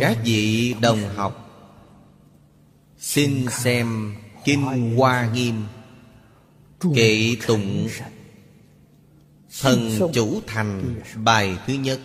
[0.00, 1.40] các vị đồng học
[2.98, 5.62] xin xem kinh hoa nghiêm
[6.94, 7.88] kệ tụng
[9.60, 12.00] thần chủ thành bài thứ nhất.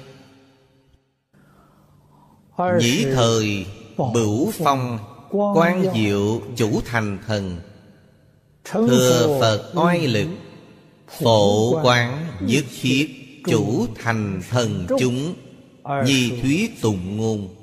[2.80, 3.66] Nhĩ thời
[4.14, 5.00] bửu phong
[5.32, 7.60] quan diệu chủ thành thần.
[8.64, 10.28] Thừa phật oai lực
[11.22, 13.10] phổ quán nhất thiết
[13.46, 15.34] chủ thành thần chúng.
[16.06, 17.59] nhi thuyết tụng ngôn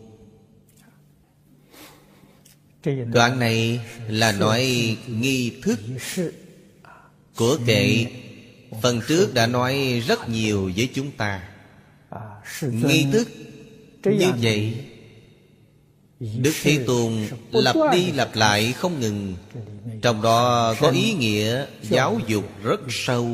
[3.13, 5.79] đoạn này là nói nghi thức
[7.37, 8.07] của kệ.
[8.83, 11.43] Phần trước đã nói rất nhiều với chúng ta.
[12.63, 13.29] Nghi thức
[14.05, 14.75] như vậy,
[16.21, 19.37] đức thế tôn lặp đi lặp lại không ngừng.
[20.03, 23.29] Trong đó có ý nghĩa giáo dục rất sâu.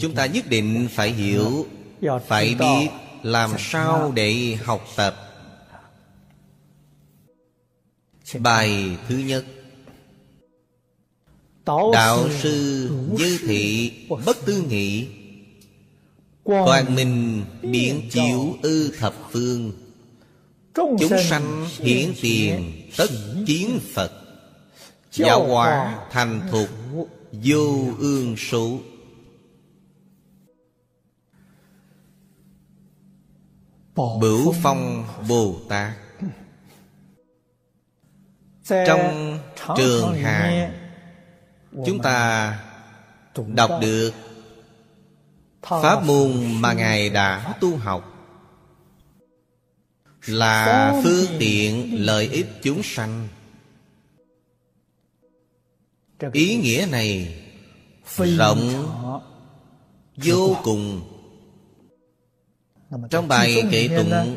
[0.00, 1.66] Chúng ta nhất định phải hiểu,
[2.28, 2.88] phải biết
[3.22, 5.21] làm sao để học tập
[8.40, 9.44] bài thứ nhất.
[11.66, 13.92] Đạo sư như thị
[14.26, 15.08] bất tư nghị.
[16.42, 19.72] Quang minh biến chiếu ư thập phương.
[20.74, 23.06] Chúng sanh hiển tiền tất
[23.46, 24.12] kiến Phật.
[25.12, 26.68] Giáo hóa thành thục
[27.32, 28.78] vô ương số.
[33.94, 36.01] Bửu phong Bồ Tát
[38.86, 39.38] Trong
[39.76, 40.72] trường hàng
[41.86, 42.58] Chúng ta
[43.46, 44.12] đọc được
[45.62, 48.08] Pháp môn mà Ngài đã tu học.
[50.26, 53.28] Là phương tiện lợi ích chúng sanh.
[56.32, 57.34] Ý nghĩa này
[58.16, 58.88] rộng
[60.16, 61.02] vô cùng.
[63.10, 64.36] Trong bài kệ tụng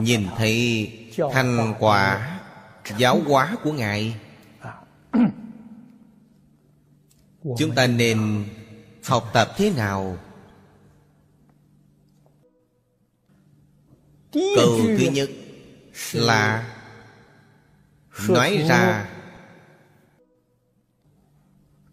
[0.00, 0.90] Nhìn thấy
[1.32, 2.33] thành quả
[2.98, 4.20] giáo hóa của Ngài.
[7.58, 8.44] Chúng ta nên
[9.04, 10.18] học tập thế nào?
[14.32, 15.30] Câu thứ nhất
[16.12, 16.74] là
[18.28, 19.10] Nói ra.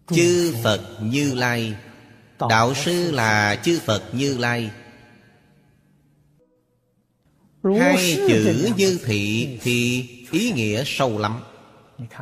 [0.08, 1.76] Chư Phật Như Lai.
[2.50, 4.72] Đạo sư là chư Phật Như Lai.
[7.64, 11.42] Hai chữ như thị thì ý nghĩa sâu lắm.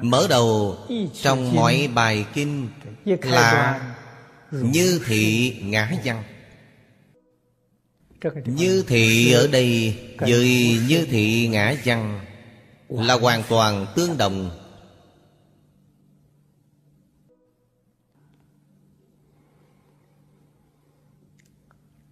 [0.02, 0.78] Mở đầu
[1.22, 2.70] trong mọi bài kinh
[3.22, 3.81] là
[4.52, 6.24] Như thị ngã văn.
[8.46, 12.20] Như thị ở đây với như thị ngã văn
[12.90, 14.52] Là hoàn toàn tương đồng.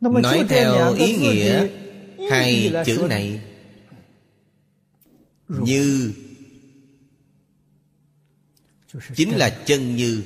[0.02, 1.68] Nói theo ý nghĩa
[2.30, 3.40] Hai chữ này
[5.48, 6.14] Như.
[9.16, 10.24] Chính là chân như.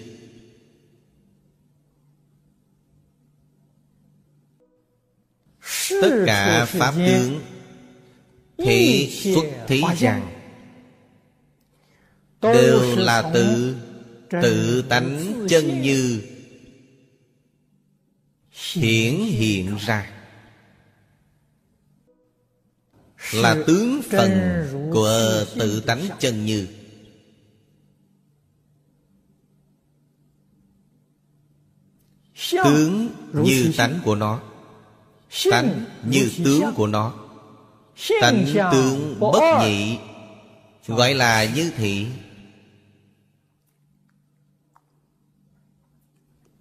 [6.02, 7.42] Tất cả Pháp tướng
[8.58, 10.28] Thị xuất thế gian
[12.42, 13.76] Đều là tự
[14.30, 16.22] Tự tánh chân như.
[18.74, 20.21] Hiển hiện ra
[23.34, 24.32] Là tướng phần
[24.94, 26.68] của tự tánh chân như.
[32.52, 34.42] Tướng như tánh của nó
[35.52, 37.14] Tánh như tướng của nó
[38.22, 39.98] Tánh tướng bất nhị
[40.88, 42.08] Gọi là như thị.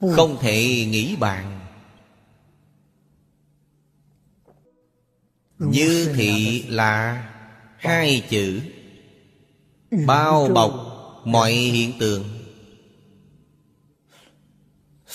[0.00, 1.59] Không thể nghĩ bàn
[5.60, 7.26] Như thị là
[7.76, 8.60] Hai chữ
[10.06, 10.72] Bao bọc
[11.24, 12.24] mọi hiện tượng.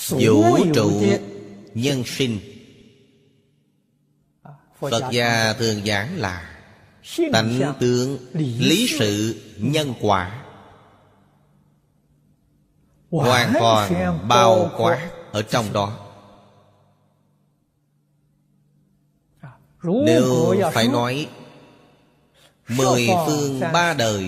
[0.08, 1.02] Vũ trụ
[1.74, 2.40] nhân sinh.
[4.78, 6.58] Phật gia thường giảng là
[7.32, 10.44] Tánh tướng lý sự nhân quả.
[13.10, 16.05] Hoàn toàn bao quát ở trong đó
[19.86, 21.28] Nếu phải nói
[22.68, 24.24] Mười phương ba đời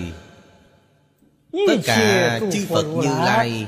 [1.51, 3.67] Tất cả chư Phật Như Lai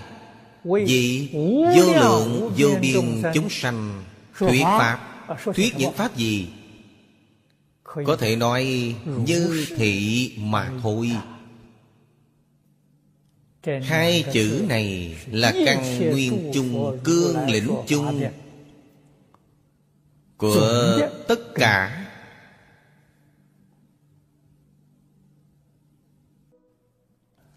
[0.63, 1.29] Vì
[1.77, 4.03] vô lượng vô biên chúng sanh.
[4.37, 4.99] Thuyết Pháp.
[5.55, 6.47] Thuyết những Pháp gì?
[7.83, 8.95] Có thể nói
[9.25, 11.11] như thị mà thôi.
[13.83, 18.21] hai chữ này là căn nguyên chung cương lĩnh chung
[20.41, 22.07] của tất cả.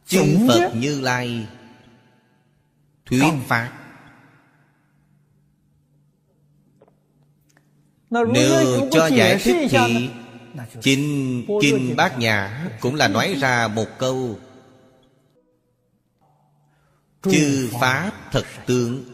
[0.07, 1.49] Chư phật như lai
[3.07, 3.73] thuyết pháp.
[8.11, 10.11] Nếu cho giải thích thì
[10.81, 14.39] chính kinh bát nhã cũng là nói ra một câu.
[17.23, 19.14] Chư pháp thật tướng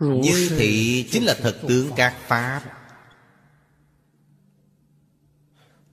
[0.00, 2.62] như thị chính là thật tướng các pháp.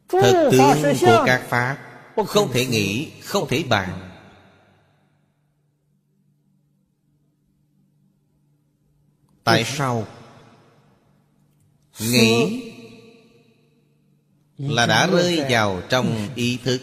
[0.09, 1.77] Thật tướng của các pháp.
[2.27, 2.51] Không.
[2.53, 4.11] Thể nghĩ không thể bàn.
[9.43, 10.07] Tại sao?
[11.99, 12.63] Nghĩ
[14.57, 16.81] là đã rơi vào trong ý thức.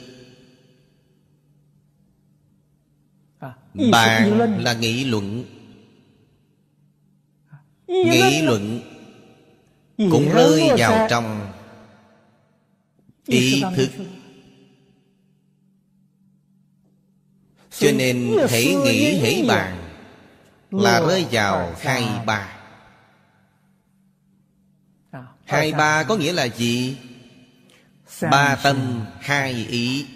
[3.92, 5.53] Bạn là nghị luận
[8.05, 8.81] nghị luận
[9.96, 11.52] cũng rơi vào trong
[13.26, 13.88] ý thức.
[17.79, 19.76] cho nên hãy nghĩ hãy bàn
[20.70, 22.50] là rơi vào hai ba.
[25.44, 26.96] Hai ba có nghĩa là gì?
[28.31, 30.06] Ba tâm hai ý.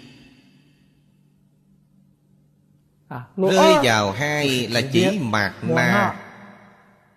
[3.37, 6.28] Rơi vào hai là chỉ mạt na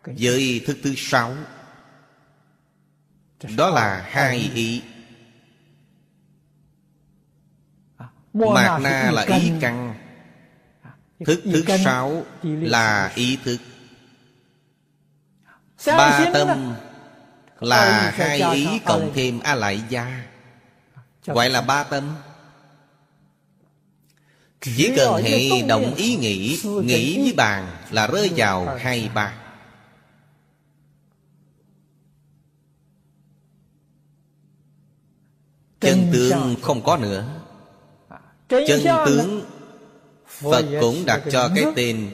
[0.05, 1.35] với thức thứ sáu
[3.57, 4.83] đó là hai ý.
[8.33, 9.95] Mạt na là ý căn.
[11.27, 13.59] Thức thứ sáu là ý thức.
[15.87, 16.75] Ba tâm
[17.61, 20.25] là hai ý cộng thêm A lại gia.
[21.27, 22.17] Gọi là ba tâm.
[24.61, 29.42] Chỉ cần hệ động ý nghĩ Nghĩ với bàn là rơi vào hai ba
[35.83, 37.41] Chân tướng không có nữa.
[38.49, 39.43] Chân tướng
[40.27, 42.11] Phật cũng đặt cho cái tên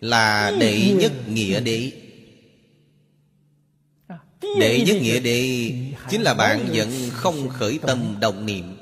[0.00, 1.92] Là đệ nhất nghĩa đế.
[4.06, 4.18] À,
[4.60, 5.72] Đệ nhất nghĩa đế
[6.10, 8.16] Chính là bạn vẫn không khởi tâm.
[8.20, 8.76] động niệm.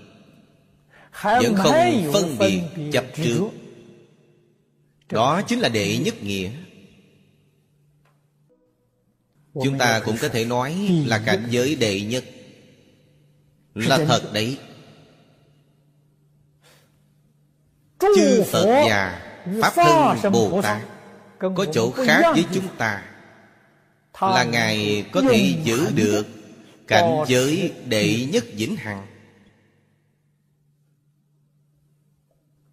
[1.22, 2.60] Vẫn không phân biệt
[2.92, 3.48] chấp trước.
[5.08, 6.50] Đó chính là đệ nhất nghĩa.
[9.64, 10.76] Chúng ta cũng có thể nói
[11.06, 12.24] là cảnh giới đệ nhất
[13.86, 14.58] Là thật đấy.
[18.00, 19.20] Chư Phật già
[19.62, 19.72] Pháp
[20.22, 20.82] thân Bồ Tát
[21.38, 23.02] Có chỗ khác với chúng ta.
[24.20, 26.26] Là Ngài có thể giữ được
[26.86, 29.06] Cảnh giới đệ nhất vĩnh hằng.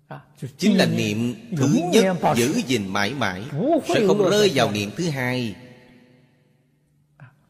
[0.08, 0.20] À,
[0.58, 3.44] Chính là niệm thứ nhất giữ gìn mãi mãi
[3.88, 5.56] Sẽ không rơi vào niệm thứ hai.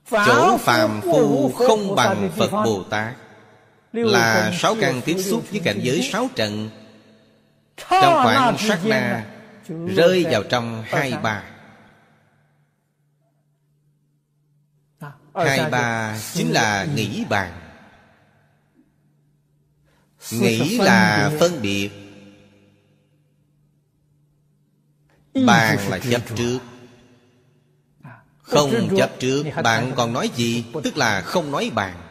[0.09, 3.15] Chỗ phàm phu không bằng Phật Bồ Tát
[3.95, 6.69] Là sáu căn tiếp xúc với cảnh giới sáu trận.
[7.77, 9.25] Trong khoảng sát na
[9.69, 11.43] Rơi vào trong hai ba.
[15.35, 17.61] Hai ba chính là nghĩ bàn.
[20.31, 21.89] Nghĩ là phân biệt.
[25.45, 26.59] Bàn là chấp trước.
[28.41, 29.43] Không chấp trước.
[29.63, 30.65] Bạn còn nói gì?
[30.83, 32.04] Tức là không nói bàn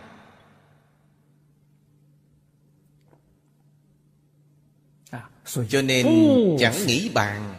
[5.69, 6.07] Cho nên
[6.59, 7.55] chẳng nghĩ bàn.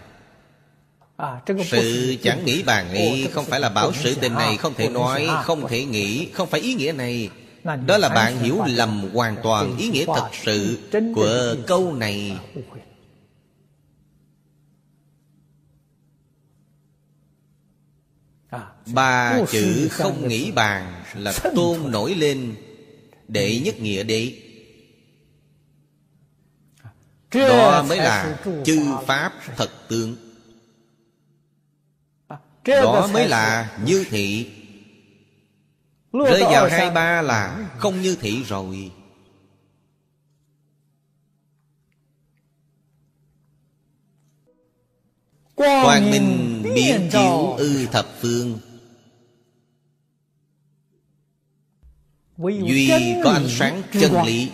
[1.18, 4.90] À, Sự chẳng nghĩ bàn ấy Không phải là bảo sự tình này Không thể
[4.90, 7.30] nói, không thể nghĩ Không phải ý nghĩa này.
[7.86, 10.78] Đó là bạn hiểu lầm hoàn toàn Ý nghĩa thật sự
[11.16, 12.38] của câu này.
[18.50, 18.62] À,
[18.94, 22.56] Ba chữ không nghĩ bàn Là tôn nổi lên
[23.28, 24.34] Đệ nhất nghĩa đệ
[27.36, 30.15] đó mới là chư pháp thật tướng.
[32.65, 34.51] Đó mới là như thị.
[36.13, 38.92] Rơi vào hai ba là không như thị rồi.
[45.56, 48.60] Quang minh biến chiếu ư thập phương.
[52.38, 54.51] Duy có ánh sáng chân lý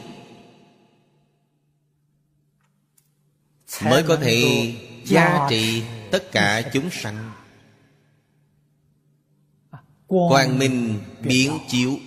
[3.84, 4.74] mới có thể
[5.06, 7.32] gia trị tất cả chúng sanh.
[10.08, 11.98] Quang minh biến chiếu.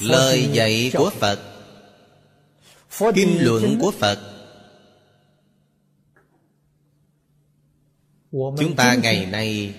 [0.00, 1.40] Lời dạy của phật.
[3.14, 4.18] Kinh luận của phật.
[8.32, 9.74] Chúng ta ngày nay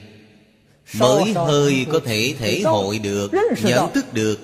[0.94, 3.32] mới hơi có thể thể hội được
[3.64, 4.40] nhận thức được.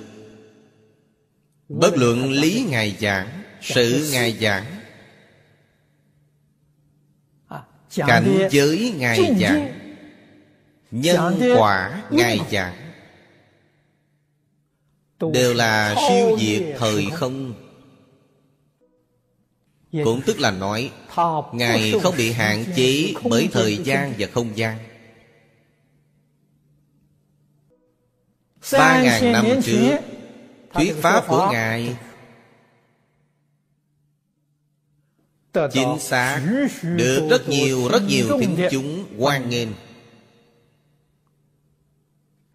[1.69, 4.65] Bất luận lý ngài giảng sự ngài giảng
[7.47, 7.63] à,
[7.95, 9.79] cảnh giới ngài giảng
[10.91, 12.75] nhân quả ngài giảng
[15.33, 17.53] đều là siêu diệt thời không.
[20.03, 20.91] Cũng tức là nói
[21.53, 24.77] ngài không bị hạn chế bởi thời gian và không gian
[28.71, 29.97] ba ngàn năm trước
[30.73, 31.97] thuyết pháp của ngài.
[35.53, 36.41] Chính xác
[36.83, 39.69] được rất nhiều rất nhiều tín chúng hoan nghênh.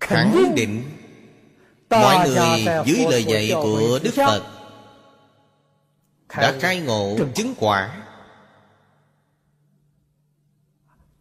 [0.01, 0.85] Khẳng định
[1.91, 4.43] mọi người dưới lời dạy của đức phật
[6.37, 8.05] đã khai ngộ chứng quả.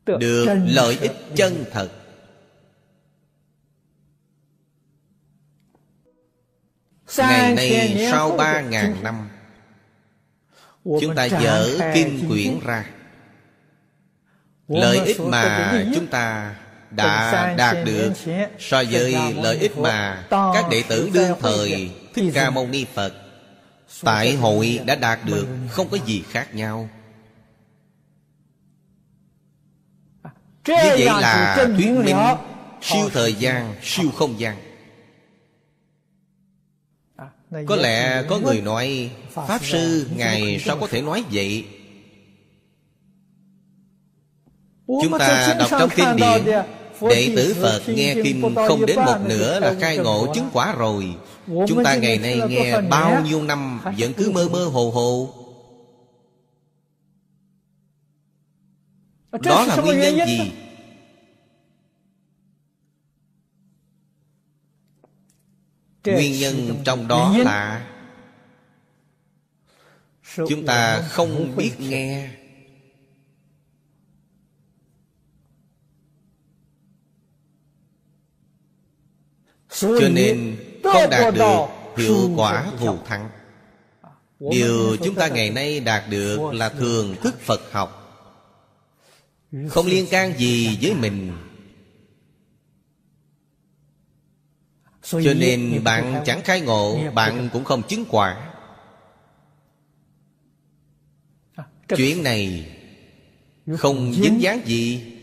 [0.06, 1.90] Được lợi ích chân thật
[7.18, 9.30] ngày nay sau ba ngàn năm
[11.02, 12.86] chúng ta dở kinh quyển ra.
[14.68, 16.56] Lợi ích mà chúng ta
[16.92, 18.14] đã đạt được
[18.60, 23.14] so với lợi ích mà các đệ tử đương thời thích ca mâu ni phật.
[24.04, 26.90] Tại hội đã đạt được không có gì khác nhau.
[30.68, 32.18] Như vậy là thuyết minh
[32.82, 34.67] siêu thời gian siêu không gian
[37.52, 41.66] có lẽ có người nói pháp sư ngài sao có thể nói vậy?
[44.88, 46.56] Chúng ta đọc trong kinh điển
[47.02, 51.16] Đệ tử Phật nghe kinh không đến một nửa là khai ngộ chứng quả rồi.
[51.68, 55.34] Chúng ta ngày nay nghe bao nhiêu năm Vẫn cứ mơ mơ hồ hồ.
[59.44, 60.52] Đó là nguyên nhân gì?
[66.14, 67.88] Nguyên nhân trong đó là
[70.36, 72.30] Chúng ta không biết nghe.
[79.70, 81.66] Cho nên không đạt được
[81.98, 83.30] hiệu quả thù thắng.
[84.40, 88.04] Điều chúng ta ngày nay đạt được là thường thức Phật học.
[89.70, 91.34] Không liên can gì với mình
[95.10, 98.54] Cho nên bạn chẳng khai ngộ Bạn cũng không chứng quả.
[101.98, 102.72] Chuyện này
[103.78, 105.14] Không dính dáng gì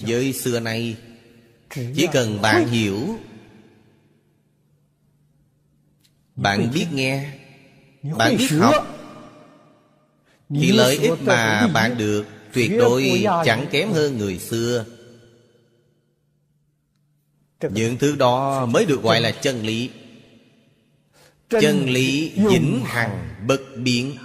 [0.00, 0.96] Với xưa nay.
[1.70, 3.18] Chỉ cần bạn hiểu
[6.36, 7.32] Bạn biết nghe
[8.02, 8.86] Bạn biết học
[10.48, 14.84] Thì lợi ích mà bạn được Tuyệt đối chẳng kém hơn người xưa
[17.70, 19.90] Những thứ đó mới được gọi là chân lý.
[21.48, 24.16] Chân lý vĩnh hằng bất biến.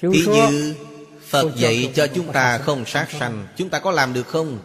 [0.00, 0.74] Thí như
[1.28, 4.58] Phật dạy cho chúng ta không sát sanh Chúng ta có làm được không?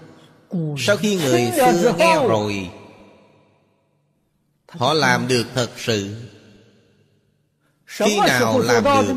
[0.77, 2.69] Sau khi người xưa nghe rồi
[4.67, 6.15] Họ làm được thật sự.
[7.85, 9.13] Khi nào làm được?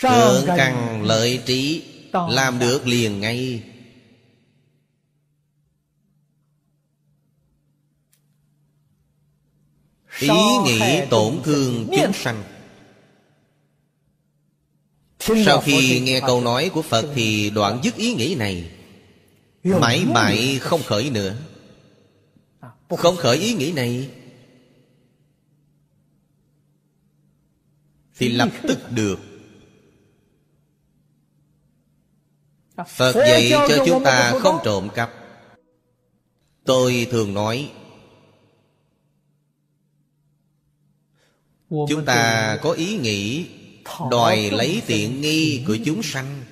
[0.00, 3.62] Thượng căn lợi trí Làm được liền ngay.
[10.18, 10.28] Ý
[10.64, 12.42] nghĩ tổn thương chúng sanh.
[15.20, 18.70] Sau khi nghe câu nói của Phật Thì đoạn dứt ý nghĩ này.
[19.64, 21.36] Mãi mãi không khởi nữa.
[22.60, 24.10] À, Không khởi ý nghĩ này.
[28.18, 29.27] Thì lập tức được
[32.86, 35.12] Phật dạy cho chúng ta không trộm cắp.
[36.64, 37.72] Tôi thường nói
[41.70, 43.46] Chúng ta có ý nghĩ
[44.10, 46.42] Đòi lấy tiện nghi của chúng sanh.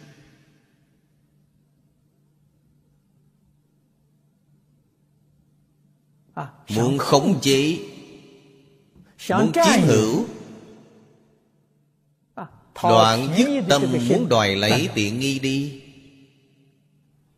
[6.35, 7.79] À, muốn khống chế
[9.31, 10.25] muốn chiếm hữu.
[12.35, 12.47] à,
[12.83, 15.86] đoạn dứt tâm muốn đòi lấy tiện nghi đi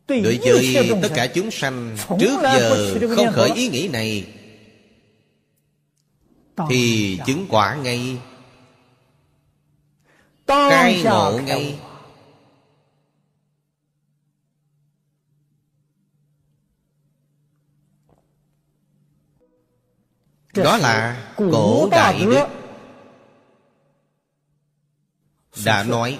[0.09, 4.27] Đối với tất cả chúng sanh Trước giờ không khởi ý nghĩ này
[6.69, 8.17] Thì chứng quả ngay.
[10.47, 11.79] Khai ngộ ngay.
[20.53, 22.45] Đó là cổ đại đức.
[25.65, 26.19] Đã nói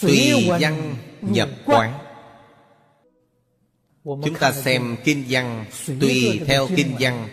[0.00, 2.03] Tùy văn nhập quán
[4.04, 5.64] Chúng ta xem kinh văn
[6.00, 7.28] Tùy theo kinh văn.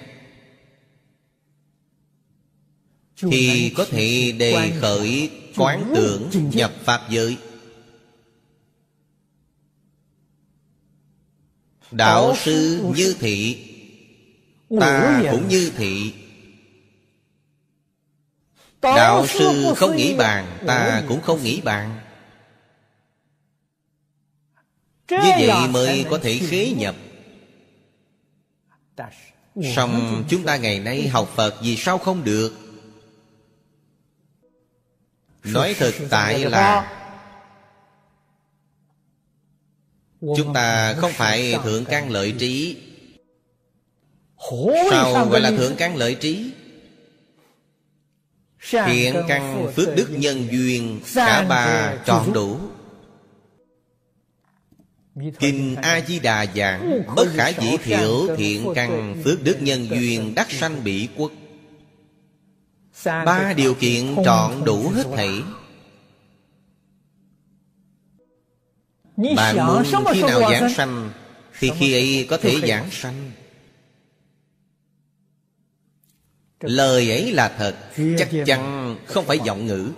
[3.31, 7.37] Thì có thể đề khởi quán tưởng nhập Pháp giới.
[11.91, 13.67] Đạo sư như thị
[14.79, 16.13] Ta cũng như thị.
[18.81, 21.99] Đạo sư không nghĩ bàn Ta cũng không nghĩ bàn
[25.11, 26.95] Như vậy mới có thể khế nhập.
[29.75, 32.53] Xong chúng ta ngày nay học Phật Vì sao không được?
[35.43, 36.97] Nói thực tại là
[40.37, 42.77] Chúng ta không phải thượng căn lợi trí.
[44.91, 46.51] Sao gọi là thượng căn lợi trí?
[48.69, 52.59] Thiện căn phước đức nhân duyên Cả ba trọn đủ
[55.15, 60.83] Kinh A-di-đà giảng Bất khả dĩ thiểu thiện căn phước đức nhân duyên Đắc sanh
[60.83, 61.31] bị quốc.
[63.05, 65.41] Ba điều kiện trọn đủ hết thảy.
[69.35, 71.11] Bạn muốn khi nào giảng sanh
[71.59, 73.31] Thì khi ấy có thể giảng sanh.
[76.59, 77.75] Lời ấy là thật
[78.17, 79.91] Chắc chắn không phải giọng ngữ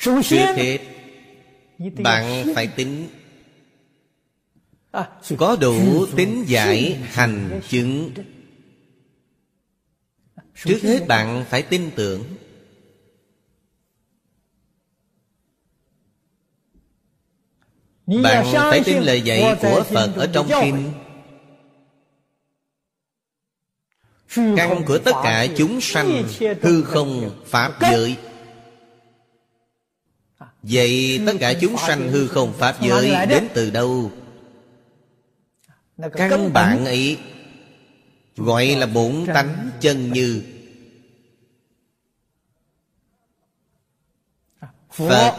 [0.00, 0.20] Trước
[0.56, 0.78] hết.
[1.78, 3.08] Bạn phải tính.
[5.38, 8.10] Có đủ tính giải hành chứng.
[10.64, 12.24] Trước hết bạn phải tin tưởng.
[18.06, 20.92] Bạn phải tin lời dạy của Phật ở trong kinh.
[24.56, 26.24] Căn của tất cả chúng sanh
[26.62, 28.16] Hư không Pháp giới
[30.62, 34.10] Vậy tất cả chúng sanh hư không Pháp giới Đến từ đâu?
[36.12, 37.18] Căn bản ấy
[38.36, 40.42] Gọi là bổn tánh chân như.
[44.92, 45.36] Phật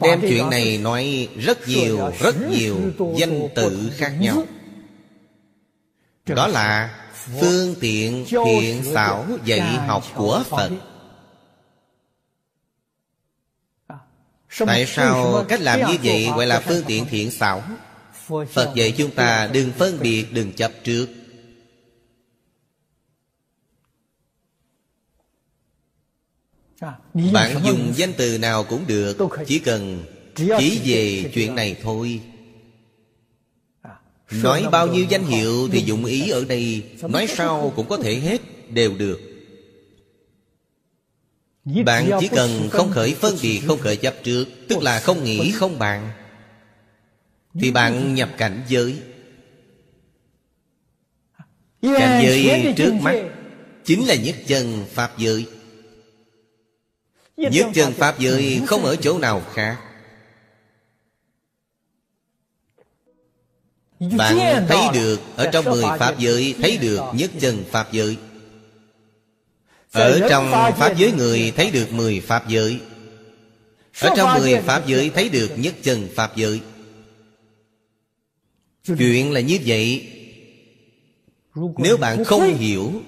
[0.00, 2.76] Đem chuyện này nói rất nhiều Rất nhiều
[3.16, 4.44] danh tự khác nhau.
[6.26, 6.94] Đó là
[7.40, 10.70] Phương tiện thiện xảo dạy học của Phật
[14.66, 17.62] Tại sao cách làm như vậy gọi là phương tiện thiện xảo?
[18.26, 21.06] Phật dạy chúng ta đừng phân biệt đừng chấp trước.
[27.32, 29.16] Bạn dùng danh từ nào cũng được
[29.46, 32.20] Chỉ cần chỉ về chuyện này thôi.
[34.30, 38.14] Nói bao nhiêu danh hiệu thì dụng ý ở đây Nói sau cũng có thể
[38.14, 38.40] hết
[38.70, 39.27] Đều được
[41.86, 45.52] Bạn chỉ cần không khởi phân biệt Không khởi chấp trước Tức là không nghĩ
[45.52, 46.10] không bàn.
[47.60, 49.02] Thì bạn nhập cảnh giới.
[51.82, 53.22] Cảnh giới trước mắt
[53.84, 55.46] Chính là nhất chân Pháp giới.
[57.36, 59.78] Nhất chân Pháp giới không ở chỗ nào khác.
[64.00, 68.16] Bạn thấy được Ở trong mười Pháp giới Thấy được nhất chân Pháp giới
[69.92, 72.80] Ở trong Pháp giới người Thấy được mười Pháp giới.
[74.00, 76.60] Ở trong mười Pháp giới Thấy được nhất chân Pháp giới.
[78.98, 80.08] Chuyện là như vậy.
[81.78, 83.02] Nếu bạn không hiểu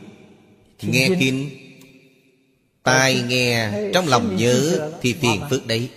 [0.83, 1.51] Nghe kinh.
[2.83, 5.89] Tai nghe Trong lòng nhớ Thì phiền phức đấy.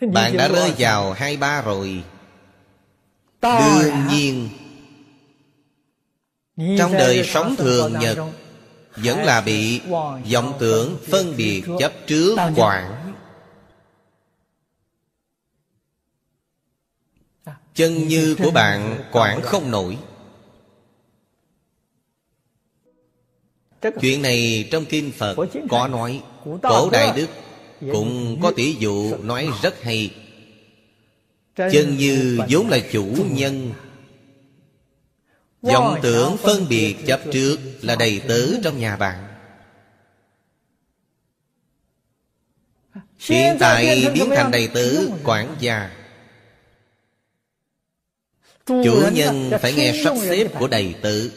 [0.12, 2.02] Bạn đã rơi vào hai ba rồi.
[3.42, 4.48] Đương nhiên
[6.78, 8.18] Trong đời sống thường nhật
[8.96, 9.80] vẫn là bị
[10.32, 13.06] vọng tưởng phân biệt chấp trước quản
[17.74, 19.98] Chân như của bạn quản không nổi.
[24.00, 25.36] Chuyện này trong Kinh Phật
[25.70, 26.22] có nói,
[26.62, 27.26] Cổ Đại Đức
[27.92, 30.14] cũng có tỷ dụ nói rất hay.
[31.56, 33.72] Chân như vốn là chủ nhân
[35.72, 39.22] vọng tưởng phân biệt chấp trước Là đầy tớ trong nhà bạn.
[43.18, 45.90] Hiện tại biến thành đầy tử quản gia.
[48.66, 51.32] Chủ nhân phải nghe sắp xếp của đầy tử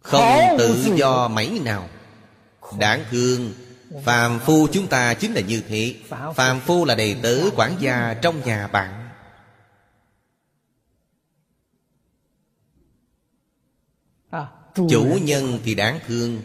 [0.00, 1.88] Không tự do mấy nào.
[2.78, 3.52] Đáng thương
[4.04, 5.94] Phàm phu chúng ta chính là như thế.
[6.34, 8.99] Phàm phu là đầy tử quản gia trong nhà bạn
[14.74, 16.42] Chủ nhân thì đáng thương.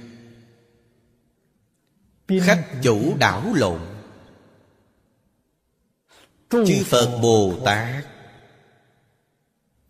[2.42, 3.80] Khách chủ đảo lộn.
[6.50, 8.06] Chư Phật Bồ Tát.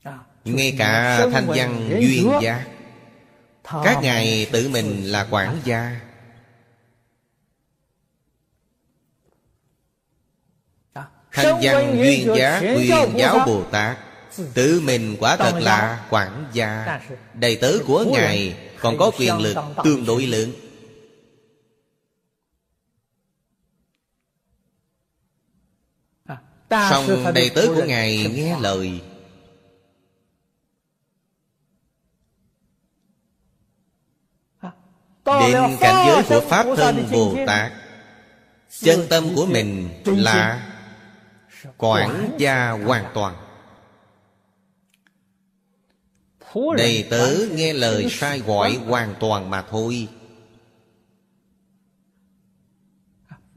[0.03, 2.67] À, Ngay cả thanh văn duyên giác.
[3.63, 6.01] Các ngài tự mình là quản gia.
[11.31, 13.97] Thanh văn duyên giá quyền giáo Bồ Tát
[14.53, 17.01] Tự mình quả thật là quản gia.
[17.33, 20.51] Đầy tớ của Ngài Còn có quyền lực tương đối lớn.
[26.69, 29.01] Xong đầy tớ của Ngài nghe lời.
[35.25, 37.71] Đến cảnh giới của Pháp thân Bồ Tát
[38.69, 40.71] Chân tâm của mình là
[41.77, 43.44] quản gia hoàn toàn
[46.77, 50.07] đầy tớ nghe lời sai gọi hoàn toàn mà thôi.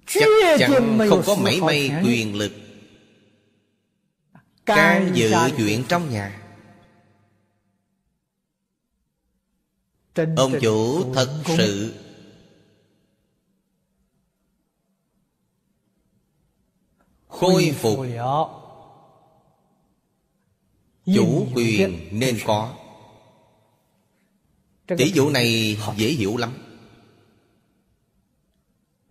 [0.07, 2.53] Chắc chắn không có mảy may quyền lực.
[4.67, 6.43] Can dự chuyện trong nhà.
[10.37, 11.95] Ông chủ thật sự.
[17.29, 17.99] Khôi phục.
[21.15, 22.75] chủ quyền nên có
[24.97, 26.53] tỷ dụ này dễ hiểu lắm.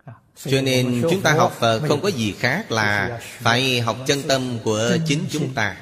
[0.05, 0.13] À,
[0.45, 4.57] cho nên chúng ta học Phật không có gì khác là Phải học chân tâm
[4.63, 5.77] của chính chúng ta.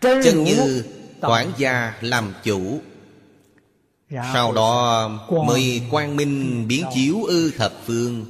[0.00, 0.84] Chân như
[1.20, 2.80] quản gia làm chủ.
[4.10, 5.08] Sau đó
[5.46, 8.26] mới quang minh biến chiếu ư thập phương.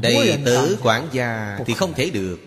[0.00, 2.38] Đầy tớ quản gia thì không thể được.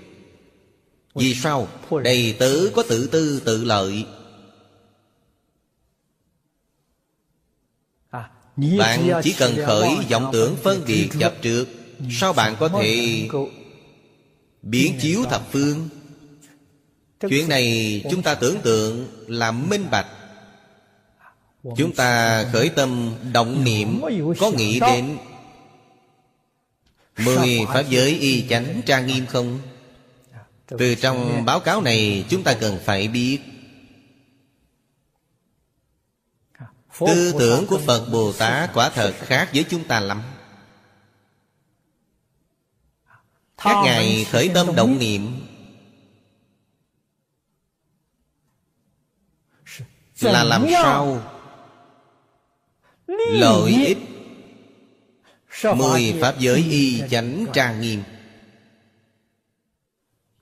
[1.16, 1.68] Vì sao?
[2.04, 4.06] Đầy tớ có tự tư tự lợi
[8.58, 11.68] Bạn chỉ cần khởi vọng tưởng phân biệt chập trước
[12.12, 13.28] Sao bạn có thể
[14.62, 15.90] biến chiếu thập phương?
[17.30, 20.08] Chuyện này chúng ta tưởng tượng là minh bạch.
[21.78, 24.02] Chúng ta khởi tâm động niệm
[24.40, 25.18] Có nghĩ đến.
[27.18, 29.60] Mười Pháp giới y chánh trang nghiêm không?
[30.78, 33.40] Từ trong báo cáo này chúng ta cần phải biết
[37.00, 40.22] Tư tưởng của Phật Bồ Tát quả thật khác với chúng ta lắm.
[43.58, 45.48] Các ngài khởi tâm động niệm.
[50.20, 51.22] Là làm sao?
[53.08, 53.98] Lợi ích.
[55.76, 58.04] Mười Pháp giới y chánh trang nghiêm.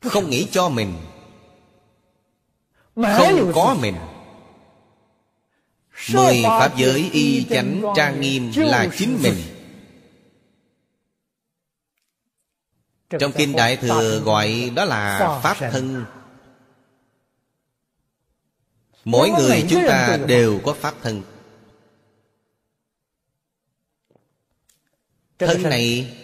[0.02, 0.94] Không nghĩ cho mình.
[2.96, 3.96] Không có mình
[6.10, 9.36] Mười Pháp giới y chánh trang nghiêm là chính mình.
[13.20, 16.06] Trong Kinh Đại Thừa gọi đó là Pháp thân.
[19.06, 21.22] Mỗi người chúng ta đều có Pháp thân.
[25.40, 26.16] Thân này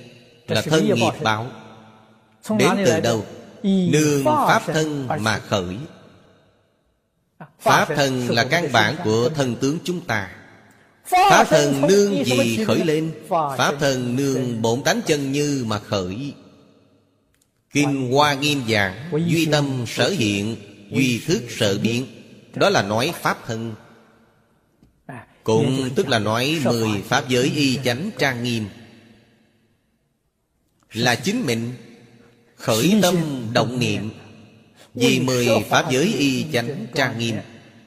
[0.48, 1.52] là thân nghiệp báo.
[2.60, 3.26] Đến từ đâu?
[3.64, 5.78] Nương Pháp thân mà khởi
[7.60, 10.32] Pháp thân là căn bản của thân tướng chúng ta.
[11.06, 16.34] Pháp thân nương gì khởi lên Pháp thân nương bổn tánh chân như mà khởi.
[17.74, 20.56] Kinh Hoa Nghiêm giảng Duy tâm sở hiện
[20.92, 22.06] Duy thức sở biến.
[22.56, 23.76] Đó là nói Pháp thân.
[25.06, 28.66] À, Cũng tức là nói Mười Pháp giới y chánh trang nghiêm.
[30.94, 31.74] là chính mình
[32.56, 33.16] khởi tâm
[33.54, 34.10] động niệm
[34.94, 37.36] vì mười pháp giới y chánh trang nghiêm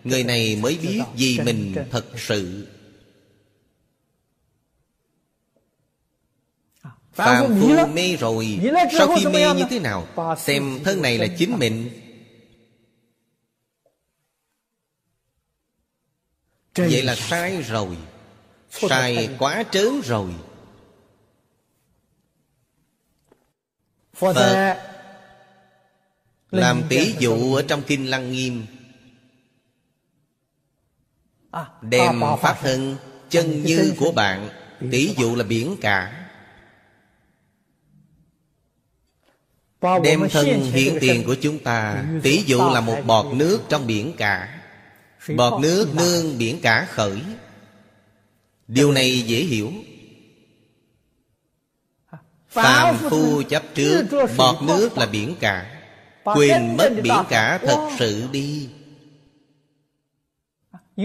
[0.04, 2.66] người này mới biết vì mình thật sự.
[7.12, 8.60] Phạm phu mê rồi
[8.98, 10.06] Sau khi mê như thế nào?
[10.38, 11.90] Xem thân này là chính mình.
[16.74, 17.96] Vậy là sai rồi.
[18.70, 20.30] Sai quá trớn rồi.
[24.14, 24.91] Phật
[26.52, 28.66] Làm tỷ dụ ở trong Kinh Lăng Nghiêm.
[31.50, 32.96] À, Đem Pháp thân
[33.30, 34.48] Chân như của bạn
[34.90, 36.28] Tỷ dụ là biển cả.
[40.02, 44.12] Đem thân hiện tiền của chúng ta Tỷ dụ là một bọt nước trong biển
[44.16, 44.62] cả.
[45.36, 47.22] Bọt nước nương biển cả khởi.
[48.68, 49.72] Điều này dễ hiểu.
[52.48, 55.81] Phàm phu chấp trước Bọt nước là biển cả
[56.24, 58.68] Quên mất biển cả thật sự đi.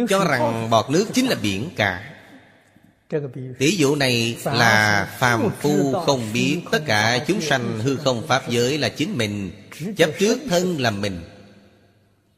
[0.09, 2.13] Cho rằng bọt nước chính là biển cả.
[3.59, 8.49] Tỷ dụ này là phàm phu không biết Tất cả chúng sanh hư không pháp
[8.49, 9.51] giới là chính mình.
[9.97, 11.23] Chấp trước thân là mình.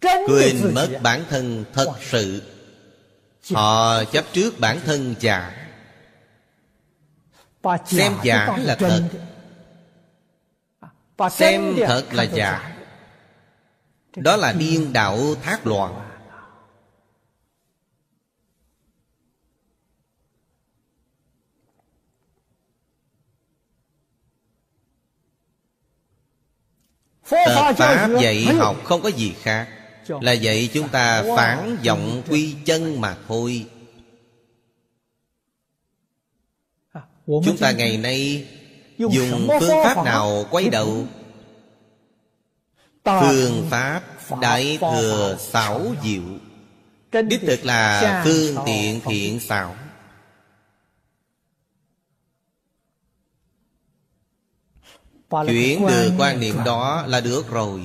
[0.02, 2.42] Quên mất bản thân thật sự.
[3.54, 5.60] Họ chấp trước bản thân giả
[7.86, 9.04] Xem giả là thật
[11.32, 12.76] Xem thật là giả
[14.16, 16.10] Đó là điên đạo thác loạn.
[27.30, 29.68] Phật Pháp dạy học không có gì khác.
[30.22, 33.66] Là dạy chúng ta phản vọng quy chân mà thôi.
[37.26, 38.48] Chúng ta ngày nay
[39.00, 41.06] Dùng phương pháp nào quay đầu?
[43.06, 44.02] Phương pháp
[44.42, 46.22] Đại thừa xảo diệu.
[47.24, 49.76] Đích thực là phương tiện thiện xảo.
[55.30, 57.82] Chuyển được quan niệm đó là được rồi.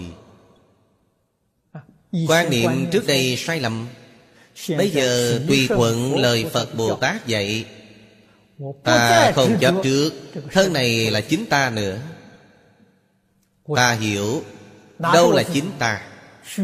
[1.72, 1.81] À,
[2.29, 3.87] Quan niệm trước đây sai lầm.
[4.68, 7.64] Bây giờ tùy thuận lời Phật Bồ Tát dạy
[8.85, 10.12] Ta không chấp trước.
[10.53, 11.99] Thân này là chính ta nữa.
[13.77, 14.43] Ta hiểu
[14.99, 16.03] Đâu là chính ta.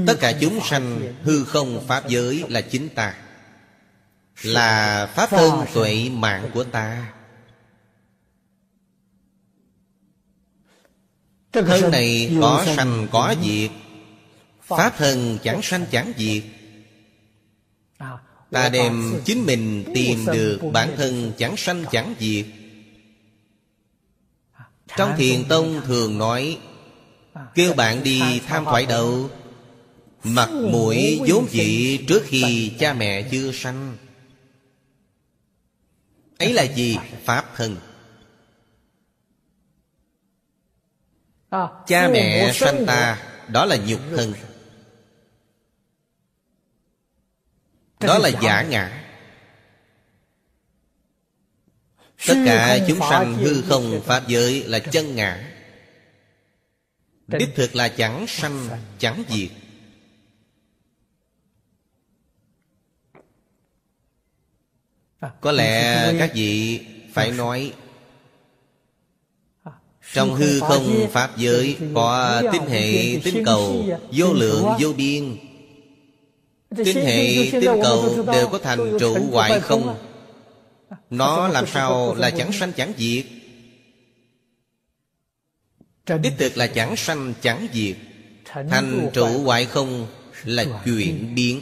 [0.07, 3.17] Tất cả chúng sanh hư không Pháp giới là chính ta.
[4.43, 7.13] Là Pháp thân tuệ mạng của ta.
[11.53, 13.71] Thân này có sanh có diệt.
[14.63, 16.43] Pháp thân chẳng sanh chẳng diệt
[18.51, 22.47] Ta đem chính mình tìm được bản thân chẳng sanh chẳng diệt.
[24.97, 26.59] Trong thiền tông thường nói
[27.55, 29.31] Kêu bạn đi tham thoại đầu.
[30.25, 33.97] Mặt mũi vốn dị trước khi cha mẹ chưa sanh.
[36.39, 36.99] Ấy là gì?
[37.25, 37.77] Pháp thân.
[41.51, 44.33] À, cha mẹ sanh ta đó là nhục thân
[48.01, 49.07] đó là giả ngã.
[52.27, 55.53] Tất cả chúng sanh hư không pháp giới là chân ngã.
[57.27, 59.51] Đích thực là chẳng sanh chẳng diệt.
[65.21, 66.81] À, có lẽ các vị
[67.13, 67.73] phải nói
[70.13, 75.50] trong hư không Pháp giới Có tinh hệ tinh cầu Vô lượng vô biên
[76.77, 79.97] Tinh hệ tinh cầu Đều có thành trụ hoại không
[81.11, 83.25] Nó làm sao là chẳng sanh chẳng diệt?
[86.23, 87.97] Đích thực là chẳng sanh chẳng diệt.
[88.45, 90.07] Thành trụ hoại không
[90.45, 91.61] Là chuyển biến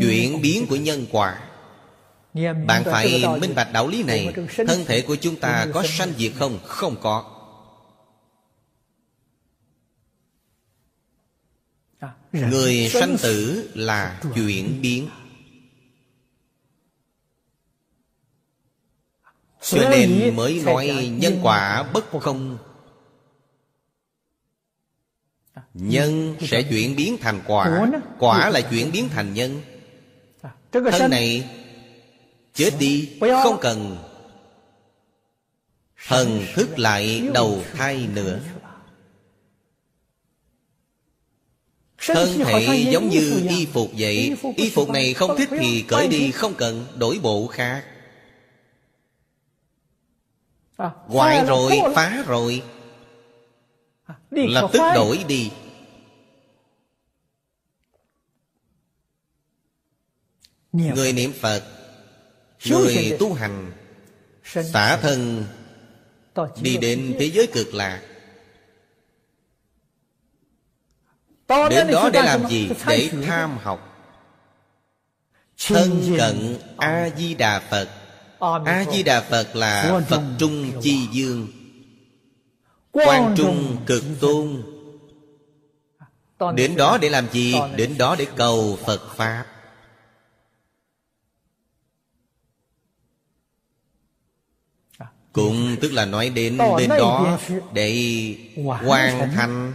[0.00, 1.38] Chuyển biến của nhân quả.
[2.66, 4.34] Bạn phải minh bạch đạo lý này.
[4.66, 6.58] Thân thể của chúng ta có sanh diệt không?
[6.64, 7.35] Không có
[12.50, 15.08] Người sanh tử là chuyển biến.
[19.60, 22.58] Cho nên mới nói nhân quả bất không
[25.74, 29.62] Nhân sẽ chuyển biến thành quả Quả là chuyển biến thành nhân.
[30.72, 31.50] Thân này
[32.54, 33.98] Chết đi Không cần.
[36.06, 38.40] Thần thức lại đầu thai nữa
[42.06, 46.30] Thân thể giống như y phục vậy Y phục này không thích thì cởi đi
[46.30, 47.84] Không cần đổi bộ khác.
[50.76, 52.62] À, Hoại rồi, phá rồi.
[54.06, 55.50] À, Lập tức đổi đi.
[60.72, 61.62] Người niệm Phật
[62.64, 63.72] Người tu hành
[64.44, 65.44] Xả thân
[66.60, 68.02] Đi đến thế giới cực lạc
[71.48, 72.70] Đến đó để làm gì?
[72.86, 73.92] Để tham học.
[75.66, 77.88] Thân cận A-di-đà Phật.
[78.64, 81.48] A-di-đà Phật là Phật Trung Chi Dương.
[82.92, 84.62] Quan Trung Cực Tôn.
[86.54, 87.54] Đến đó để làm gì?
[87.76, 89.46] Đến đó để cầu Phật Pháp.
[95.32, 97.38] Cũng tức là nói đến bên đó
[97.72, 99.74] để hoàn thành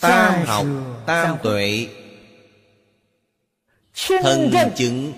[0.00, 0.66] tam học
[1.06, 1.88] tam tuệ.
[4.22, 5.12] Thân chứng.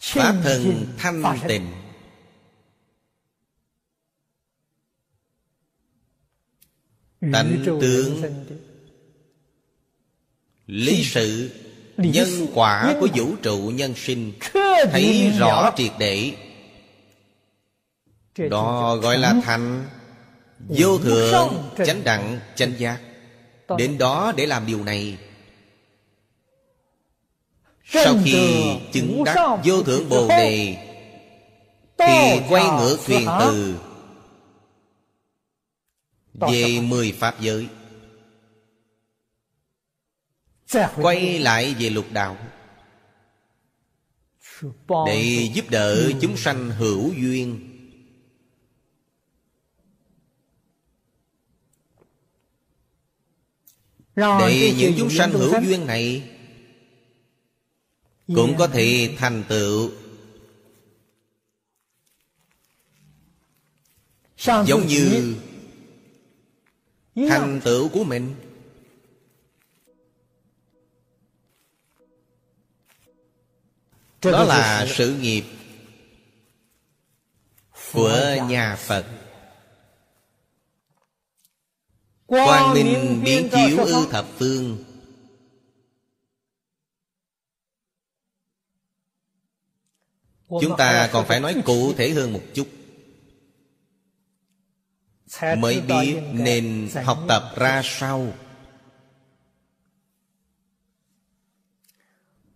[0.00, 1.66] Pháp thân thanh tịnh.
[7.32, 8.22] Tánh tướng.
[10.66, 11.50] lý sự.
[11.96, 14.32] Nhân quả của vũ trụ nhân sinh.
[14.92, 16.34] Thấy rõ triệt để.
[18.50, 19.86] Đó gọi là thành
[20.68, 23.00] vô thượng chánh đẳng chánh giác
[23.78, 25.18] đến đó để làm điều này.
[27.84, 30.76] Sau khi chứng đắc vô thượng bồ đề
[31.98, 33.74] thì quay ngược thuyền từ
[36.34, 37.68] về mười pháp giới.
[40.96, 42.36] Quay lại về lục đạo.
[45.06, 47.65] Để giúp đỡ chúng sanh hữu duyên
[54.16, 56.22] để những chúng sanh hữu duyên này
[58.26, 59.90] cũng có thể thành tựu.
[64.38, 65.34] Giống như
[67.16, 68.34] thành tựu của mình.
[74.22, 75.44] Đó là sự nghiệp
[77.92, 79.15] của nhà phật
[82.26, 84.84] quang minh biến chiếu ư thập phương.
[90.48, 92.68] Chúng ta còn phải nói cụ thể hơn một chút.
[95.58, 98.32] Mới biết nên học tập ra sao.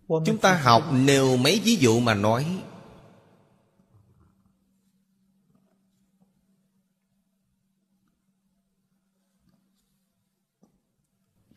[0.07, 2.63] Chúng ta học nêu mấy ví dụ mà nói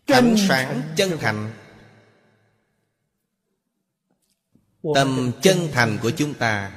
[0.07, 1.51] ánh sáng chân thành.
[4.95, 5.99] Tâm chân thành.
[6.03, 6.73] của chúng ta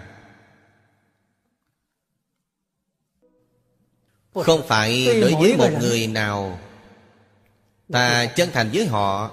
[4.34, 6.60] không phải đối với một người nào.
[7.92, 9.32] Ta chân thành với họ.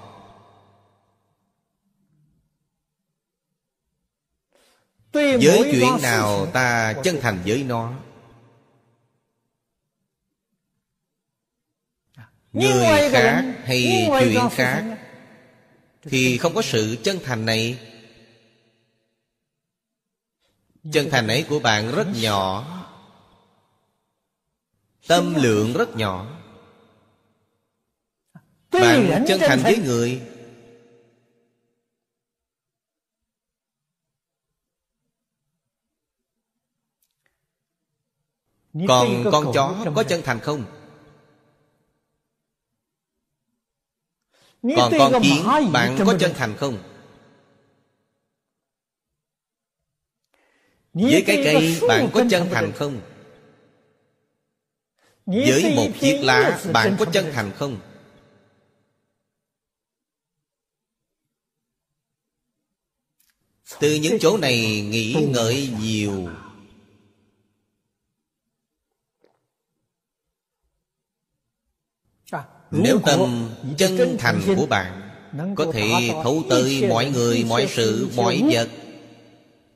[5.13, 7.93] Với chuyện nào ta chân thành với nó
[12.55, 14.83] người khác hay chuyện khác
[16.01, 17.79] thì không có sự chân thành này.
[20.91, 22.71] Chân thành ấy của bạn rất nhỏ.
[25.07, 26.41] Tâm lượng rất nhỏ.
[28.71, 30.21] Bạn chân thành với người.
[38.87, 40.74] Còn con chó có chân thành không
[44.75, 46.77] còn con kiến bạn có chân thành không?
[50.93, 53.01] Với cái cây bạn có chân thành không?
[55.25, 57.79] Với một chiếc lá bạn có chân thành không?
[63.79, 66.29] Từ những chỗ này nghĩ ngợi nhiều
[72.71, 75.01] nếu tâm chân thành của bạn
[75.55, 78.69] có thể thấu tới mọi người mọi sự mọi vật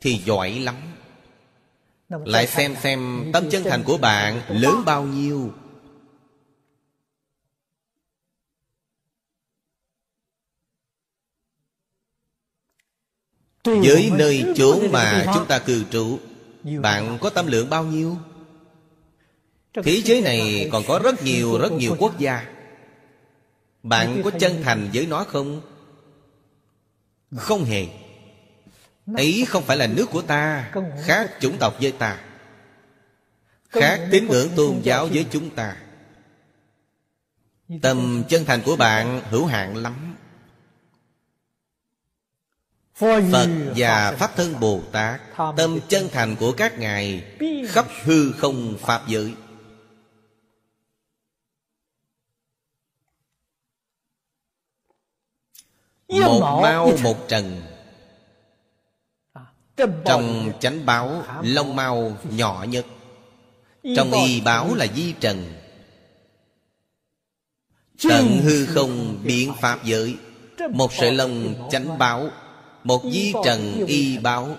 [0.01, 0.75] thì giỏi lắm.
[2.09, 5.53] Lại xem xem tâm chân thành của bạn lớn bao nhiêu.
[13.63, 16.19] Với nơi chốn mà chúng ta cư trụ
[16.81, 18.17] bạn có tâm lượng bao nhiêu?
[19.83, 22.58] Thế giới này còn có rất nhiều rất nhiều quốc gia
[23.83, 25.61] bạn có chân thành với nó không?
[27.35, 27.87] Không hề.
[29.13, 30.71] Ấy không phải là nước của ta
[31.05, 32.19] khác chủng tộc với ta.
[33.69, 35.75] Khác tín ngưỡng tôn giáo với chúng ta.
[37.81, 40.15] Tâm chân thành của bạn hữu hạn lắm.
[42.95, 45.21] Phật và pháp thân bồ tát
[45.57, 47.23] tâm chân thành của các ngài
[47.67, 49.33] khắp hư không pháp giới
[56.09, 57.61] một mau một trần.
[60.05, 62.85] Trong chánh báo lông mau nhỏ nhất.
[63.95, 65.53] Trong y báo là di trần.
[68.09, 70.17] Tận hư không biến pháp giới.
[70.71, 72.29] một sợi lông chánh báo
[72.83, 74.55] một di trần y báo.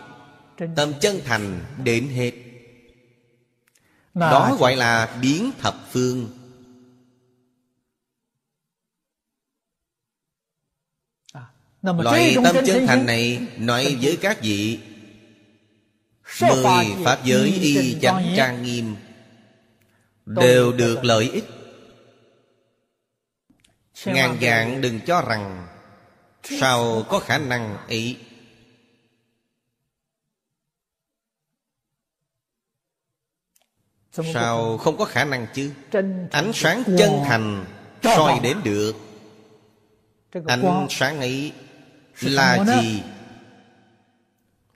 [0.77, 2.33] Tâm chân thành đến hết.
[4.15, 6.29] Đó gọi là biến thập phương
[11.83, 14.79] Loại tâm chân thành này Nói với các vị.
[16.41, 18.97] Mười Pháp giới y chánh trang nghiêm.
[20.27, 21.45] Đều được lợi ích.
[24.05, 25.67] Ngàn dạng đừng cho rằng
[26.43, 28.17] Sao có khả năng ấy.
[34.13, 35.73] Sao không có khả năng chứ?
[36.31, 37.65] Ánh sáng chân thành
[38.03, 38.93] soi đến được.
[40.47, 41.53] Ánh sáng ấy
[42.21, 43.03] là gì?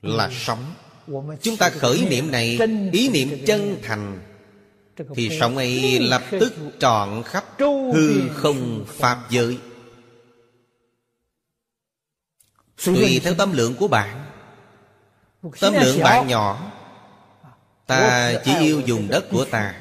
[0.03, 0.74] Là sống.
[1.42, 2.59] Chúng ta khởi niệm này
[2.92, 4.20] Ý niệm chân thành
[5.14, 7.45] Thì sống ấy lập tức trọn khắp
[7.95, 9.59] Hư không Pháp giới.
[12.84, 14.24] Tùy theo tâm lượng của bạn.
[15.61, 16.72] Tâm lượng bạn nhỏ.
[17.86, 19.74] Ta chỉ yêu dùng đất của ta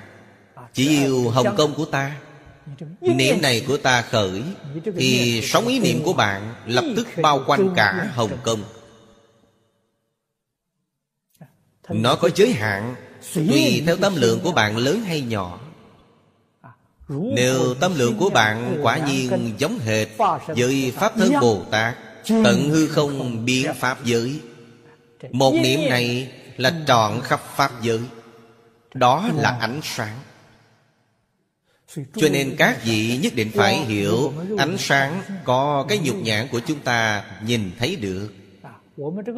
[0.73, 2.15] Chỉ yêu Hồng Kông của ta
[3.01, 4.43] Niệm này của ta khởi
[4.95, 8.63] Thì sống ý niệm của bạn Lập tức bao quanh cả Hồng Kông.
[11.89, 12.95] Nó có giới hạn
[13.33, 15.59] Tùy theo tâm lượng của bạn lớn hay nhỏ.
[17.09, 20.07] Nếu tâm lượng của bạn quả nhiên giống hệt
[20.47, 21.95] Với Pháp Thân Bồ Tát
[22.27, 24.39] Tận hư không biến Pháp giới.
[25.31, 27.99] Một niệm này là trọn khắp Pháp giới.
[28.93, 30.19] Đó là ánh sáng
[31.95, 36.59] cho nên các vị nhất định phải hiểu, Ánh sáng có cái nhục nhãn của
[36.59, 38.29] chúng ta nhìn thấy được.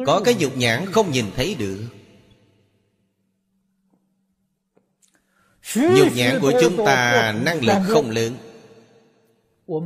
[0.06, 1.80] Có cái nhục nhãn không nhìn thấy được.
[5.76, 8.34] Nhục nhãn của chúng ta năng lực không lớn.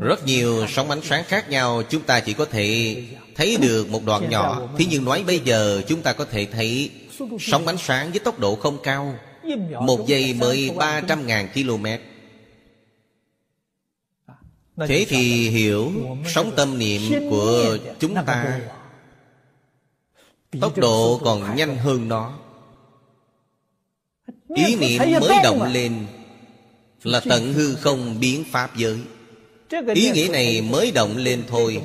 [0.00, 2.96] Rất nhiều sóng ánh sáng khác nhau Chúng ta chỉ có thể
[3.34, 4.68] thấy được một đoạn nhỏ.
[4.78, 6.90] Thế nhưng nói bây giờ chúng ta có thể thấy
[7.40, 9.14] Sóng ánh sáng với tốc độ không cao.
[9.80, 11.86] Một giây mới 300.000 km
[14.88, 15.92] Thế thì hiểu
[16.26, 18.60] Sóng tâm niệm của chúng ta.
[20.60, 22.38] Tốc độ còn nhanh hơn nó.
[24.54, 26.06] Ý niệm mới động lên
[27.02, 28.98] Là tận hư không biến Pháp giới.
[29.94, 31.82] Ý nghĩa này mới động lên thôi.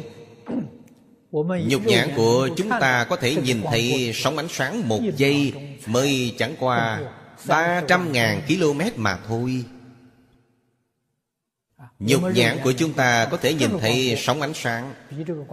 [1.67, 5.53] Nhục nhãn của chúng ta có thể nhìn thấy sóng ánh sáng một giây
[5.87, 7.01] Mới chẳng qua
[7.47, 9.63] 300.000 km mà thôi
[11.99, 14.93] Nhục nhãn của chúng ta có thể nhìn thấy sóng ánh sáng.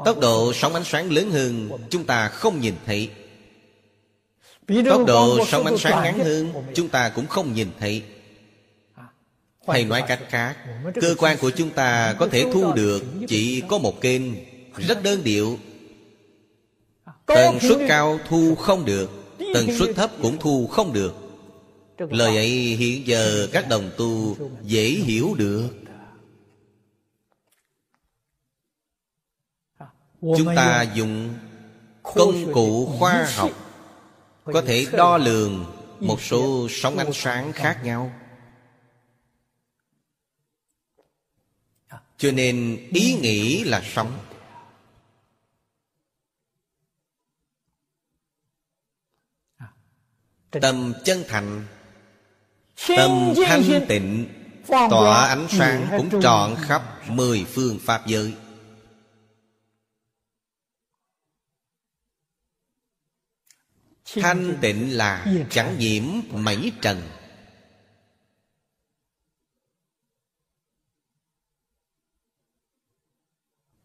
[0.05, 3.11] Tốc độ sóng ánh sáng lớn hơn Chúng ta không nhìn thấy.
[4.91, 8.03] Tốc độ sóng ánh sáng ngắn hơn Chúng ta cũng không nhìn thấy.
[9.68, 10.57] Hay nói cách khác,
[11.01, 14.23] Cơ quan của chúng ta có thể thu được Chỉ có một kênh
[14.77, 15.59] Rất đơn điệu.
[17.27, 19.11] Tần suất cao thu không được,
[19.55, 21.14] Tần suất thấp cũng thu không được.
[21.99, 25.82] Lời ấy hiện giờ các đồng tu dễ hiểu được.
[30.23, 31.35] Chúng ta dùng
[32.03, 33.51] công cụ khoa học
[34.45, 35.66] Có thể đo lường
[36.01, 38.12] một số sóng ánh sáng khác nhau.
[42.16, 44.18] Cho nên ý nghĩ là sóng.
[50.51, 51.66] Tâm chân thành
[52.97, 54.29] Tâm thanh tịnh
[54.66, 58.35] Tỏa ánh sáng cũng trọn khắp Mười phương Pháp giới
[64.20, 67.02] Thanh tịnh là chẳng nhiễm mảy trần.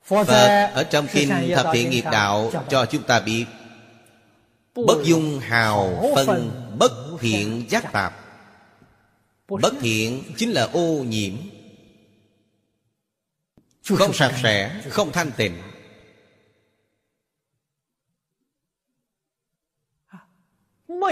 [0.04, 0.28] Phật
[0.74, 3.46] ở trong Kinh Thập Thiện Nghiệp Đạo Cho chúng ta biết
[4.76, 8.14] Bất dung hào phân Bất thiện giác tạp.
[9.48, 11.34] Bất thiện chính là ô nhiễm.
[13.84, 15.62] Không sạch sẽ Không thanh tịnh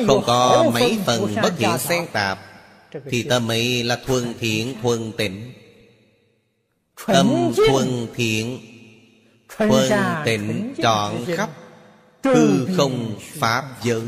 [0.08, 2.40] Không có mấy phần bất thiện xen tạp
[3.10, 5.54] Thì tâm ấy là thuần thiện thuần tịnh.
[7.08, 8.60] Tâm thuần thiện
[9.58, 9.90] Thuần
[10.26, 11.50] tịnh trọn khắp
[12.24, 14.04] Hư không Pháp giới.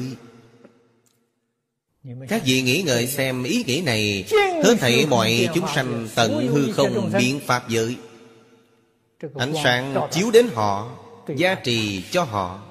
[2.30, 4.26] Các vị nghĩ ngợi xem ý nghĩa này
[4.64, 7.96] Hết thảy mọi chúng sanh tận hư không biến Pháp giới.
[9.36, 10.98] Ánh sáng chiếu đến họ
[11.36, 12.67] Gia trì cho họ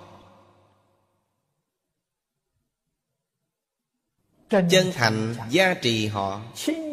[4.51, 6.41] Chân thành gia trì họ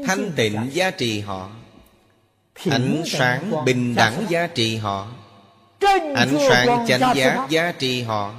[0.05, 1.51] Thanh tịnh gia trì họ.
[2.69, 5.11] Ánh sáng bình đẳng gia trì họ.
[6.15, 8.35] Ánh sáng chánh giác gia trì họ.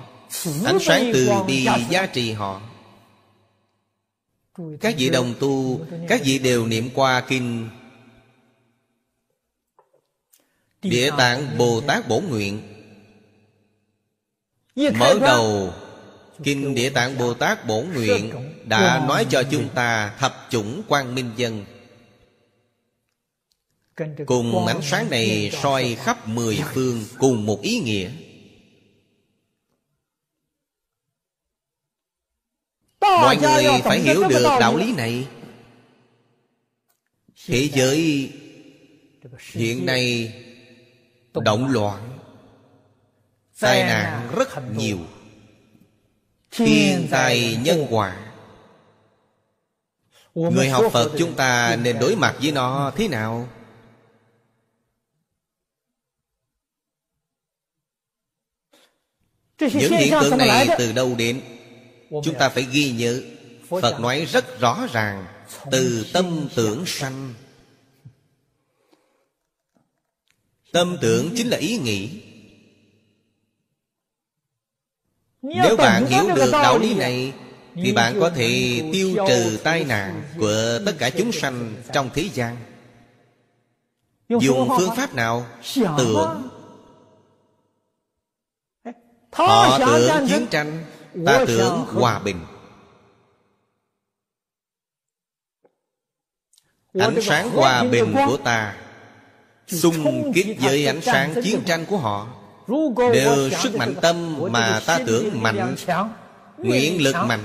[0.64, 2.60] Ánh sáng từ bi giá trị họ.
[4.80, 7.68] Các vị đồng tu Các vị đều niệm qua kinh.
[10.82, 12.62] Địa tạng Bồ Tát Bổ Nguyện.
[14.76, 15.72] Mở đầu
[16.42, 18.32] Kinh Địa Tạng Bồ Tát Bổ Nguyện
[18.64, 21.64] Đã nói cho chúng ta Thập chủng quang minh dân.
[24.26, 28.10] Cùng ánh sáng này soi khắp mười phương Cùng một ý nghĩa.
[33.00, 35.26] Mọi người phải hiểu được đạo lý này.
[37.46, 38.32] Thế giới
[39.52, 40.32] hiện nay
[41.34, 42.18] động loạn,
[43.60, 44.98] tai nạn rất nhiều
[46.54, 48.32] thiên tai nhân quả
[50.34, 53.48] người học phật chúng ta nên đối mặt với nó thế nào?
[59.60, 61.40] Những hiện tượng này từ đâu đến?
[62.10, 63.22] Chúng ta phải ghi nhớ.
[63.68, 65.26] Phật nói rất rõ ràng
[65.70, 67.34] từ tâm tưởng sanh.
[70.72, 72.22] Tâm tưởng chính là ý nghĩ
[75.44, 77.32] Nếu bạn hiểu được đạo lý này
[77.74, 82.28] Thì bạn có thể tiêu trừ tai nạn Của tất cả chúng sanh trong thế
[82.32, 82.56] gian.
[84.28, 85.46] Dùng phương pháp nào?
[85.98, 86.48] Tưởng.
[89.32, 90.84] Họ tưởng chiến tranh
[91.26, 92.40] Ta tưởng hòa bình.
[96.98, 98.76] Ánh sáng hòa bình của ta
[99.66, 102.43] xung kích với ánh sáng chiến tranh của họ
[103.12, 105.76] đều sức mạnh tâm mà ta tưởng mạnh
[106.58, 107.44] nguyện lực mạnh.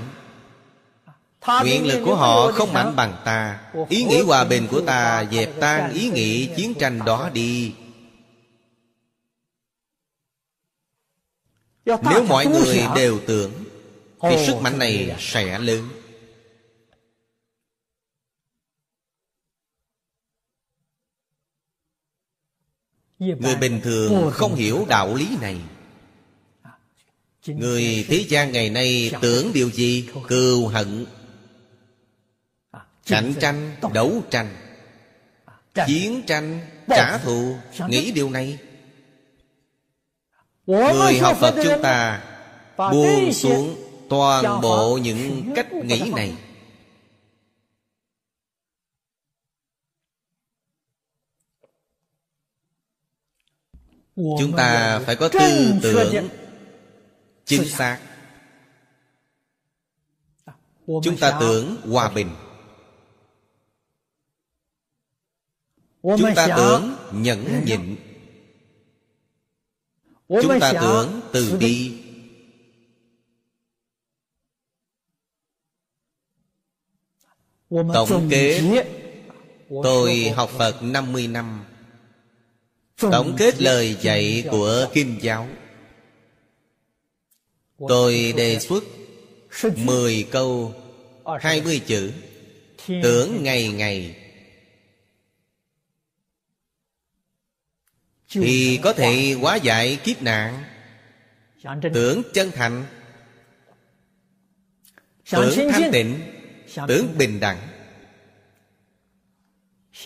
[1.62, 3.60] Nguyện lực của họ không mạnh bằng ta.
[3.88, 7.72] Ý nghĩ hòa bình của ta dẹp tan ý nghĩ chiến tranh đó đi.
[11.86, 13.52] Nếu mọi người đều tưởng
[14.22, 15.88] thì sức mạnh này sẽ lớn
[23.20, 25.56] người bình thường không hiểu đạo lý này.
[27.46, 31.06] Người thế gian ngày nay tưởng điều gì cừu hận.
[33.06, 34.56] Cạnh tranh đấu tranh.
[35.86, 37.56] Chiến tranh trả thù.
[37.88, 38.58] Nghĩ điều này.
[40.66, 42.22] Người học phật chúng ta
[42.78, 43.76] buông xuống
[44.08, 46.32] toàn bộ những cách nghĩ này
[54.16, 56.28] chúng ta phải có tư tưởng
[57.44, 58.00] chính xác.
[60.86, 62.30] Chúng ta tưởng hòa bình.
[66.02, 67.96] Chúng ta tưởng nhẫn nhịn.
[70.28, 72.02] Chúng ta tưởng từ bi.
[77.70, 78.84] tổng kết
[79.82, 81.64] tôi học phật 50 năm
[83.00, 85.48] Tổng kết lời dạy của Kim Giáo.
[87.88, 88.84] Tôi đề xuất
[89.76, 90.74] mười câu
[91.40, 92.12] hai mươi chữ.
[93.02, 94.16] Tưởng ngày ngày.
[98.30, 100.64] Thì có thể hóa giải kiếp nạn.
[101.94, 102.86] Tưởng chân thành.
[105.30, 106.20] Tưởng thanh tịnh.
[106.88, 107.68] Tưởng bình đẳng.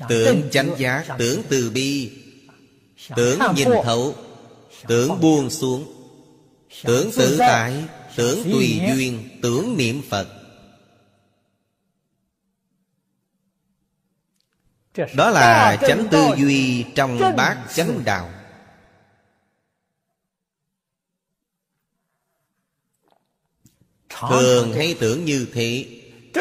[0.09, 1.05] Tưởng chánh giác.
[1.19, 2.11] Tưởng từ bi
[3.17, 4.15] Tưởng nhìn thấu
[4.87, 5.93] Tưởng buông xuống.
[6.83, 7.85] Tưởng tự tại
[8.17, 10.29] Tưởng tùy duyên Tưởng niệm Phật.
[15.15, 18.31] Đó là chánh tư duy trong bát chánh đạo.
[24.29, 25.87] Thường hay tưởng như thế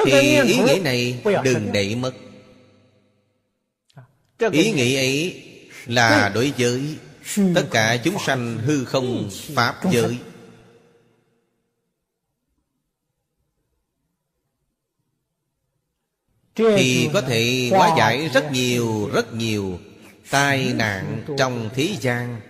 [0.05, 2.13] Thì ý nghĩa này đừng để mất.
[4.51, 5.49] Ý nghĩ ấy
[5.85, 6.97] là đối với
[7.55, 10.17] tất cả chúng sanh hư không pháp giới.
[16.55, 19.79] Thì có thể hóa giải rất nhiều rất nhiều
[20.29, 22.41] tai nạn trong thế gian.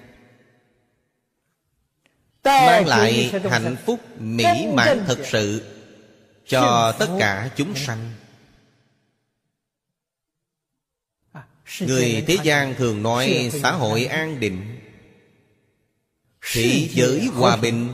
[2.43, 5.61] Mang lại hạnh phúc mỹ mãn thực sự
[6.47, 8.11] cho tất cả chúng sanh
[11.79, 14.79] Người thế gian thường nói xã hội an định.
[16.53, 17.93] Thế giới hòa bình.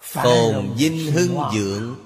[0.00, 1.96] Phồn vinh hưng dưỡng.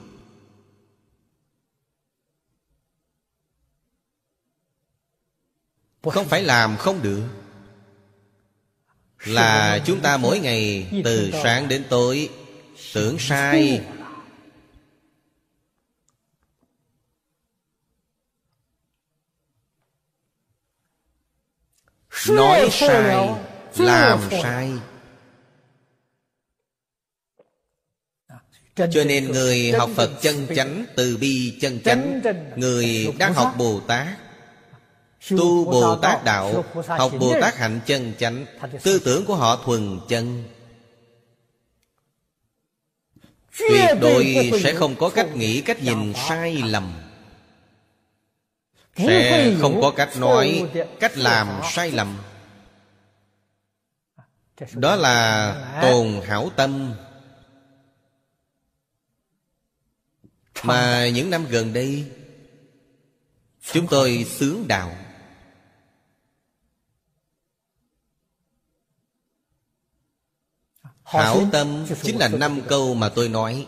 [6.03, 7.22] Không phải làm không được.
[9.24, 12.28] Là chúng ta mỗi ngày từ sáng đến tối
[12.94, 13.80] Tưởng sai
[22.29, 23.29] Nói sai
[23.77, 24.73] Làm sai.
[28.77, 32.21] Cho nên người học Phật chân chánh Từ bi chân chánh
[32.57, 34.07] Người đang học Bồ Tát.
[35.31, 38.47] Tu Bồ Tát Đạo Học Bồ Tát Hạnh chân chánh.
[38.83, 40.45] Tư tưởng của họ thuần chân.
[43.59, 46.93] Tuyệt đối sẽ không có cách nghĩ cách nhìn sai lầm
[49.07, 50.70] Sẽ không có cách nói
[51.01, 52.18] Cách làm sai lầm.
[54.74, 56.94] Đó là tồn hảo tâm.
[60.62, 62.11] Mà những năm gần đây
[63.72, 64.96] Chúng tôi sướng đạo.
[71.03, 73.66] Hảo tâm chính là năm câu mà tôi nói.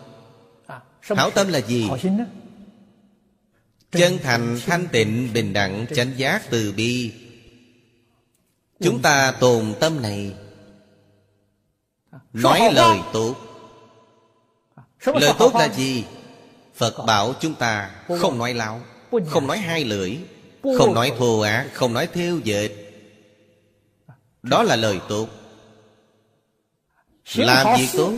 [1.01, 1.91] Hảo tâm là gì?
[3.93, 7.13] Chân thành, thanh tịnh, bình đẳng, chánh giác, từ bi.
[8.81, 10.35] Chúng ta tồn tâm này.
[12.33, 13.35] Nói lời tốt.
[15.05, 16.05] Lời tốt là gì?
[16.75, 17.91] Phật bảo chúng ta
[18.21, 18.81] không nói láo
[19.29, 20.17] Không nói hai lưỡi
[20.79, 22.69] Không nói thô ác Không nói theo dệt.
[24.43, 25.29] Đó là lời tốt.
[27.35, 28.13] Làm việc tốt.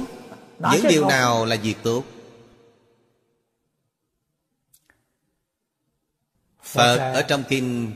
[0.72, 2.04] Những điều nào là việc tốt
[6.74, 7.92] Phật ở trong kinh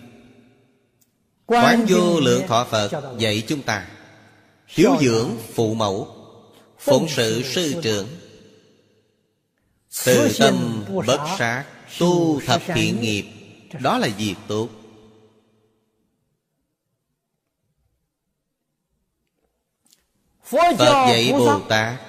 [1.47, 3.89] Quán vô lượng thọ Phật dạy chúng ta
[4.67, 6.15] Hiếu dưỡng phụ mẫu
[6.79, 8.09] Phụng sự sư trưởng.
[10.05, 11.65] từ tâm bất sát
[11.99, 13.25] Tu thập thiện nghiệp.
[13.81, 14.69] Đó là việc tốt.
[20.45, 22.01] Phật dạy Bồ Tát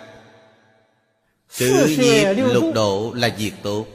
[1.57, 3.85] Cử nghiệp lục độ là việc tốt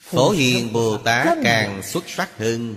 [0.00, 2.76] Phổ Hiền Bồ Tát càng xuất sắc hơn.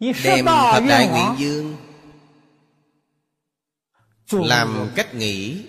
[0.00, 1.76] Đem thập đại nguyện dương
[4.30, 5.66] Làm cách nghĩ.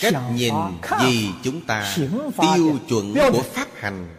[0.00, 0.54] Cách nhìn
[1.00, 4.16] vì chúng ta Tiêu chuẩn của Pháp hành.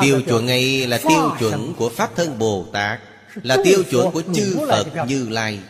[0.00, 3.00] Tiêu chuẩn ấy là tiêu chuẩn của Pháp thân Bồ Tát
[3.42, 5.60] Là tiêu chuẩn của chư Phật Như Lai.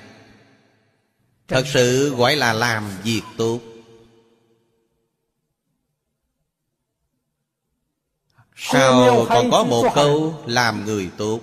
[1.48, 3.60] Thật sự gọi là làm việc tốt.
[8.56, 11.40] Sao còn có một câu Làm người tốt?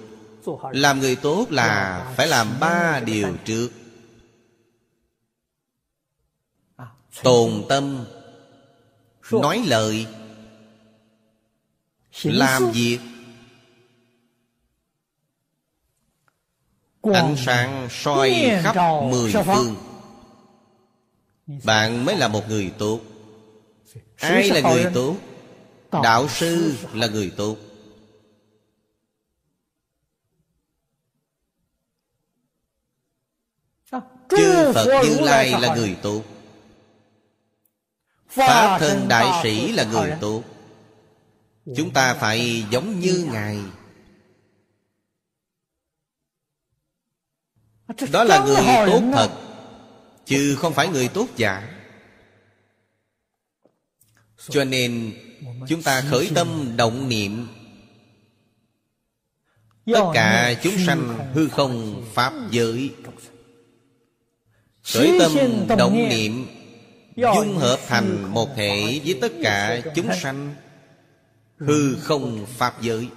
[0.72, 3.70] Làm người tốt là phải làm ba điều trước.
[7.24, 8.06] Tồn tâm
[9.32, 10.08] Nói lời
[12.24, 13.00] Làm việc
[17.04, 19.76] Ánh sáng soi khắp mười phương.
[21.64, 23.00] Bạn mới là một người tốt.
[24.18, 25.16] Ai là người tốt?
[25.92, 27.58] Đạo sư là người tốt.
[34.30, 36.22] Chư Phật Như Lai là người tốt.
[38.30, 40.44] Pháp thân đại sĩ là người tốt.
[41.76, 43.60] Chúng ta phải giống như Ngài
[48.12, 49.32] Đó là người tốt thật
[50.26, 51.70] Chứ không phải người tốt giả.
[54.50, 55.14] Cho nên
[55.68, 57.48] Chúng ta khởi tâm động niệm.
[59.86, 62.92] Tất cả chúng sanh hư không Pháp giới.
[64.94, 65.32] Khởi tâm
[65.78, 66.46] động niệm.
[67.16, 70.56] Dung hợp thành một thể với tất cả chúng sanh
[71.58, 73.08] Hư không Pháp giới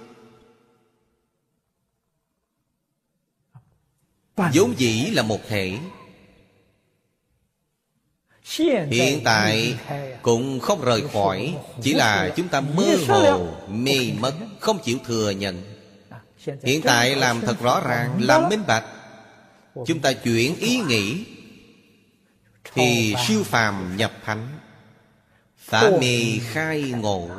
[4.35, 5.77] vốn dĩ là một thể
[8.91, 9.75] Hiện tại
[10.21, 15.29] cũng không rời khỏi Chỉ là chúng ta mơ hồ, mê mất Không chịu thừa
[15.29, 15.63] nhận.
[16.63, 18.85] Hiện tại làm thật rõ ràng Làm minh bạch.
[19.85, 21.25] Chúng ta chuyển ý nghĩ
[22.73, 24.47] Thì siêu phàm nhập thánh.
[25.57, 27.29] Phá mê khai ngộ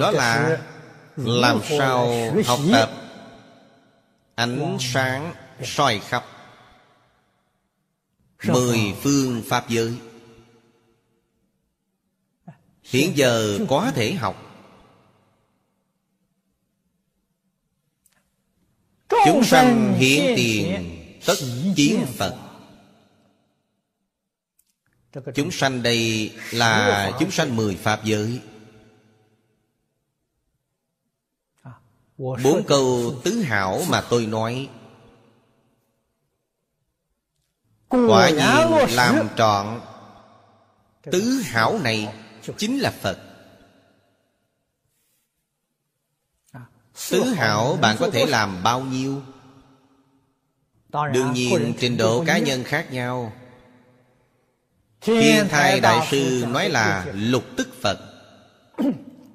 [0.00, 0.60] Đó là
[1.16, 2.14] làm sao
[2.46, 2.90] học tập
[4.34, 5.34] ánh sáng
[5.64, 6.24] soi khắp
[8.48, 9.96] mười phương pháp giới.
[12.82, 14.36] Hiện giờ có thể học.
[19.26, 21.34] Chúng sanh hiện tiền tất
[21.76, 22.36] chiến Phật.
[25.34, 28.40] Chúng sanh đây là chúng sanh mười Pháp giới
[32.18, 34.68] Bốn câu tứ hảo mà tôi nói.
[37.88, 39.80] Quả nhiên làm trọn.
[41.10, 42.14] Tứ hảo này
[42.56, 43.18] chính là Phật.
[47.10, 49.22] Tứ hảo bạn có thể làm bao nhiêu?
[51.12, 53.32] Đương nhiên trình độ cá nhân khác nhau.
[55.00, 57.98] Thiên thai đại sư nói là lục tức Phật.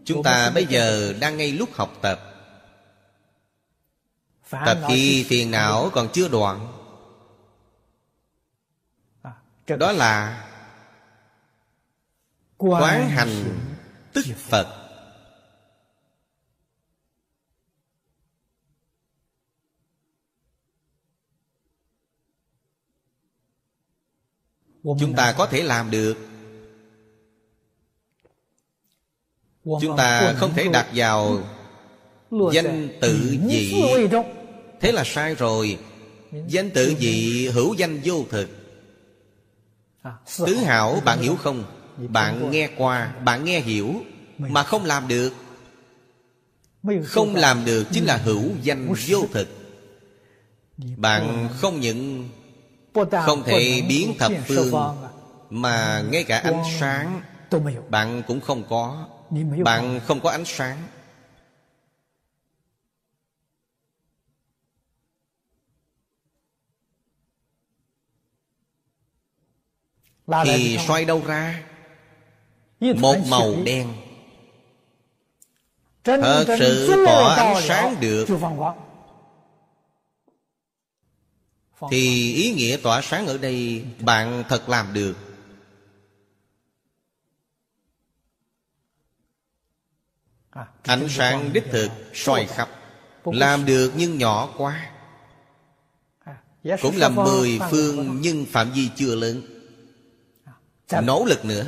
[0.05, 2.36] Chúng ta bây giờ đang ngay lúc học tập
[4.49, 6.73] Tập khi phiền não còn chưa đoạn.
[9.67, 10.43] Đó là
[12.57, 13.59] Quán hành
[14.13, 14.83] tức Phật.
[24.83, 26.17] Chúng ta có thể làm được.
[29.63, 31.39] Chúng ta không thể đặt vào
[32.31, 33.73] Danh tự dị
[34.81, 35.77] Thế là sai rồi.
[36.47, 37.47] Danh tự gì?
[37.47, 38.49] Hữu danh vô thực.
[40.37, 41.63] Tứ hảo, bạn hiểu không?
[42.09, 43.95] Bạn nghe qua, Bạn nghe hiểu,
[44.37, 45.33] Mà không làm được.
[47.05, 49.47] Không làm được chính là hữu danh vô thực.
[50.97, 52.29] Bạn không những
[53.25, 54.73] Không thể biến thập phương,
[55.49, 57.21] Mà ngay cả ánh sáng,
[57.89, 59.07] Bạn cũng không có.
[59.63, 60.77] Bạn không có ánh sáng.
[70.45, 71.63] Thì soi đâu ra?
[72.79, 73.93] Một màu đen.
[76.03, 78.27] Thật sự tỏa ánh sáng được.
[81.91, 85.15] Thì ý nghĩa tỏa sáng ở đây Bạn thật làm được.
[90.49, 92.69] À, Ánh sáng đích thực soi khắp.
[93.23, 94.91] Làm được nhưng nhỏ quá.
[96.23, 96.37] À,
[96.81, 99.56] Cũng là mười phương nhưng phạm vi chưa lớn
[100.91, 101.67] Nỗ lực nữa.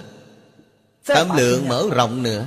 [1.05, 2.45] Tâm lượng mở rộng nữa.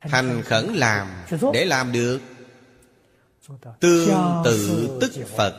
[0.00, 1.08] Thành khẩn làm
[1.52, 2.20] Để làm được.
[3.80, 5.54] Tương tự tức Phật.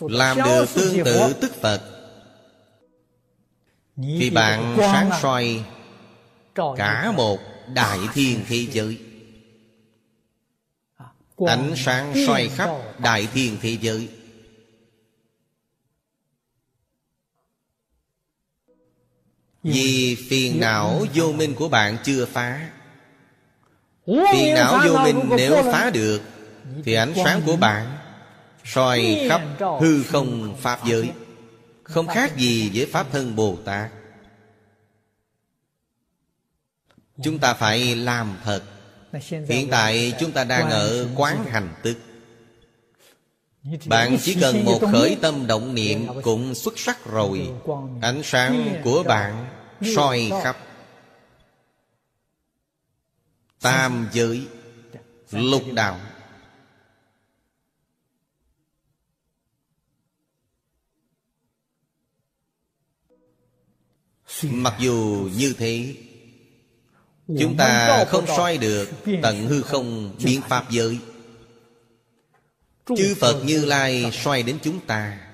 [0.00, 1.80] Làm được tương tự tức Phật.
[3.96, 5.64] Thì bạn sáng soi
[6.76, 7.38] Cả một
[7.74, 8.98] đại thiên thế giới.
[11.46, 14.08] Ánh sáng soi khắp đại thiên thế giới
[19.66, 22.68] Vì phiền não vô minh của bạn chưa phá.
[24.06, 26.22] Phiền não vô minh nếu phá được
[26.84, 27.98] Thì ánh sáng của bạn
[28.64, 29.42] soi khắp
[29.80, 31.10] hư không Pháp giới.
[31.82, 33.90] Không khác gì với Pháp thân Bồ Tát.
[37.22, 38.62] Chúng ta phải làm thật.
[39.48, 41.96] Hiện tại chúng ta đang ở quán hành tức
[43.86, 47.50] Bạn chỉ cần một khởi tâm động niệm Cũng xuất sắc rồi.
[48.00, 50.56] Ánh sáng của bạn soi khắp.
[53.60, 54.46] Tam giới
[55.30, 56.00] lục đạo.
[64.42, 65.94] Mặc dù như thế
[67.26, 68.88] chúng ta không soi được
[69.22, 70.98] tận hư không biến pháp giới.
[72.96, 75.25] Chư phật như lai soi đến chúng ta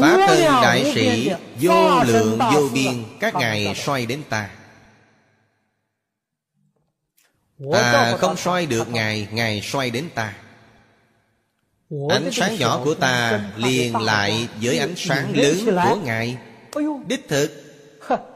[0.00, 1.30] Pháp thân đại sĩ
[1.60, 4.50] Vô lượng vô biên Các ngài soi đến ta.
[7.72, 10.34] Ta không soi được Ngài Ngài soi đến ta.
[12.10, 16.36] Ánh sáng nhỏ của ta liền lại với ánh sáng lớn của Ngài.
[17.06, 17.50] Đích thực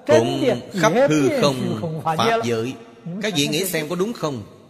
[0.06, 2.74] Cũng khắp hư không Pháp giới.
[3.22, 4.61] Các vị nghĩ xem có đúng không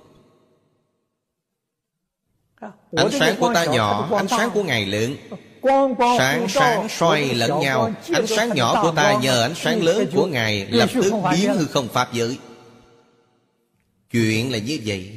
[2.96, 5.16] Ánh sáng của ta nhỏ Ánh sáng của Ngài lớn.
[6.18, 7.92] Sáng sáng soi lẫn nhau.
[8.14, 11.64] Ánh sáng nhỏ của ta nhờ ánh sáng lớn của Ngài Lập tức biến hư
[11.66, 12.38] không Pháp giới.
[14.10, 15.10] Chuyện là như vậy.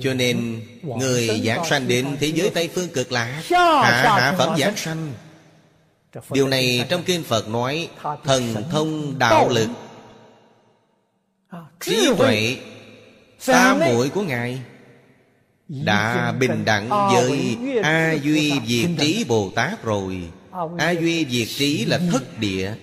[0.00, 4.56] Cho nên Người giảng sanh đến thế giới Tây Phương cực lạc Hạ hạ phẩm
[4.58, 5.12] giảng sanh.
[6.30, 7.88] Điều này trong Kinh Phật nói
[8.24, 9.68] Thần thông đạo lực.
[11.80, 12.56] Trí tuệ
[13.46, 14.60] Tam muội của Ngài
[15.68, 20.30] đã bình đẳng với a duy diệt trí bồ tát rồi.
[20.78, 22.74] A duy diệt trí là thất địa.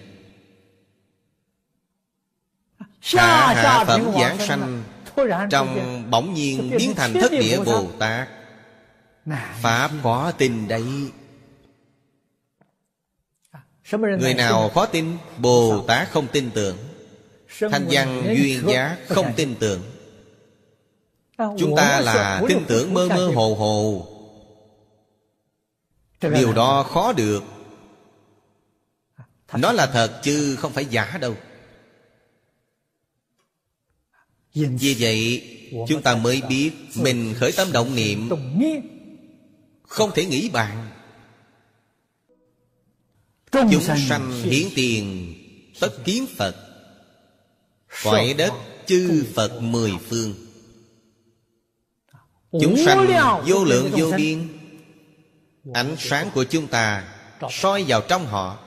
[3.13, 4.83] Hạ hạ phẩm giảng sanh.
[5.49, 8.27] Trong bỗng nhiên biến thành thất địa Bồ Tát.
[9.61, 10.83] Pháp có tin đấy.
[14.19, 16.77] Người nào khó tin Bồ Tát không tin tưởng.
[17.59, 19.81] Thanh văn duyên giá không tin tưởng
[21.37, 24.07] Chúng ta là tin tưởng mơ mơ hồ hồ.
[26.21, 27.43] Điều đó khó được.
[29.53, 31.35] Nó là thật chứ không phải giả đâu.
[34.53, 35.51] Vì vậy
[35.87, 38.29] Chúng ta mới biết Mình khởi tâm động niệm.
[39.83, 40.91] Không thể nghĩ bạn.
[43.51, 45.33] Chúng sanh hiến tiền
[45.79, 46.55] Tất kiến Phật.
[48.03, 48.53] Cõi đất
[48.85, 50.44] chư Phật mười phương
[52.51, 53.07] Chúng sanh
[53.45, 54.47] vô lượng vô biên.
[55.73, 57.03] Ánh sáng của chúng ta
[57.51, 58.57] soi vào trong họ.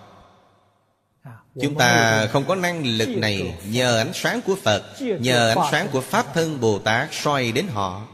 [1.60, 4.82] Chúng ta không có năng lực này Nhờ ánh sáng của Phật
[5.20, 8.06] Nhờ ánh sáng của Pháp thân Bồ Tát soi đến họ.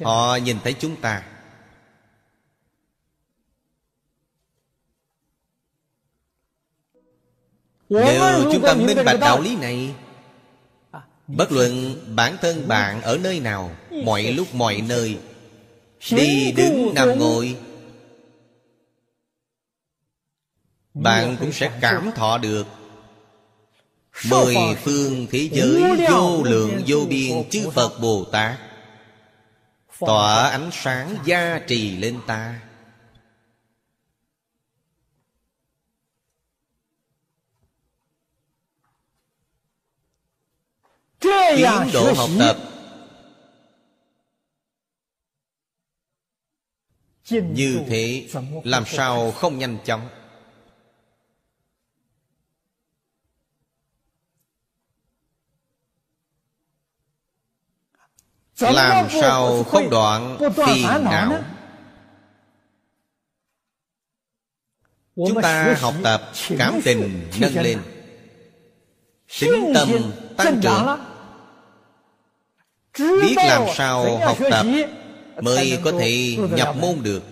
[0.00, 1.22] Họ nhìn thấy chúng ta.
[7.88, 9.94] Nếu chúng ta minh bạch đạo lý này
[11.26, 15.18] Bất luận bản thân bạn ở nơi nào Mọi lúc mọi nơi
[16.10, 17.56] Đi đứng nằm ngồi.
[20.94, 22.66] Bạn cũng sẽ cảm thọ được.
[24.28, 28.58] Mười phương thế giới vô lượng vô biên chư Phật Bồ Tát.
[29.98, 32.60] Tỏa ánh sáng gia trì lên ta.
[41.20, 42.71] Tiến độ học tập
[47.40, 48.28] Như thế
[48.64, 50.08] làm sao không nhanh chóng?
[58.60, 61.42] Làm sao không đoạn phiền não
[65.16, 67.78] Chúng ta học tập cảm tình nâng lên.
[69.40, 69.88] Tính tâm
[70.36, 70.86] tăng trưởng.
[72.98, 74.66] Biết làm sao học tập
[75.40, 77.22] Mới có thể nhập môn được.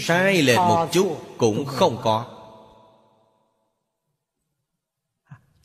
[0.00, 2.32] Sai lệch một chút cũng không có.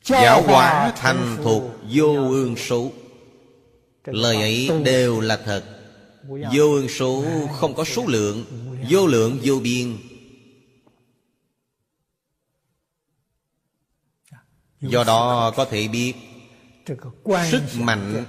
[0.04, 2.90] Giáo hóa thành thuộc vô ương số.
[4.04, 5.64] Lời ấy đều là thật.
[6.28, 8.44] Vô ương số không có số lượng,
[8.90, 9.96] Vô lượng vô biên.
[14.80, 16.14] Do đó có thể biết,
[17.50, 18.24] Sức mạnh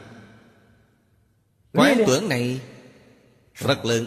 [1.73, 2.61] Quán tưởng này
[3.55, 4.05] Rất lớn.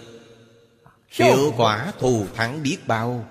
[1.11, 3.29] Hiệu quả thù thắng biết bao.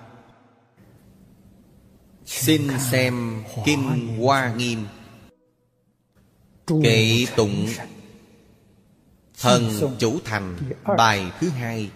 [2.24, 4.86] Xin xem Kinh Hoa Nghiêm.
[6.82, 7.66] Kệ tụng
[9.40, 10.56] Thần chủ thành
[10.96, 11.90] Bài thứ hai.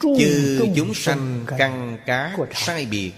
[0.00, 3.12] Chư chúng sanh căn cá sai biệt.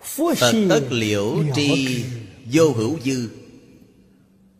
[0.00, 2.04] Phật tất liễu tri
[2.52, 3.28] vô hữu dư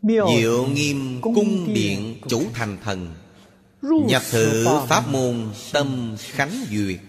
[0.02, 3.14] Diệu nghiêm cung điện chủ thành thần.
[3.82, 7.00] Nhập thử pháp môn tâm khánh duyệt.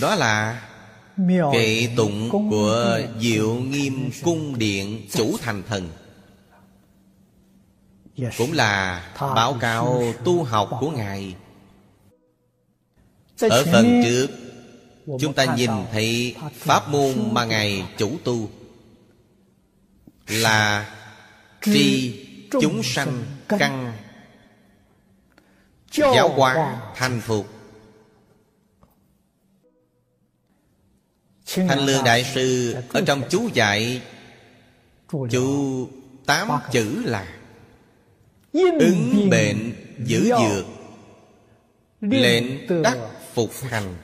[0.00, 0.62] Đó là
[1.52, 5.88] Kệ tụng của Diệu Nghiêm Cung Điện Chủ Thành Thần.
[8.38, 11.36] Cũng là báo cáo tu học của Ngài.
[13.40, 14.47] Ở phần trước
[15.20, 18.50] Chúng ta nhìn thấy Pháp môn mà Ngài chủ tu
[20.28, 20.94] Là
[21.62, 22.14] Tri
[22.50, 23.92] chúng sanh căn
[25.92, 27.46] Giáo hóa thành thuộc
[31.46, 34.02] Thanh Lương Đại Sư Ở trong chú dạy
[35.30, 35.88] Chú
[36.26, 37.38] tám chữ là
[38.52, 39.72] Ứng bệnh
[40.04, 40.66] giữ dược
[42.00, 42.98] Lệnh đắc
[43.34, 43.96] phục hành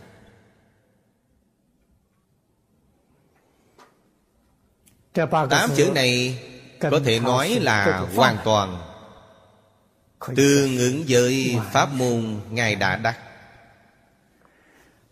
[5.15, 6.39] Tám chữ này
[6.81, 8.79] Có thể nói là hoàn toàn
[10.37, 13.19] Tương ứng với pháp môn Ngài đã đắc.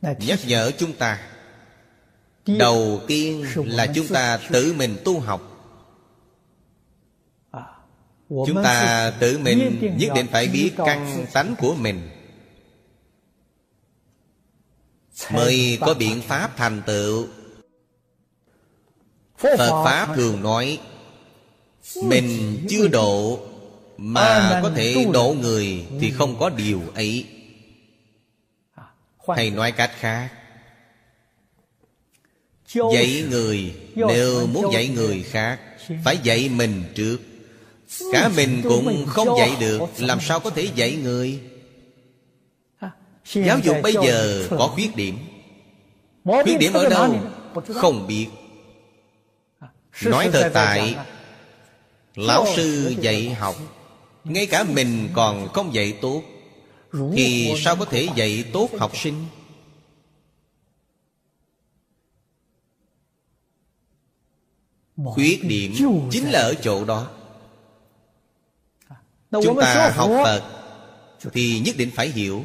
[0.03, 1.18] Nhắc nhở chúng ta
[2.46, 5.48] Đầu tiên là chúng ta tự mình tu học.
[8.28, 12.11] Chúng ta tự mình nhất định phải biết căn tánh của mình.
[15.32, 17.26] Mới có biện pháp thành tựu
[19.43, 20.78] Phật Pháp thường nói
[22.03, 23.40] Mình chưa độ
[23.99, 27.26] Mà có thể độ người Thì không có điều ấy.
[29.36, 30.28] Hay nói cách khác.
[32.74, 35.61] Dạy người Nếu muốn dạy người khác
[36.05, 37.18] Phải dạy mình trước.
[38.12, 41.40] Cả mình cũng không dạy được Làm sao có thể dạy người?
[43.32, 45.18] Giáo dục bây giờ có khuyết điểm.
[46.24, 47.16] Khuyết điểm ở đâu?
[47.74, 48.26] Không biết
[50.01, 50.97] Nói thật tại
[52.14, 53.57] Lão sư dạy học
[54.24, 56.22] Ngay cả mình còn không dạy tốt
[57.14, 59.26] Thì sao có thể dạy tốt học sinh?
[65.05, 65.74] Khuyết điểm
[66.11, 67.11] chính là ở chỗ đó.
[69.30, 70.43] Chúng ta học Phật
[71.32, 72.45] Thì nhất định phải hiểu.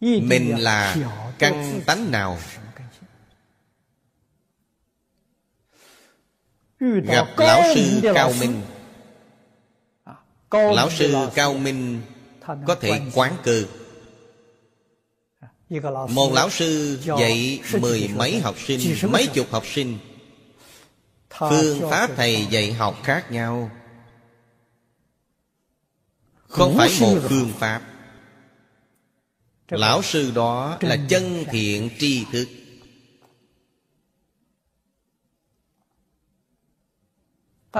[0.00, 0.96] Mình là
[1.38, 2.38] căn tánh nào
[6.80, 8.62] Gặp Lão Sư Cao Minh.
[10.50, 12.00] Lão Sư Cao Minh
[12.66, 13.62] Có thể quán cơ
[16.08, 19.98] Một lão sư dạy mười mấy học sinh Mấy chục học sinh.
[21.30, 23.70] Phương pháp thầy dạy học khác nhau.
[26.48, 27.82] Không phải một phương pháp.
[29.68, 32.48] Lão sư đó là chân thiện tri thức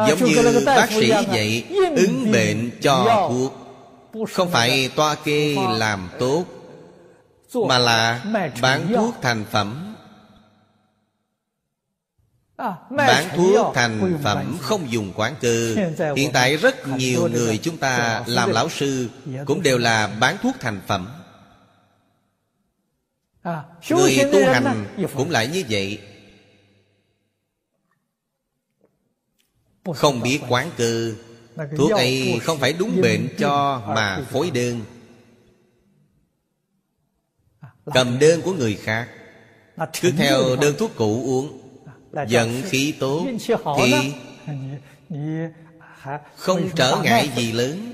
[0.08, 1.64] Giống như bác sĩ dạy
[1.96, 3.54] Ứng bệnh cho thuốc
[4.32, 6.44] Không phải toa kê làm tốt
[7.68, 8.24] Mà là
[8.62, 9.94] bán thuốc thành phẩm.
[12.90, 15.74] Bán thuốc thành phẩm không dùng quán cơ.
[16.16, 19.08] Hiện tại rất nhiều người chúng ta làm lão sư
[19.46, 21.08] Cũng đều là bán thuốc thành phẩm.
[23.90, 25.98] Người tu hành cũng lại như vậy
[29.94, 31.12] Không biết quán cơ
[31.76, 34.80] Thuốc ấy không phải đúng bệnh cho mà phối đơn.
[37.94, 39.08] Cầm đơn của người khác.
[40.00, 41.60] Cứ theo đơn thuốc cũ uống.
[42.28, 43.26] Giận khí tốt
[43.78, 43.94] Thì
[46.36, 47.92] Không trở ngại gì lớn.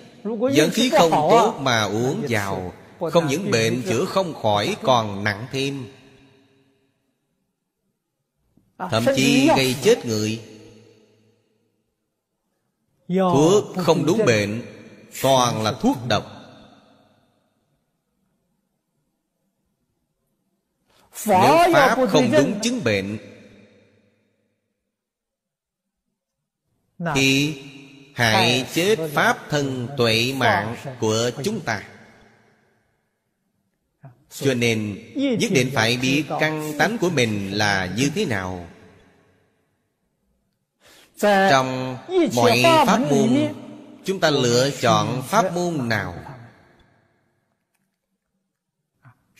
[0.52, 5.46] Giận khí không tốt mà uống vào, Không những bệnh chữa không khỏi còn nặng
[5.52, 5.84] thêm.
[8.78, 10.40] Thậm chí gây chết người.
[13.18, 14.62] Thuốc không đúng bệnh
[15.22, 16.26] Toàn là thuốc độc.
[21.26, 23.18] Nếu Pháp không đúng chứng bệnh
[27.14, 27.62] Thì
[28.14, 31.82] hại chết Pháp thân tuệ mạng của chúng ta.
[34.30, 38.68] Cho nên nhất định phải biết căn tánh của mình là như thế nào
[41.22, 41.96] trong
[42.34, 43.54] mọi pháp môn
[44.04, 46.14] chúng ta lựa chọn pháp môn nào?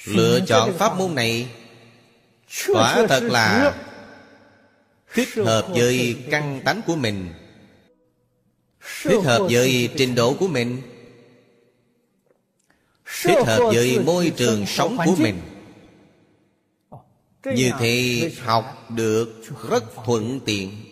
[0.04, 1.48] Lựa chọn pháp môn này
[2.68, 3.74] quả thật là
[5.14, 7.28] thích hợp với căn tánh của mình.
[9.02, 10.82] Thích hợp với trình độ của mình.
[13.22, 15.40] Thích hợp với môi trường sống của mình.
[17.44, 20.91] như thế học được rất thuận tiện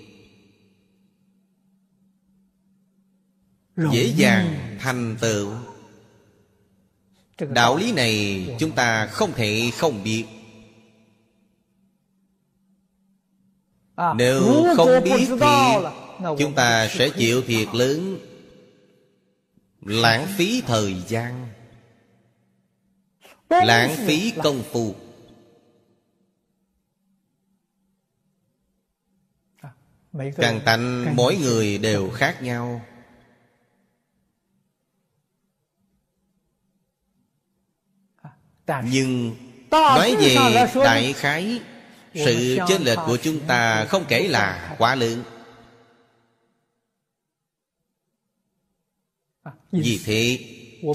[3.93, 5.53] dễ dàng thành tựu.
[7.49, 10.25] Đạo lý này chúng ta không thể không biết.
[13.95, 15.87] À, nếu không biết thì
[16.39, 18.19] chúng ta sẽ chịu thiệt lớn.
[19.81, 21.49] Lãng phí thời gian.
[23.49, 24.95] Lãng phí công phu.
[29.61, 29.71] À,
[30.37, 32.83] căn tánh mỗi người đều khác nhau
[38.93, 39.37] nhưng
[39.71, 40.37] nói về
[40.75, 41.61] đại khái
[42.15, 45.23] sự chênh lệch của chúng ta không kể là quá lớn.
[49.73, 50.39] Vì thế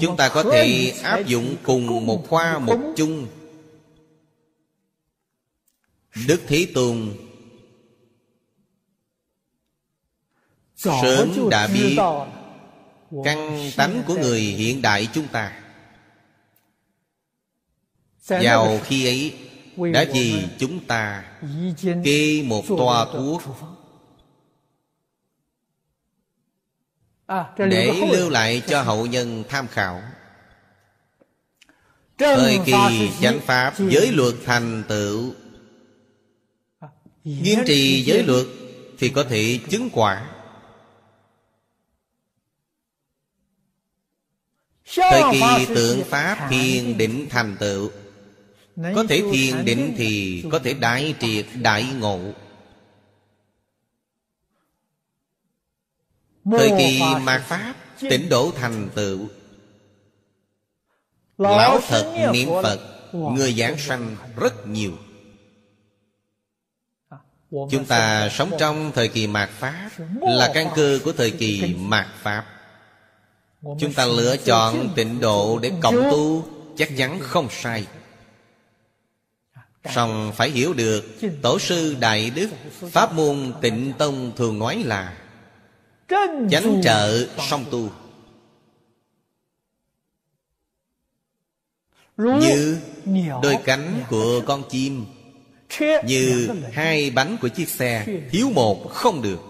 [0.00, 3.26] chúng ta có thể áp dụng cùng một khoa một chung.
[6.26, 7.14] Đức thế tôn
[10.76, 11.96] sớm đã biết
[13.24, 15.65] căn tánh của người hiện đại chúng ta
[18.28, 19.34] vào khi ấy
[19.92, 21.24] đã vì chúng ta
[22.04, 23.42] kê một toa thuốc
[27.58, 30.02] để lưu lại cho hậu nhân tham khảo.
[32.18, 35.34] Thời kỳ chánh pháp giới luật thành tựu.
[37.24, 38.46] Nghiêm trì giới luật
[38.98, 40.30] thì có thể chứng quả.
[44.94, 47.90] Thời kỳ tượng Pháp thiền định thành tựu
[48.76, 52.20] Có thể thiền định thì có thể đại triệt đại ngộ.
[56.44, 59.28] Thời kỳ mạt Pháp Tỉnh độ thành tựu.
[61.38, 62.80] Lão thật niệm Phật
[63.12, 64.92] Người giảng sanh rất nhiều.
[67.08, 67.18] À,
[67.50, 72.06] Chúng ta sống trong thời kỳ mạt Pháp Là căn cơ của thời kỳ mạt
[72.22, 72.46] Pháp.
[73.62, 77.86] Chúng ta lựa chọn tịnh độ để cộng tu Chắc chắn không sai
[79.94, 81.04] song phải hiểu được,
[81.42, 82.48] Tổ sư Đại Đức
[82.90, 85.18] Pháp môn tịnh tông thường nói là,
[86.50, 87.90] Chánh trợ song tu
[92.16, 92.78] Như
[93.42, 95.04] đôi cánh của con chim,
[96.04, 99.40] Như hai bánh của chiếc xe, Thiếu một không được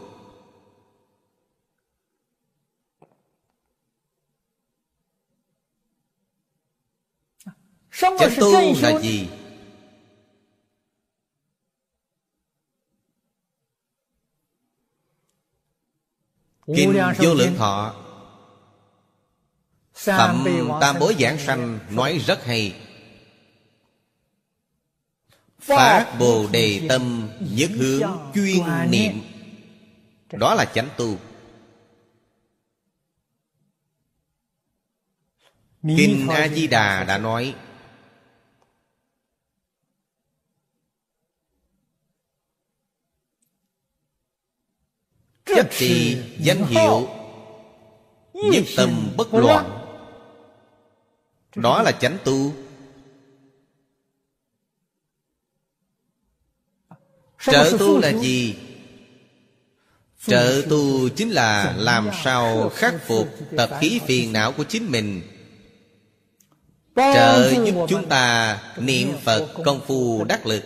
[8.00, 9.28] Chánh tu là gì?
[16.74, 17.94] Kinh Vô Lượng Thọ.
[19.94, 20.44] Phẩm
[20.80, 22.76] Tam Bối Giảng Sanh nói rất hay.
[25.60, 28.02] Phát Bồ Đề Tâm Nhất hướng
[28.34, 29.20] chuyên niệm.
[30.32, 31.18] Đó là chánh tu.
[35.82, 37.54] Kinh A-di-đà đã nói
[45.46, 47.08] Chấp trì danh hiệu
[48.32, 49.70] Nhất tâm bất loạn.
[51.54, 52.52] Đó là chánh tu.
[57.40, 58.56] Trợ tu là gì?
[60.26, 65.22] Trợ tu chính là làm sao khắc phục tập khí phiền não của chính mình.
[66.96, 70.62] Trợ giúp chúng ta niệm Phật công phu đắc lực.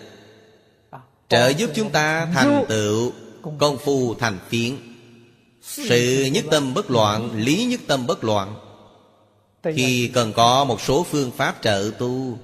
[1.28, 3.12] Trợ giúp chúng ta thành tựu
[3.58, 4.78] công phu thành tiến,
[5.62, 8.54] sự nhất tâm bất loạn lý nhất tâm bất loạn.
[9.62, 12.38] Thì cần có một số phương pháp trợ tu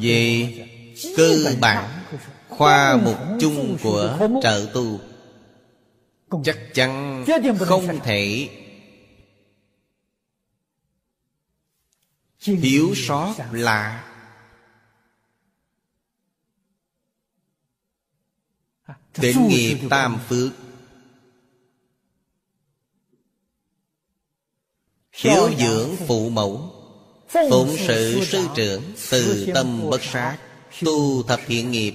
[0.00, 0.52] về
[1.16, 2.04] cơ bản
[2.48, 5.00] khoa mục chung của trợ tu
[6.44, 7.24] chắc chắn
[7.58, 8.48] không thể
[12.44, 14.04] thiếu sót là
[19.20, 20.52] Tịnh nghiệp tam phước.
[25.12, 26.72] Hiếu dưỡng phụ mẫu
[27.28, 30.38] Phụng sự sư trưởng Từ tâm bất sát
[30.84, 31.94] Tu thập thiện nghiệp.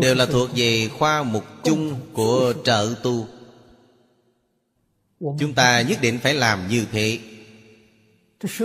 [0.00, 3.28] Đều là thuộc về khoa mục chung của trợ tu.
[5.20, 7.18] Chúng ta nhất định phải làm như thế.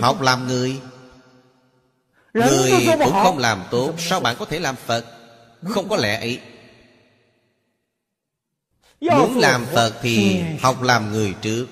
[0.02, 0.80] Học làm người
[2.34, 3.94] Người cũng không làm tốt.
[3.98, 5.06] Sao bạn có thể làm Phật?
[5.64, 6.40] Không có lẽ ấy.
[9.02, 11.68] Muốn làm Phật thì học làm người trước.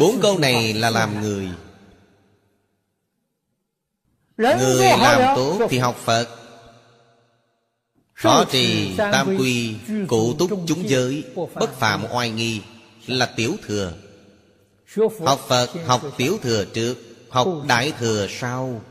[0.00, 1.48] Bốn câu này là làm người.
[4.36, 6.28] Người làm tốt thì học Phật.
[8.12, 9.76] Khó trì tam quy
[10.08, 11.24] Cụ túc chúng giới.
[11.54, 12.62] Bất phạm oai nghi
[13.06, 13.92] Là tiểu thừa
[15.24, 16.96] Học Phật học tiểu thừa trước
[17.30, 18.82] Học đại thừa sau.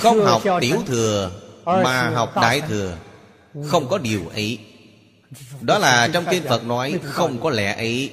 [0.00, 1.30] Không học tiểu thừa
[1.64, 2.96] Mà học đại thừa.
[3.66, 4.58] Không có điều ấy.
[5.60, 8.12] Đó là trong kinh Phật nói Không có lẽ ấy.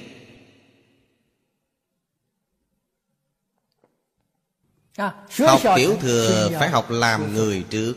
[5.38, 7.94] Học tiểu thừa phải học làm người trước.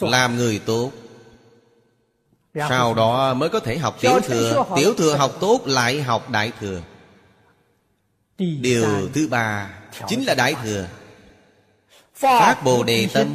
[0.00, 0.92] Làm người tốt
[2.68, 4.64] sau đó mới có thể học tiểu thừa.
[4.76, 6.80] Tiểu thừa học tốt lại học đại thừa.
[8.38, 9.70] Điều thứ ba
[10.08, 10.88] Chính là đại thừa.
[12.14, 13.28] Phát Bồ Đề Tâm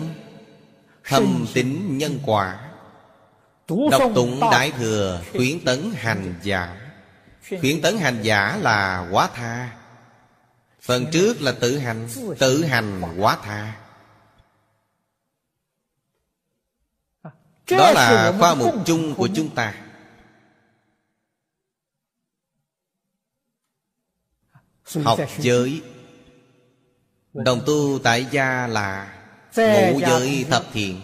[1.03, 2.60] Thâm tính nhân quả.
[3.91, 6.77] Đọc tụng đại thừa Khuyến tấn hành giả.
[7.61, 9.69] Khuyến tấn hành giả là quá tha.
[10.81, 12.07] Phần trước là tự hành
[12.39, 13.73] Tự hành quá tha
[17.77, 19.76] Đó là khoa mục chung của chúng ta.
[25.03, 25.81] Học giới.
[27.34, 29.18] Đồng tu tại gia là
[29.56, 31.02] Ngũ giới thập thiện.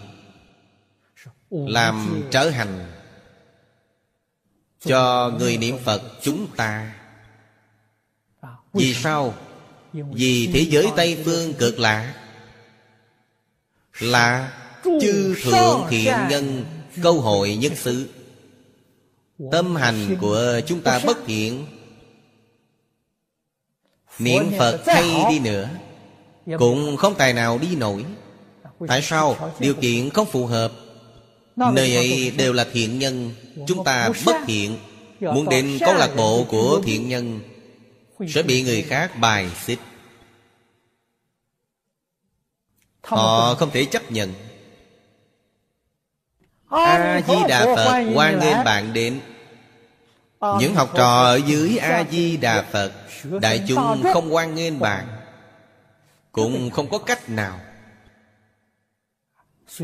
[1.49, 2.91] Làm trở hành
[4.79, 6.95] Cho người niệm Phật chúng ta.
[8.73, 9.33] Vì sao?
[9.93, 12.13] Vì thế giới Tây Phương cực lạ.
[13.99, 14.53] Là
[15.01, 16.65] Chư thượng thiện nhân
[17.03, 18.09] Câu hội nhất xứ.
[19.51, 21.65] Tâm hành của chúng ta bất thiện
[24.19, 25.69] Niệm Phật hay đi nữa
[26.59, 28.05] Cũng không tài nào đi nổi.
[28.87, 29.53] Tại sao?
[29.59, 30.71] Điều kiện không phù hợp.
[31.55, 33.31] Nơi ấy đều là thiện nhân
[33.67, 34.77] Chúng ta bất thiện.
[35.19, 37.39] Muốn đến câu lạc bộ của thiện nhân
[38.27, 39.79] Sẽ bị người khác bài xích.
[43.01, 44.33] Họ không thể chấp nhận
[46.69, 49.19] A-di-đà Phật hoan nghênh bạn đến.
[50.59, 52.91] Những học trò ở dưới A-di-đà Phật
[53.41, 55.07] Đại chúng không hoan nghênh bạn.
[56.31, 57.59] Cũng không có cách nào.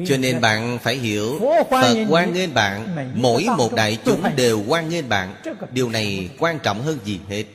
[0.05, 1.39] Cho nên bạn phải hiểu
[1.69, 5.35] Phật quan nghênh bạn Mỗi một đại chúng đều quan nghênh bạn.
[5.71, 7.45] Điều này quan trọng hơn gì hết?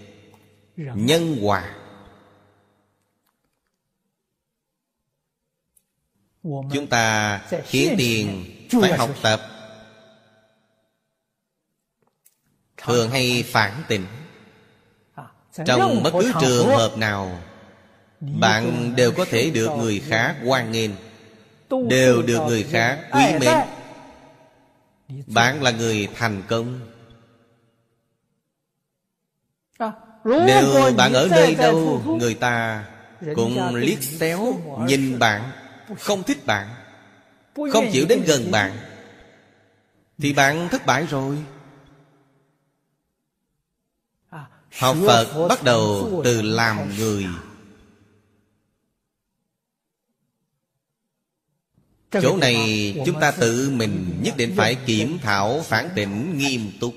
[0.76, 1.74] Nhân quả
[6.42, 7.40] Chúng ta
[7.70, 9.40] hiến tiền Phải học tập.
[12.76, 14.06] Thường hay phản tỉnh
[15.66, 17.42] Trong bất cứ trường hợp nào
[18.20, 20.90] Bạn đều có thể được người khác quan nghênh
[21.88, 23.56] đều được người khác quý mến.
[25.26, 26.80] Bạn là người thành công.
[29.78, 29.92] À,
[30.24, 32.84] nếu bạn ở nơi đâu người ta
[33.34, 35.50] cũng liếc xéo nhìn bạn
[35.98, 36.77] không thích bạn
[37.72, 38.76] không chịu đến gần bạn
[40.18, 41.36] thì bạn thất bại rồi.
[44.30, 44.46] À,
[44.78, 47.26] học phật bắt đầu từ làm người.
[52.22, 56.94] Chỗ này chúng ta tự mình nhất định phải kiểm thảo phản tỉnh nghiêm túc.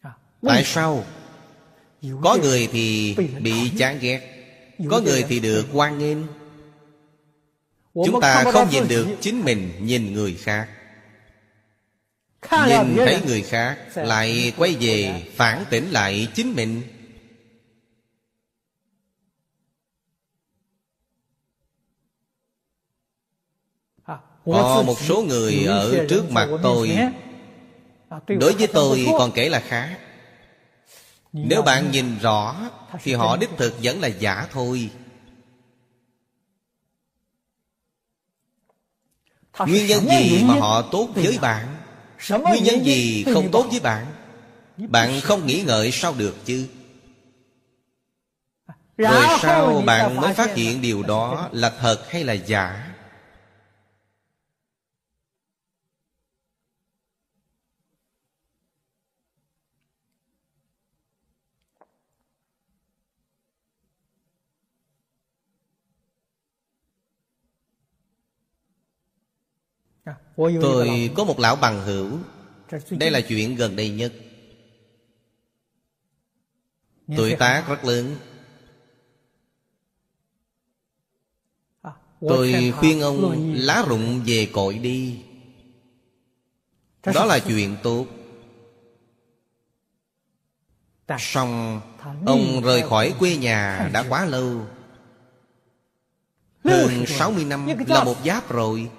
[0.00, 0.10] À,
[0.42, 1.04] Tại sao?
[2.22, 4.46] Có người thì bị chán ghét
[4.90, 6.18] Có người thì được quan nghênh
[7.94, 10.68] Chúng ta không nhìn được chính mình nhìn người khác.
[12.66, 16.82] Nhìn thấy người khác Lại quay về phản tỉnh lại chính mình.
[24.44, 26.90] Có một số người ở trước mặt tôi.
[28.26, 29.96] Đối với tôi còn kể là khá
[31.32, 32.70] Nếu bạn nhìn rõ
[33.02, 34.90] Thì họ đích thực vẫn là giả thôi
[39.66, 41.76] Nguyên nhân gì mà họ tốt với bạn?
[42.28, 44.06] Nguyên nhân gì không tốt với bạn?
[44.76, 46.66] Bạn không nghĩ ngợi sao được chứ?
[48.96, 52.89] Rồi sao bạn mới phát hiện điều đó là thật hay là giả
[70.60, 72.18] Tôi có một lão bằng hữu.
[72.90, 74.12] Đây là chuyện gần đây nhất.
[77.16, 78.16] Tuổi tác rất lớn.
[82.20, 85.22] Tôi khuyên ông lá rụng về cội đi.
[87.14, 88.06] Đó là chuyện tốt.
[91.18, 91.80] Xong
[92.26, 94.66] Ông rời khỏi quê nhà đã quá lâu.
[96.64, 98.90] Hơn 60 năm là một giáp rồi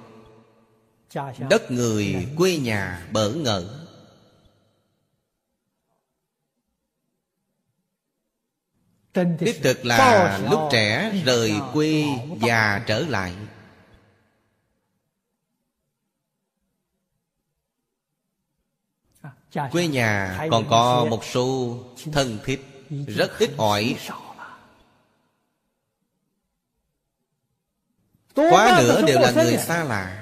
[1.49, 3.87] Đất người quê nhà bỡ ngỡ.
[9.39, 12.03] Đích thực là lúc trẻ rời quê
[12.41, 13.35] già trở lại.
[19.71, 21.77] Quê nhà còn có một số
[22.11, 22.61] thân thích
[23.07, 23.95] Rất ít ỏi.
[28.35, 30.20] Quá nữa đều là người xa lạ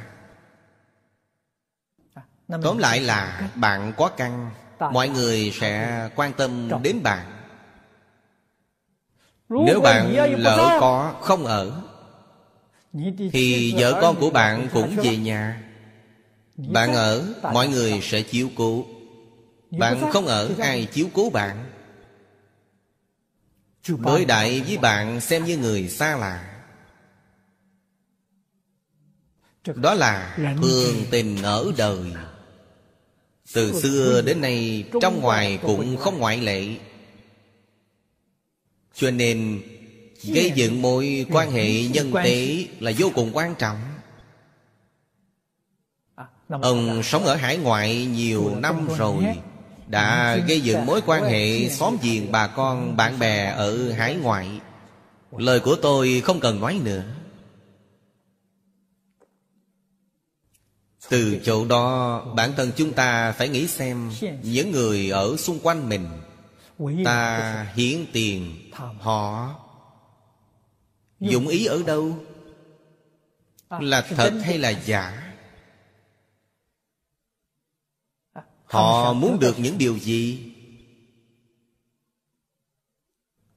[2.49, 7.25] Tóm lại là bạn có căn Mọi người sẽ quan tâm đến bạn.
[9.49, 11.81] Nếu bạn lỡ có không ở
[13.31, 15.61] Thì vợ con của bạn cũng về nhà.
[16.57, 18.85] Bạn ở Mọi người sẽ chiếu cố.
[19.71, 21.65] Bạn không ở ai chiếu cố bạn.
[23.97, 26.61] Đối đại với bạn xem như người xa lạ.
[29.75, 32.13] Đó là thường tình ở đời
[33.53, 36.67] từ xưa đến nay Trong ngoài cũng không ngoại lệ.
[38.93, 39.61] Cho nên
[40.23, 43.77] Gây dựng mối quan hệ nhân tế Là vô cùng quan trọng.
[46.15, 46.25] À,
[46.61, 49.23] Ông sống ở hải ngoại nhiều năm rồi
[49.87, 54.49] Đã gây dựng mối quan hệ xóm giềng bà con bạn bè ở hải ngoại.
[55.37, 57.03] Lời của tôi không cần nói nữa
[61.09, 64.11] từ chỗ đó, bản thân chúng ta phải nghĩ xem
[64.43, 66.07] những người ở xung quanh mình,
[67.05, 69.55] ta hiến tiền, họ
[71.19, 72.17] dụng ý ở đâu?
[73.69, 75.33] Là thật hay là giả?
[78.65, 80.53] Họ muốn được những điều gì?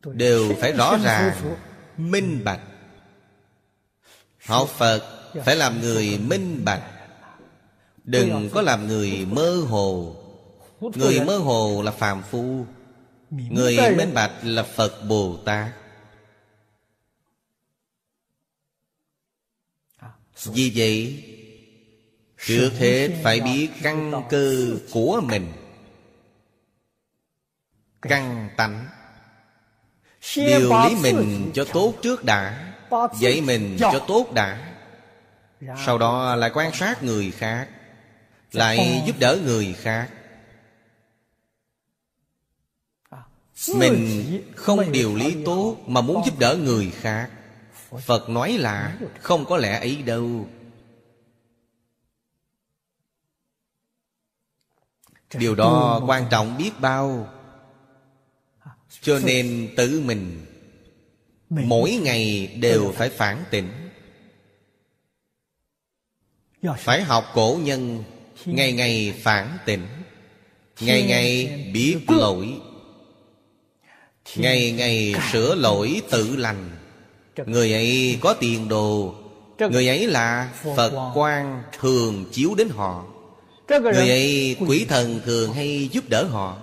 [0.04, 1.56] Đều phải rõ ràng,
[1.96, 2.60] minh bạch.
[4.46, 6.91] Học phật phải làm người minh bạch
[8.04, 10.16] đừng có làm người mơ hồ.
[10.80, 12.66] Người mơ hồ là phàm phu.
[13.30, 15.70] Người minh bạch là phật bồ tát.
[20.44, 21.24] Vì vậy
[22.46, 25.52] trước hết phải biết căn cơ của mình.
[28.02, 28.86] Căn tánh.
[30.36, 32.74] Điều lý mình cho tốt trước đã.
[33.20, 34.74] Dạy mình cho tốt đã.
[35.86, 37.68] Sau đó lại quan sát người khác
[38.52, 40.10] lại giúp đỡ người khác.
[43.76, 47.30] Mình không điều lý tốt mà muốn giúp đỡ người khác.
[48.00, 50.48] Phật nói là không có lẽ ấy đâu.
[55.34, 57.28] Điều đó quan trọng biết bao.
[59.00, 60.46] Cho nên tự mình
[61.48, 63.72] mỗi ngày đều phải phản tỉnh.
[66.78, 68.04] Phải học cổ nhân
[68.46, 69.86] ngày ngày phản tỉnh
[70.80, 72.54] ngày ngày biết lỗi
[74.36, 76.70] ngày ngày sửa lỗi tự lành.
[77.46, 79.14] Người ấy có tiền đồ
[79.58, 83.04] người ấy là phật quan thường chiếu đến họ.
[83.68, 86.56] Người ấy quỷ thần thường hay giúp đỡ họ.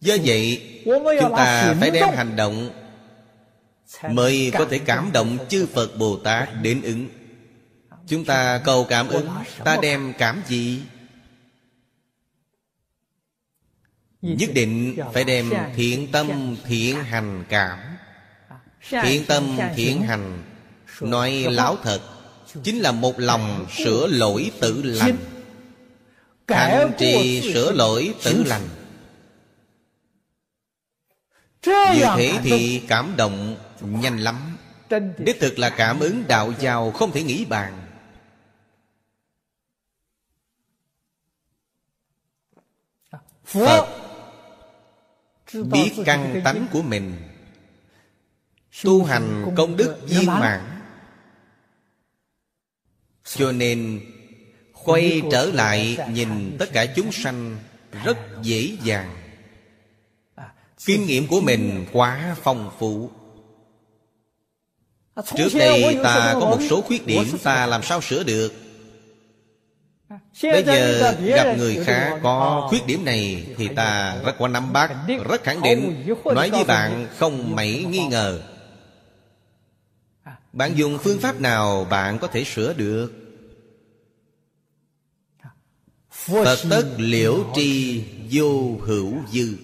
[0.00, 0.62] Do vậy
[1.20, 2.70] chúng ta phải đem hành động
[4.10, 7.08] mới có thể cảm động chư phật bồ tát đến ứng.
[8.06, 9.28] Chúng ta cầu cảm ứng,
[9.64, 10.82] ta đem cảm gì?
[14.22, 17.78] Nhất định phải đem thiện tâm, thiện hành cảm.
[19.02, 20.42] Thiện tâm, thiện hành,
[21.00, 22.00] nói lão thật,
[22.62, 25.16] chính là một lòng sửa lỗi tự lành.
[26.48, 28.68] Hành trì sửa lỗi tự lành
[31.94, 34.56] như thế thì cảm động nhanh lắm.
[35.18, 37.84] Đích thực là cảm ứng đạo giao không thể nghĩ bàn.
[43.44, 43.88] Phật
[45.52, 47.16] biết căn tánh của mình
[48.84, 50.60] tu hành công đức viên mãn.
[53.24, 54.00] Cho nên
[54.84, 57.58] quay trở lại nhìn tất cả chúng sanh
[58.04, 59.16] rất dễ dàng
[60.84, 63.10] kinh nghiệm của mình quá phong phú.
[65.36, 68.52] Trước đây ta có một số khuyết điểm ta làm sao sửa được.
[70.42, 74.92] Bây giờ gặp người khác có khuyết điểm này Thì ta rất có nắm bắt
[75.28, 76.06] Rất khẳng định.
[76.24, 78.42] Nói với bạn không mấy nghi ngờ.
[80.52, 83.12] Bạn dùng phương pháp nào bạn có thể sửa được?
[86.10, 89.56] Phật tất liễu tri vô hữu dư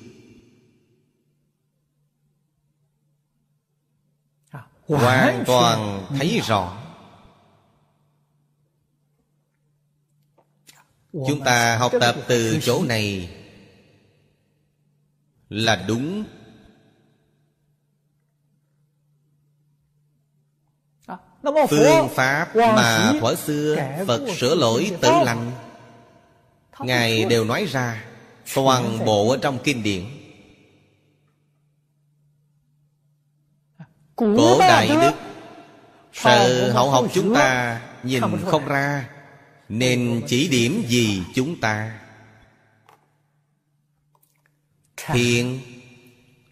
[4.89, 6.77] Hoàn toàn thấy rõ.
[11.13, 13.31] Chúng ta học tập từ chỗ này
[15.49, 16.25] là đúng.
[21.71, 25.53] Phương pháp mà thuở xưa phật sửa lỗi tự lành
[26.79, 28.05] ngài đều nói ra
[28.55, 30.05] toàn bộ ở trong kinh điển
[34.17, 35.13] cổ đại đức
[36.13, 39.09] sợ hậu học chúng ta nhìn không ra
[39.69, 42.01] nên chỉ điểm gì chúng ta?
[44.97, 45.61] Thiện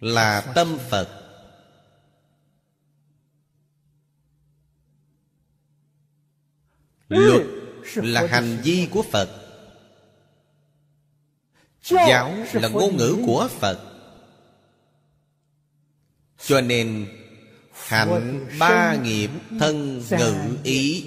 [0.01, 1.09] là tâm phật.
[7.09, 7.43] Luật
[7.94, 9.28] là hành vi của phật.
[11.82, 13.78] Giáo là ngôn ngữ của phật.
[16.39, 17.09] Cho nên
[17.86, 21.04] hạnh ba nghiệp thân ngữ ý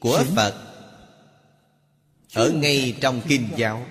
[0.00, 0.54] của phật
[2.34, 3.86] ở ngay trong kinh giáo.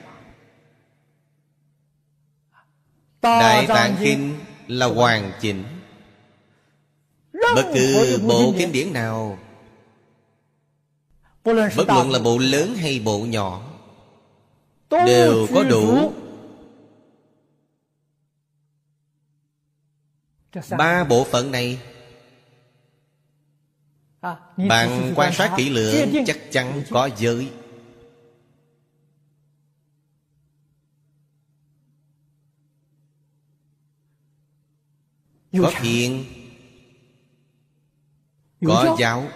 [3.21, 5.63] Đại tạng kinh là hoàn chỉnh.
[7.33, 9.39] Bất cứ bộ kinh điển nào
[11.43, 13.63] bất luận là bộ lớn hay bộ nhỏ
[14.89, 16.13] đều có đủ
[20.77, 21.79] ba bộ phận này
[24.57, 27.51] Bạn quan sát kỹ lưỡng chắc chắn có giới.
[35.53, 36.25] Có thiện
[38.65, 39.27] Có giáo.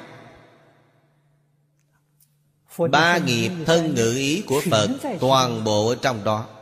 [2.92, 4.90] Ba nghiệp thân ngữ ý của Phật
[5.20, 6.53] Toàn bộ trong đó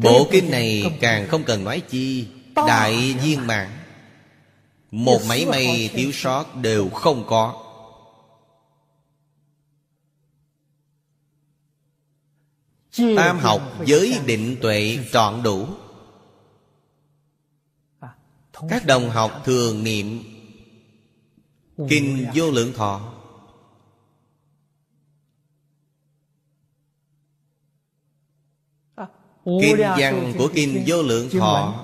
[0.00, 2.28] Bộ kinh này càng không cần nói chi.
[2.54, 3.78] Đại viên mạng
[4.90, 7.64] Một mấy mây thiếu sót đều không có.
[13.16, 15.66] Tam học giới định tuệ trọn đủ.
[18.68, 20.22] Các đồng học thường niệm
[21.88, 23.11] Kinh vô lượng thọ
[29.44, 31.74] Kinh văn của Kinh Vô Lượng Thọ.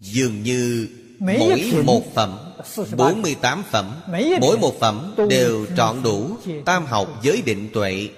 [0.00, 0.88] Dường như
[1.18, 2.38] mỗi một phẩm
[2.96, 4.00] 48 phẩm
[4.40, 8.08] Mỗi một phẩm đều trọn đủ Tam học giới định tuệ.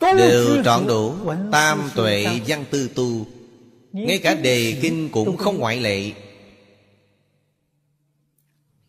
[0.00, 1.14] Đều trọn đủ
[1.52, 3.26] Tam tuệ văn tư tu.
[3.92, 6.12] Ngay cả đề kinh cũng không ngoại lệ.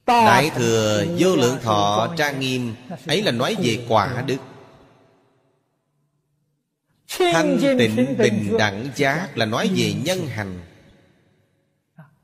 [0.05, 2.73] Đại thừa vô lượng thọ trang nghiêm
[3.07, 4.37] Ấy là nói về quả đức
[7.07, 10.59] Thanh tịnh bình đẳng giác là nói về nhân hành.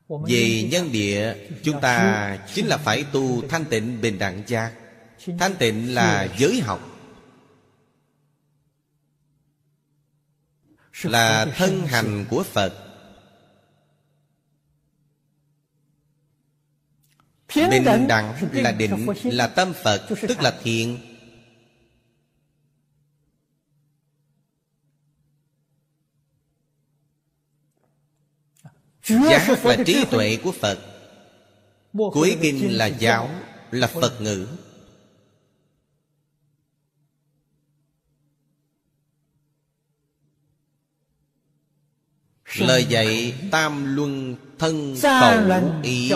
[0.08, 4.72] Về nhân địa Chúng ta chính là phải tu thanh tịnh bình đẳng giác.
[5.38, 6.90] Thanh tịnh là giới học.
[11.02, 12.80] Là thân hành của Phật.
[17.54, 21.13] Bình đẳng là định Là tâm Phật Tức là thiện
[29.06, 30.78] Giác là trí tuệ của Phật.
[31.92, 33.30] Cuối kinh là giáo
[33.70, 34.46] Là Phật ngữ.
[42.58, 46.12] Lời dạy tam luân thân khẩu ý.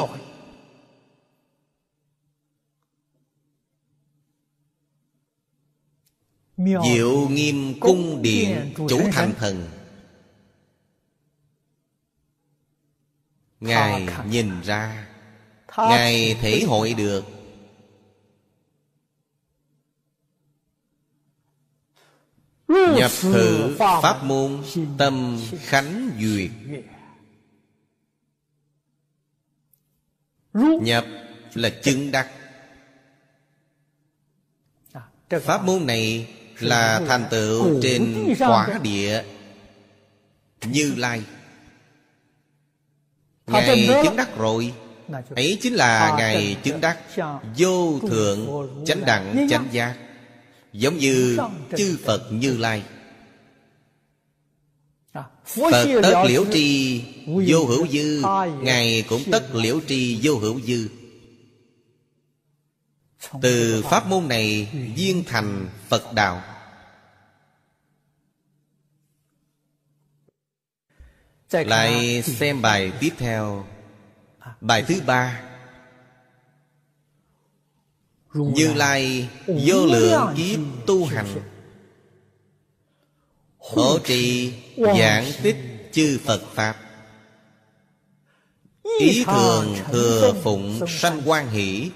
[6.57, 9.78] Diệu nghiêm cung điện chủ thành thần
[13.61, 15.09] Ngài nhìn ra.
[15.77, 17.25] Ngài thể hội được.
[22.69, 24.65] Nhập thử pháp môn
[24.99, 26.51] tâm khánh duyệt.
[30.83, 31.05] Nhập
[31.55, 32.31] là chứng đắc.
[35.43, 39.25] Pháp môn này là thành tựu trên quả địa
[40.65, 41.23] Như Lai
[43.49, 44.73] Ngài chứng đắc rồi.
[45.37, 46.99] Ấy chính là Ngài chứng đắc.
[47.57, 49.95] Vô thượng chánh đẳng chánh giác.
[50.73, 51.39] Giống như
[51.77, 52.83] chư Phật Như Lai.
[55.45, 58.23] Phật tất liễu tri vô hữu dư.
[58.61, 60.89] Ngài cũng tất liễu tri vô hữu dư.
[63.43, 66.43] Từ pháp môn này viên thành Phật đạo
[71.51, 73.67] Lại xem bài tiếp theo.
[74.61, 75.41] Bài thứ ba.
[78.35, 81.27] Như Lai vô lượng kiếp tu hành.
[83.59, 85.57] Hộ trì giảng tích
[85.93, 86.77] chư Phật Pháp.
[89.01, 91.23] Ý thường thừa phụng sanh.
[91.25, 91.91] quan hỷ.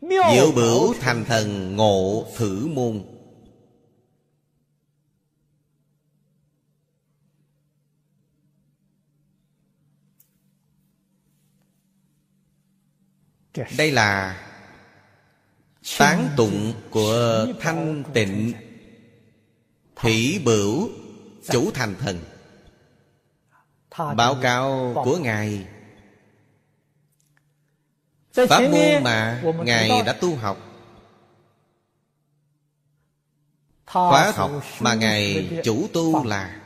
[0.00, 3.15] Diệu bửu thành thần ngộ thử môn
[13.77, 14.37] Đây là
[15.97, 18.53] Tán tụng của thanh tịnh
[19.95, 20.89] Thủy bửu
[21.43, 22.19] chủ thành thần
[24.15, 25.67] Báo cáo của Ngài
[28.33, 30.57] Pháp môn mà Ngài đã tu học
[33.85, 36.57] Khóa học mà Ngài chủ tu là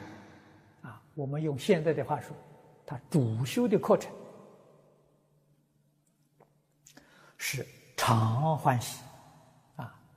[1.15, 2.35] 我们用现在的话说，
[2.85, 4.11] 他主修的课程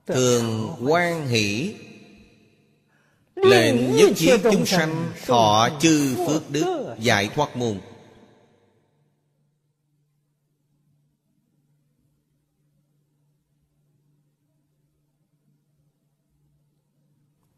[0.06, 1.76] Thường quan hỷ.
[3.36, 7.80] Lệnh nhất thiết chúng sanh Thọ chư phước đức Giải thoát môn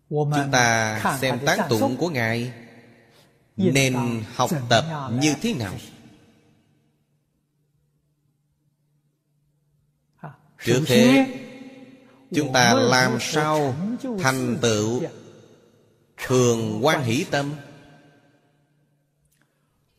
[0.10, 2.54] Chúng ta xem tán tụng của Ngài.
[3.58, 5.74] Nên học tập như thế nào
[10.66, 11.26] trước hết
[12.34, 13.76] chúng ta làm sao
[14.20, 15.02] thành tựu
[16.26, 17.54] thường quan hỷ tâm?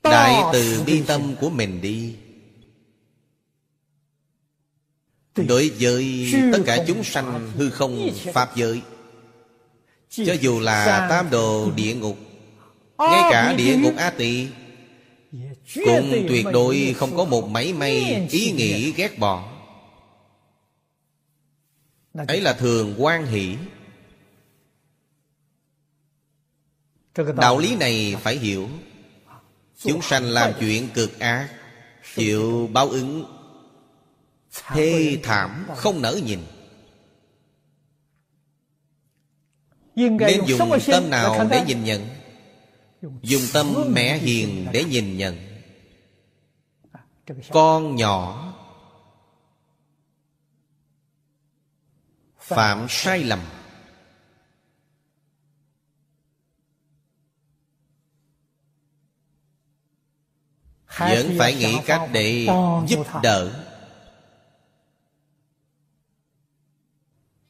[0.03, 2.15] Đại từ bi tâm của mình đi.
[5.37, 8.83] Đối với tất cả chúng sanh hư không pháp giới
[10.11, 12.19] cho dù là tam đồ địa ngục
[12.99, 14.47] ngay cả địa ngục a tỳ
[15.75, 19.56] cũng tuyệt đối không có một mảy may ý nghĩ ghét bỏ
[22.29, 23.57] ấy là thường quan hỷ.
[27.37, 28.69] Đạo lý này phải hiểu.
[29.79, 31.49] Chúng sanh làm chuyện cực ác
[32.15, 33.25] chịu báo ứng.
[34.67, 36.41] Thê thảm không nỡ nhìn.
[39.95, 42.07] Nên dùng tâm nào để nhìn nhận?
[43.23, 45.37] Dùng tâm mẹ hiền để nhìn nhận.
[47.51, 48.43] Con nhỏ
[52.47, 53.41] phạm sai lầm.
[60.99, 62.47] Vẫn phải nghĩ cách để
[62.87, 63.65] giúp đỡ.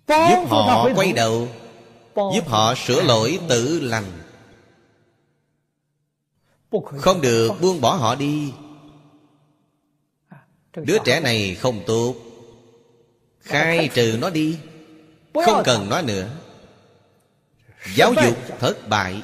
[0.09, 1.49] Giúp họ quay đầu.
[2.15, 4.23] Giúp họ sửa lỗi tự lành.
[6.99, 8.53] Không được buông bỏ họ đi.
[10.77, 12.15] Đứa trẻ này không tốt.
[13.41, 14.59] Khai trừ nó đi
[15.45, 16.29] không cần nó nữa.
[17.95, 19.23] Giáo dục thất bại.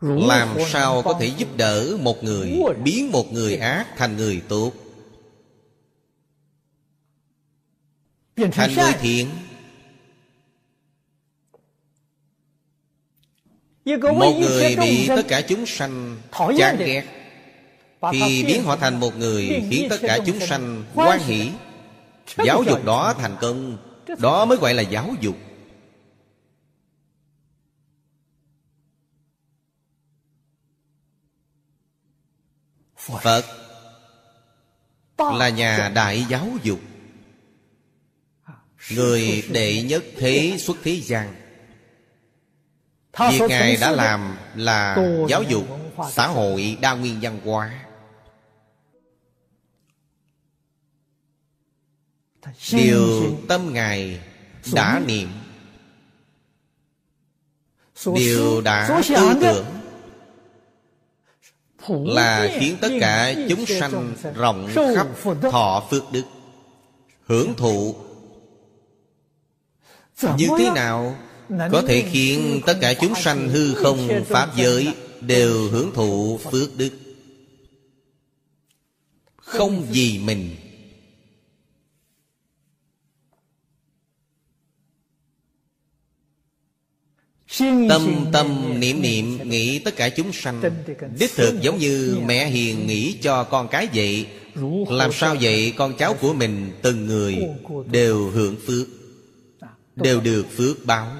[0.00, 4.72] Làm sao có thể giúp đỡ một người biến một người ác thành người tốt?
[8.52, 9.28] Thành người thiện.
[14.02, 16.16] Một người bị tất cả chúng sanh
[16.58, 17.04] chán ghét
[18.12, 21.50] thì biến họ thành một người khiến tất cả chúng sanh quan hỷ
[22.44, 23.78] giáo dục đó thành công
[24.18, 25.36] đó mới gọi là giáo dục.
[33.22, 33.44] Phật
[35.18, 36.80] là nhà đại giáo dục.
[38.90, 41.34] Người đệ nhất thế xuất thế gian.
[43.30, 44.96] Việc ngài đã làm là
[45.28, 45.66] giáo dục
[46.10, 47.85] xã hội đa nguyên văn hóa
[52.72, 54.20] điều tâm ngài
[54.72, 55.28] đã niệm.
[58.14, 59.66] Điều đã tư tưởng
[61.88, 65.06] là khiến tất cả chúng sanh rộng khắp
[65.42, 66.24] thọ phước đức
[67.26, 67.94] hưởng thụ.
[70.36, 71.16] Như thế nào
[71.48, 76.76] có thể khiến tất cả chúng sanh hư không pháp giới đều hưởng thụ phước
[76.76, 76.90] đức.
[79.36, 80.56] Không vì mình
[87.58, 90.62] Tâm tâm niệm niệm nghĩ tất cả chúng sanh.
[91.18, 94.26] Đích thực giống như mẹ hiền nghĩ cho con cái vậy
[94.88, 97.48] Làm sao vậy con cháu của mình từng người
[97.90, 98.86] đều hưởng phước
[99.96, 101.12] Đều được phước báo.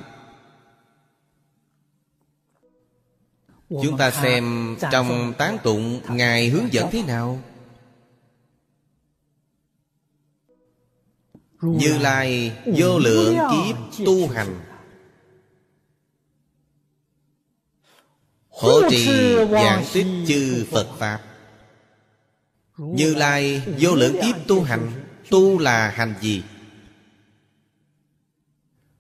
[3.68, 7.42] Chúng ta xem trong tán tụng Ngài hướng dẫn thế nào?
[11.62, 14.60] Như Lai vô lượng kiếp tu hành
[18.56, 19.06] Hộ trì
[19.50, 21.20] giảng tích chư Phật Pháp.
[22.78, 24.92] Như Lai vô lượng kiếp tu hành
[25.30, 26.42] Tu là hành gì?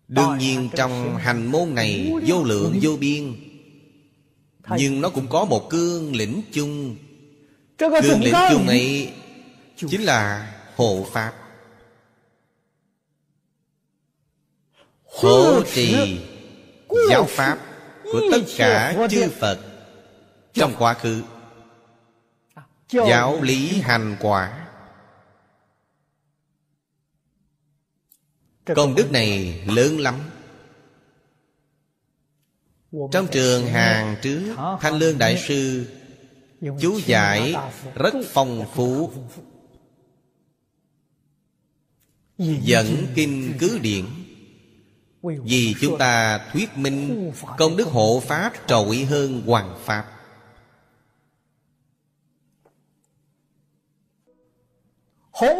[0.08, 3.34] Đương nhiên trong hành môn này Vô lượng vô biên.
[4.78, 6.96] Nhưng nó cũng có một cương lĩnh chung.
[7.78, 9.12] Cương lĩnh chung ấy
[9.76, 11.32] Chính là hộ Pháp.
[15.04, 16.18] Hộ trì
[17.10, 17.58] Giáo Pháp
[18.12, 19.58] của tất cả chư Phật
[20.52, 21.22] trong quá khứ.
[22.90, 24.68] Giáo lý hành quả.
[28.64, 30.14] Công đức này lớn lắm.
[33.12, 35.86] Trong trường hàng trước thanh lương đại sư
[36.60, 37.54] chú giải
[37.94, 39.12] rất phong phú.
[42.38, 44.04] dẫn kinh cứ điển
[45.22, 50.12] vì chúng ta thuyết minh Công đức hộ Pháp trội hơn Hoàng Pháp.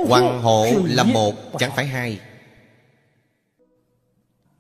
[0.09, 2.21] Hoàng hộ là một chẳng phải hai.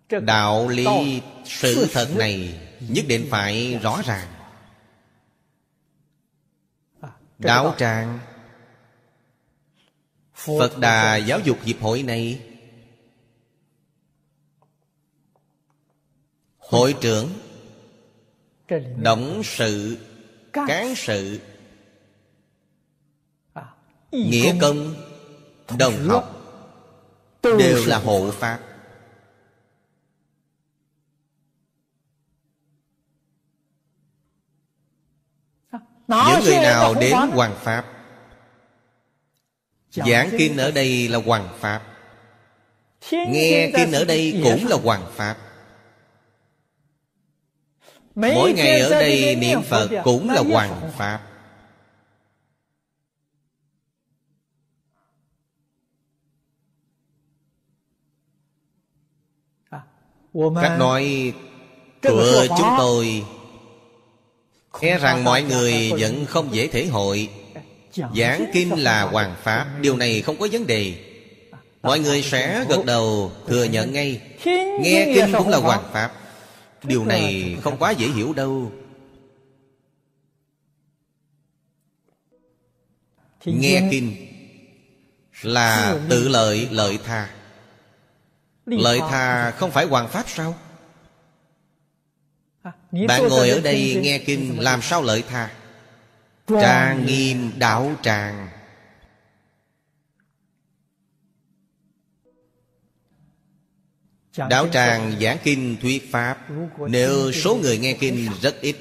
[0.08, 4.28] Đạo lý sự thật này Nhất định phải rõ ràng.
[7.38, 8.18] Đạo tràng.
[10.34, 12.40] Phật Đà Giáo dục Hiệp hội này
[16.66, 17.28] Hội trưởng.
[19.02, 19.98] Động sự.
[20.52, 21.40] Cán sự.
[24.12, 24.94] Nghĩa công
[25.78, 26.32] Đồng học.
[27.42, 28.60] Đều là hộ Pháp.
[36.08, 37.84] Những người nào đến Hoàng Pháp?
[39.90, 41.82] Giảng kinh ở đây là Hoàng Pháp.
[43.10, 45.36] Nghe kinh ở đây cũng là Hoàng Pháp
[48.16, 51.20] Mỗi ngày ở đây niệm Phật cũng là Hoàng Pháp.
[60.62, 61.32] Cách nói
[62.02, 63.24] của chúng tôi.
[64.80, 67.28] E rằng mọi người vẫn không dễ thể hội.
[68.14, 70.94] Giảng kinh là hoàng pháp Điều này không có vấn đề.
[71.82, 74.20] Mọi người sẽ gật đầu thừa nhận ngay.
[74.80, 76.12] Nghe kinh cũng là hoàng pháp
[76.86, 78.72] Điều này không quá dễ hiểu đâu.
[83.44, 84.26] Nghe kinh
[85.42, 87.30] Là tự lợi lợi tha.
[88.66, 90.54] Lợi tha không phải hoàng pháp sao?
[93.08, 95.50] Bạn ngồi ở đây nghe kinh làm sao lợi tha?
[96.46, 98.48] Trang nghiêm đạo tràng
[104.36, 106.48] Đạo tràng giảng kinh thuyết pháp.
[106.88, 108.76] Nếu số người nghe kinh rất ít.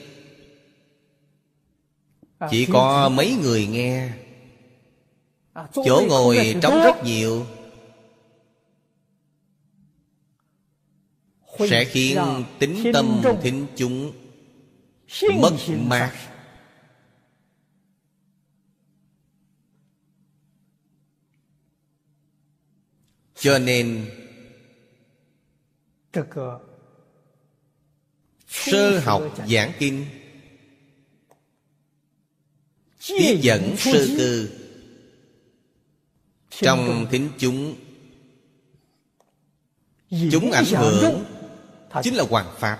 [2.49, 4.11] Chỉ có mấy người nghe.
[5.73, 7.45] Chỗ ngồi trống rất nhiều.
[11.69, 14.11] Sẽ khiến tính tâm thính chúng
[15.41, 16.11] mất mát.
[23.45, 24.06] cho nên
[28.48, 30.06] sơ học giảng kinh.
[33.08, 34.50] Tiếp dẫn sơ cư
[36.50, 37.76] trong thính chúng
[40.32, 41.26] chúng ảnh hưởng
[42.04, 42.80] chính là hoàng pháp.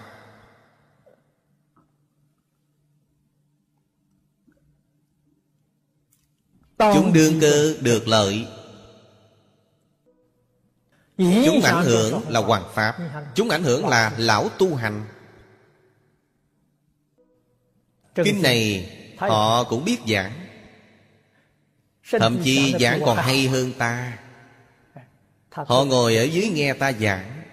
[6.78, 8.48] Chúng đương cơ được lợi
[11.18, 12.98] chúng ảnh hưởng là hoàng pháp.
[13.36, 15.06] Chúng ảnh hưởng là lão tu hành.
[18.16, 20.32] Kinh này họ cũng biết giảng.
[22.12, 24.18] thậm chí giảng còn hay hơn ta.
[25.52, 27.44] Họ ngồi ở dưới nghe ta giảng.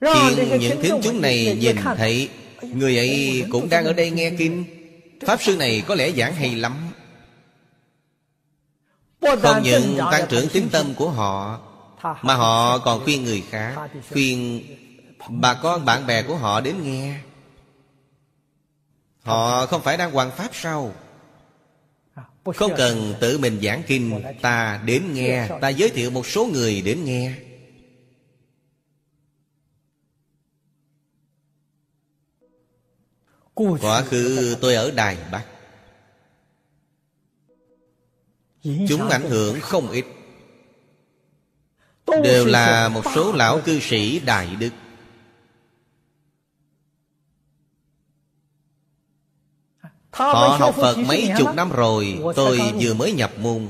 [0.00, 2.30] Khiến những thính chúng này nhìn thấy
[2.62, 4.64] Người ấy cũng đang ở đây nghe kinh.
[5.26, 6.92] Pháp sư này có lẽ giảng hay lắm.
[9.20, 11.60] Không những tăng trưởng tính tâm của họ
[12.02, 14.66] mà họ còn khuyên người khác, Khuyên
[15.28, 17.20] bà con, bạn bè của họ đến nghe.
[19.22, 20.94] Họ không phải đang hoàn pháp sao?
[22.56, 26.82] Không cần tự mình giảng kinh, Ta đến nghe, Ta giới thiệu một số người
[26.82, 27.34] đến nghe.
[33.54, 35.44] Quá khứ tôi ở Đài Bắc.
[38.88, 40.04] Chúng ảnh hưởng không ít.
[42.22, 44.70] Đều là một số lão cư sĩ Đại Đức.
[50.10, 53.68] Họ học Phật mấy chục năm rồi Tôi vừa mới nhập môn.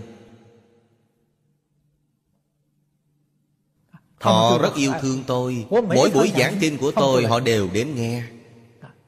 [4.20, 5.66] Họ rất yêu thương tôi.
[5.70, 8.22] Mỗi buổi giảng kinh của tôi Họ đều đến nghe.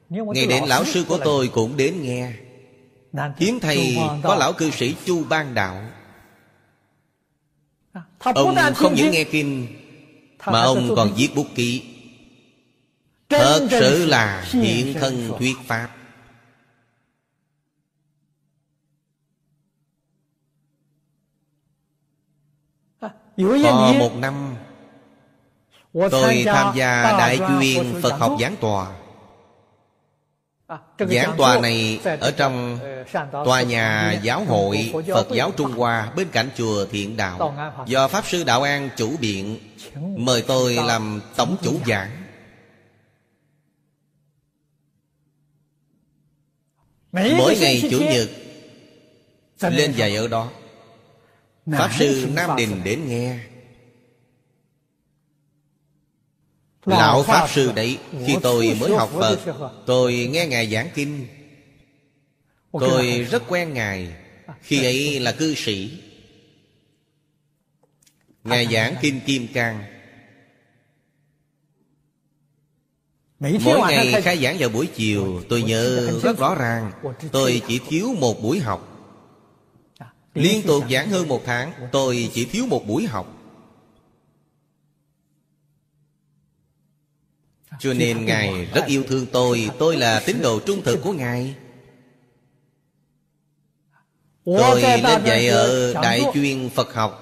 [0.09, 2.33] Ngày đến lão sư của tôi cũng đến nghe.
[3.37, 5.81] Hiếm thầy có lão cư sĩ Chu Ban Đạo
[8.19, 9.67] Ông không những nghe kinh
[10.45, 11.83] Mà ông còn viết bút ký.
[13.29, 15.89] Thật sự là hiện thân thuyết pháp.
[23.37, 24.55] Có một năm
[25.93, 29.02] Tôi tham gia Đại chuyên Phật học giảng tòa
[30.99, 32.79] Giảng tòa này ở trong
[33.31, 37.55] tòa nhà giáo hội Phật giáo Trung Hoa bên cạnh chùa Thiện Đạo.
[37.85, 39.59] Do Pháp Sư Đạo An chủ biện
[40.17, 42.09] Mời tôi làm tổng chủ giảng.
[47.11, 48.29] Mỗi ngày Chủ nhật
[49.71, 50.49] Lên dạy ở đó.
[51.71, 53.39] Pháp Sư Nam Đình đến nghe
[56.85, 59.39] Lão Pháp Sư đấy Khi tôi mới học Phật
[59.85, 61.27] Tôi nghe Ngài giảng kinh.
[62.71, 64.07] Tôi rất quen Ngài.
[64.61, 65.91] Khi ấy là cư sĩ.
[68.43, 69.83] Ngài giảng Kinh Kim Cang.
[73.39, 76.91] Mỗi ngày khai giảng vào buổi chiều Tôi nhớ rất rõ ràng
[77.31, 78.89] Tôi chỉ thiếu một buổi học.
[80.33, 83.42] Liên tục giảng hơn một tháng Tôi chỉ thiếu một buổi học
[87.79, 89.69] Cho nên Ngài rất yêu thương tôi.
[89.79, 91.55] Tôi là tín đồ trung thực của Ngài.
[94.45, 97.19] Tôi lên dạy ở Đại chuyên Phật học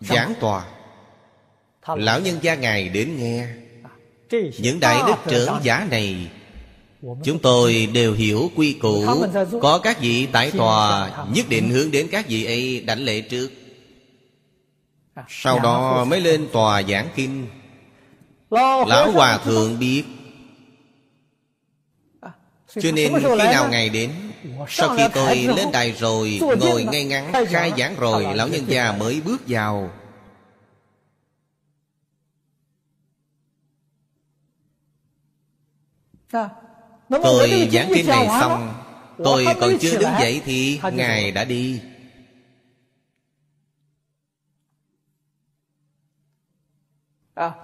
[0.00, 0.64] Giảng tòa.
[1.96, 3.46] Lão nhân gia Ngài đến nghe.
[4.58, 6.30] Những đại đức trưởng giả này
[7.24, 9.24] Chúng tôi đều hiểu quy củ.
[9.62, 13.50] Có các vị tại tòa Nhất định hướng đến các vị ấy đảnh lễ trước.
[15.28, 17.46] Sau đó mới lên tòa giảng kinh
[18.86, 20.04] Lão Hòa Thượng biết.
[22.80, 24.10] Cho nên khi nào Ngài đến
[24.68, 27.94] Sau khi tôi lên đài rồi Ngồi ngay ngắn khai giảng.
[27.96, 29.90] rồi Lão nhân già mới bước vào.
[37.08, 38.74] Tôi giảng kinh này xong
[39.24, 41.80] Tôi còn chưa đứng dậy thì Ngài đã đi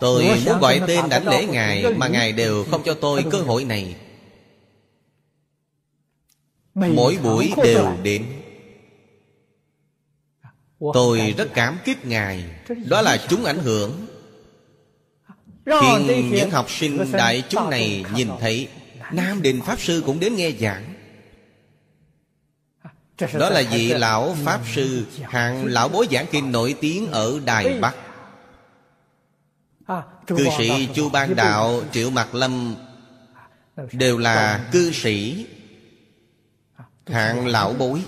[0.00, 3.64] Tôi muốn gọi tên đảnh lễ Ngài Mà Ngài đều không cho tôi cơ hội
[3.64, 3.96] này.
[6.74, 8.26] Mỗi buổi đều đến.
[10.94, 12.44] Tôi rất cảm kích Ngài.
[12.88, 14.06] Đó là chúng ảnh hưởng.
[15.64, 18.68] Khiến những học sinh đại chúng này nhìn thấy
[19.12, 20.94] Nam Đình Pháp Sư cũng đến nghe giảng.
[23.32, 27.80] Đó là vị lão Pháp Sư Hạng lão bối giảng kinh nổi tiếng ở Đài
[27.80, 27.94] Bắc
[30.26, 32.74] Cư sĩ Chu Ban Đạo Triệu Mạc Lâm
[33.92, 35.46] Đều là cư sĩ.
[37.06, 38.04] Hạng lão bối.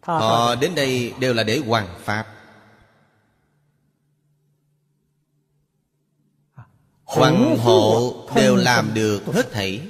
[0.00, 2.26] Họ đến đây đều là để hoàn Pháp.
[7.04, 9.88] Hoàng hộ đều làm được hết thảy.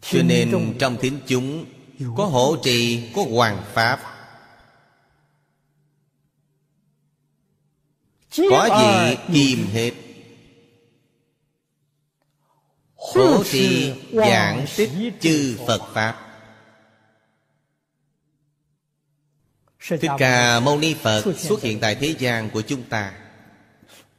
[0.00, 1.64] Cho nên trong tín chúng
[2.16, 4.00] Có hộ trì, có hoàng pháp.
[8.50, 9.92] Có gì kìm hết?
[12.94, 14.90] Hộ trì giảng tích
[15.20, 15.80] chư Phật.
[15.94, 16.22] Pháp.
[19.88, 23.12] Thích Ca Mâu Ni Phật xuất hiện tại thế gian của chúng ta.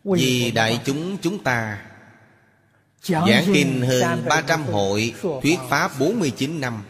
[0.03, 1.85] Vì đại chúng chúng ta.
[3.01, 6.83] Giảng kinh hơn 300 hội Thuyết Pháp 49 năm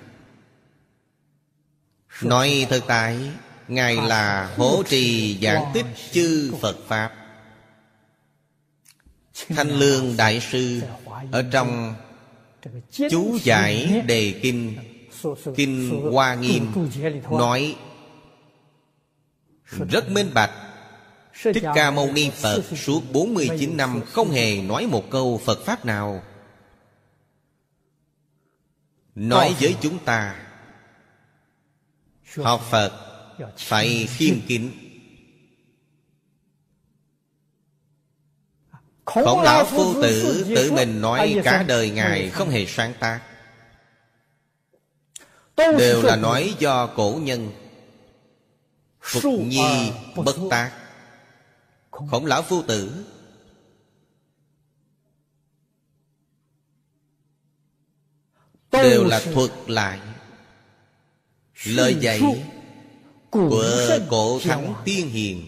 [2.22, 3.32] Nói thực tại
[3.68, 7.14] Ngài là hỗ trì giảng tích chư Phật Pháp.
[9.50, 10.82] Thanh Lương Đại Sư
[11.32, 11.96] Ở trong
[13.10, 14.78] chú giải đề kinh
[15.56, 16.72] Kinh Hoa Nghiêm
[17.32, 17.76] Nói
[19.90, 20.52] rất minh bạch.
[21.44, 25.86] Thích Ca Mâu Ni Phật suốt 49 năm không hề nói một câu Phật Pháp
[25.86, 26.24] nào.
[29.16, 30.47] Nói với chúng ta
[32.44, 32.92] Học Phật
[33.58, 34.72] phải khiêm kính
[39.06, 43.22] Khổng lão phu tử tự mình nói cả đời Ngài không hề sáng tác.
[45.58, 47.52] Đều là nói do cổ nhân,
[49.02, 50.72] Phục nhi, bất tác.
[51.92, 53.06] Khổng lão phu tử
[58.72, 60.00] Đều là thuật lại.
[61.66, 62.22] Lời dạy
[63.30, 65.46] Của cổ thánh tiên hiền.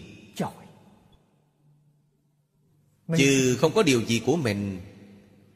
[3.18, 4.80] Chứ không có điều gì của mình.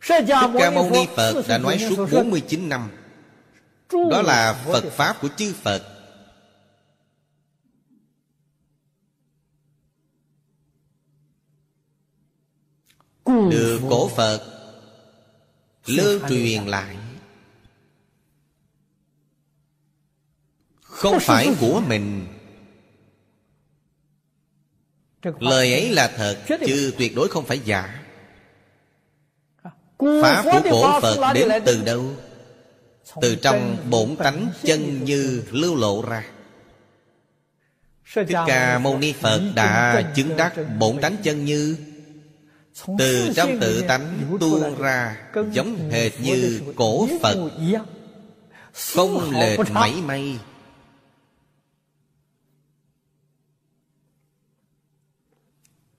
[0.09, 0.25] Thích
[0.59, 2.91] Ca Mâu Ni Phật đã nói suốt 49 năm.
[3.93, 5.83] Đó là Phật Pháp của chư Phật.
[13.27, 14.41] Được cổ phật
[15.87, 16.97] lưu truyền lại
[20.95, 22.27] không phải của mình.
[25.41, 28.01] Lời ấy là thật, chứ tuyệt đối không phải giả.
[30.23, 32.05] Pháp của cổ phật đến từ đâu?
[33.21, 36.25] Từ trong bổn tánh chân như lưu lộ ra.
[38.15, 41.77] Thích Ca Mâu Ni Phật đã chứng đắc bổn tánh chân như.
[42.99, 45.17] Từ trong tự tánh tu ra,
[45.53, 47.51] giống hệt như cổ phật.
[48.95, 50.39] Không lệch mảy may.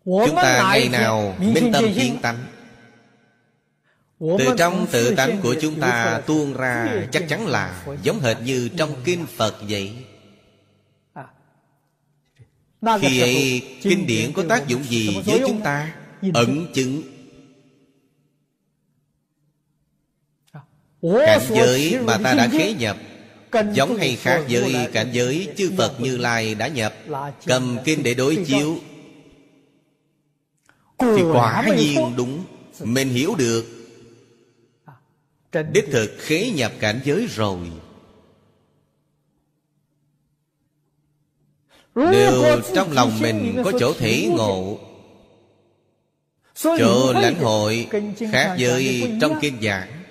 [0.05, 2.45] Chúng ta ngày nào minh tâm kiến tánh
[4.19, 8.69] Từ trong tự tánh của chúng ta tuôn ra Chắc chắn là giống hệt như
[8.77, 9.93] trong Kinh Phật vậy
[13.01, 15.95] Khi ấy kinh điển có tác dụng gì với chúng ta
[16.33, 17.01] Ẩn chứng
[21.01, 22.97] Cảnh giới mà ta đã khế nhập
[23.73, 26.93] Giống hay khác với cảnh giới chư Phật Như Lai đã nhập
[27.45, 28.79] Cầm kinh để đối chiếu
[30.97, 32.45] Thì quả nhiên đúng.
[32.79, 33.65] Mình hiểu được.
[35.71, 37.57] Đích thực khế nhập cảnh giới rồi.
[41.95, 44.79] Nếu trong lòng mình có chỗ thể ngộ
[46.55, 47.87] Chỗ lãnh hội
[48.31, 50.03] khác với trong kinh giảng.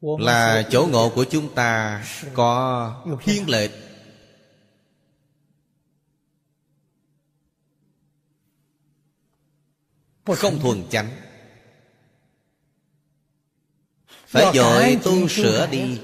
[0.00, 2.04] Là chỗ ngộ của chúng ta
[2.34, 3.70] có thiên lệch
[10.36, 11.08] Không thuần chánh.
[14.26, 15.98] Phải dội tu sửa đi.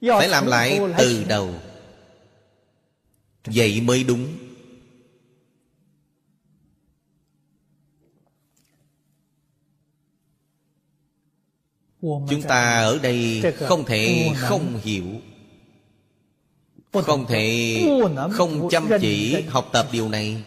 [0.00, 1.54] Phải làm lại từ đầu.
[3.44, 4.38] Vậy mới đúng.
[12.00, 15.04] Chúng ta ở đây không thể không hiểu.
[16.92, 17.80] Không thể
[18.32, 20.44] không chăm chỉ học tập điều này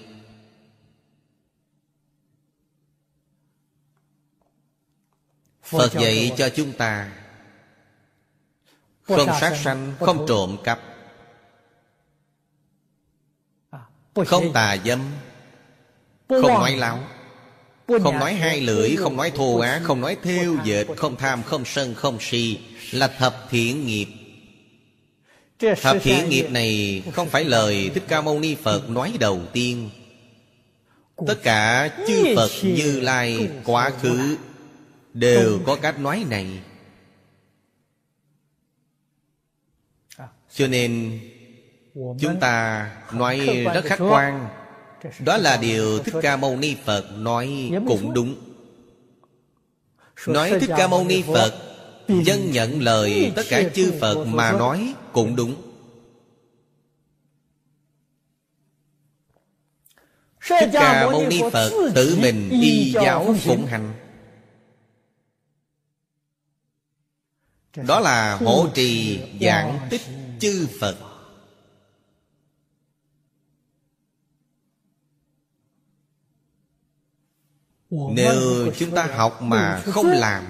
[5.66, 7.12] Phật dạy cho chúng ta.
[9.04, 10.80] Không sát sanh, không trộm cắp.
[14.28, 15.00] Không tà dâm
[16.30, 17.00] Không nói láo.
[17.88, 21.66] Không nói hai lưỡi, không nói thô á Không nói theo dệt, không tham, không
[21.66, 22.60] sân, không si.
[22.92, 24.08] Là thập thiện nghiệp.
[25.82, 29.90] Thập thiện nghiệp này Không phải lời Thích Ca Mâu Ni Phật nói đầu tiên.
[31.28, 34.38] Tất cả chư Phật Như Lai Quá khứ
[35.16, 36.60] Đều có cách nói này.
[40.54, 41.20] Cho nên
[41.94, 44.48] Chúng ta nói rất khách quan.
[45.20, 48.36] Đó là điều Thích Ca Mâu Ni Phật nói cũng đúng.
[50.28, 51.54] Nói Thích Ca Mâu Ni Phật
[52.08, 55.56] Dân nhận lời tất cả chư Phật mà nói cũng đúng.
[60.50, 63.94] Thích Ca Mâu Ni Phật tự mình y giáo phụng hành
[67.76, 70.02] Đó là hộ trì giảng tích
[70.40, 70.98] chư Phật.
[77.90, 80.44] Nếu chúng ta học mà không làm,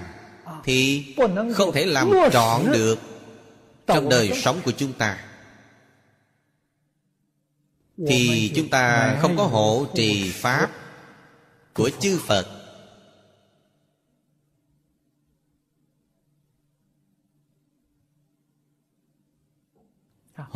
[0.64, 1.14] Thì
[1.54, 2.98] không thể làm trọn được
[3.86, 5.18] Trong đời sống của chúng ta.
[8.08, 10.70] Thì chúng ta không có hộ trì Pháp
[11.74, 12.55] Của chư Phật.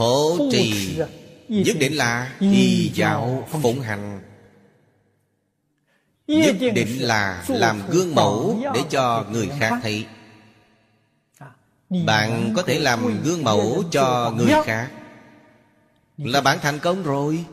[0.01, 0.99] Hộ trì
[1.49, 4.21] Nhất định là y giáo phụng hành.
[6.27, 10.07] Nhất định là làm gương mẫu Để cho người khác thấy.
[12.07, 14.91] Bạn có thể làm gương mẫu cho người khác.
[16.19, 17.45] Là bạn thành công rồi.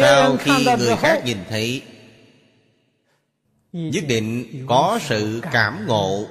[0.00, 1.82] Sau khi người khác nhìn thấy
[3.72, 6.26] Nhất định có sự cảm ngộ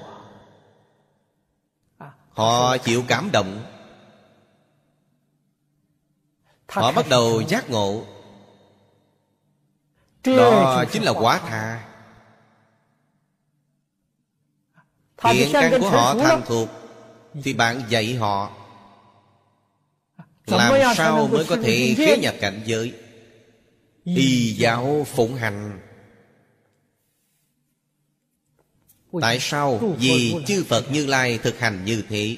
[2.36, 3.64] Họ chịu cảm động.
[6.68, 8.06] Họ bắt đầu giác ngộ.
[10.24, 11.88] Đó chính là quả tha.
[15.18, 16.70] Thiện căn của họ thành thuộc
[17.44, 18.52] Thì bạn dạy họ.
[20.46, 22.94] Làm sao mới có thể khế nhập cảnh giới?
[24.04, 25.85] Y giáo phụng hành
[29.22, 29.96] Tại sao?
[30.00, 32.38] Vì chư Phật Như Lai thực hành như thế.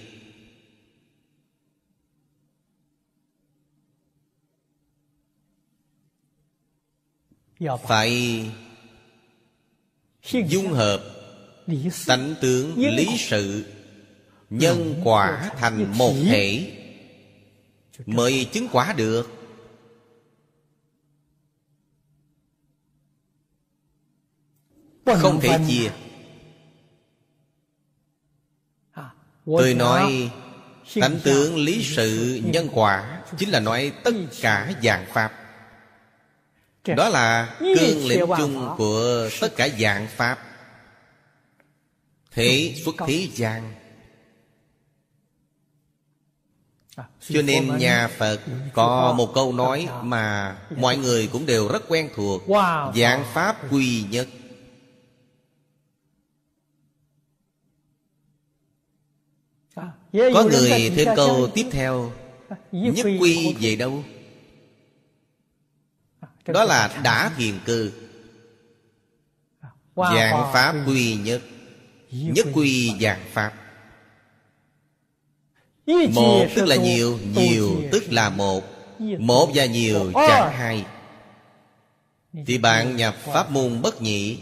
[7.87, 8.43] Phải
[10.47, 11.03] dung hợp
[12.07, 13.65] tánh tướng lý sự
[14.49, 16.73] Nhân quả thành một thể
[18.05, 19.29] Mới chứng quả được.
[25.05, 25.91] Không thể chia
[29.47, 30.31] Tôi nói
[31.01, 34.11] Tánh tướng lý sự nhân quả Chính là nói tất
[34.41, 35.33] cả dạng Pháp.
[36.95, 40.39] Đó là cương lĩnh chung của tất cả dạng Pháp.
[42.31, 43.73] Thế xuất thế gian.
[47.29, 48.39] Cho nên nhà phật
[48.73, 52.41] có một câu nói mà mọi người cũng đều rất quen thuộc.
[52.95, 54.27] Dạng pháp quy nhất
[60.13, 62.11] có người thêm câu tiếp theo
[62.71, 64.03] nhất quy về đâu?
[66.45, 67.91] Đó là đã thiền cư
[69.95, 71.15] dạng pháp quy.
[71.15, 71.41] nhất.
[72.11, 73.53] Nhất quy dạng pháp.
[76.13, 78.63] Một tức là nhiều nhiều tức là một.
[79.19, 80.85] Một và nhiều chẳng hai
[82.45, 84.37] thì bạn nhập pháp môn bất nhị.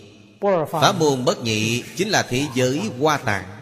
[0.72, 1.84] Pháp môn bất nhị.
[1.96, 3.55] chính là thế giới hoa tạng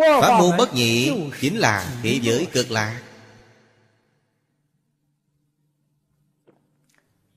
[0.00, 3.02] pháp môn bất nhị chính là thế giới cực lạc.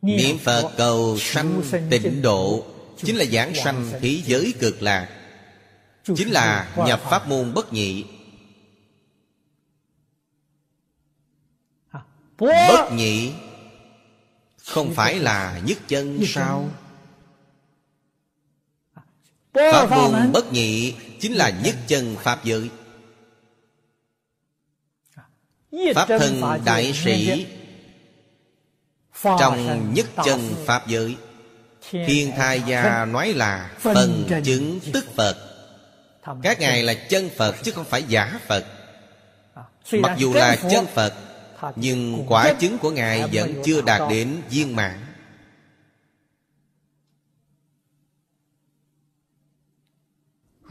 [0.02, 2.66] Niệm phật cầu sanh tịnh độ
[2.98, 5.10] chính là giảng sanh thế giới cực lạc.
[6.04, 8.06] Chính là nhập pháp môn bất nhị.
[12.38, 13.32] Bất nhị
[14.66, 16.20] Không phải là nhất chân.
[16.26, 16.70] sao
[19.54, 22.70] Pháp môn bất nhị Chính là nhất chân Pháp giới.
[25.96, 27.46] Pháp thân đại sĩ
[29.24, 31.16] Trong nhất chân Pháp giới.
[31.92, 35.36] Thiên thai gia nói là Phần chứng tức Phật.
[36.42, 38.66] Các ngài là chân Phật chứ không phải giả Phật.
[39.92, 41.14] Mặc dù là chân Phật
[41.76, 45.00] nhưng quả chứng của ngài vẫn chưa đạt đến viên mãn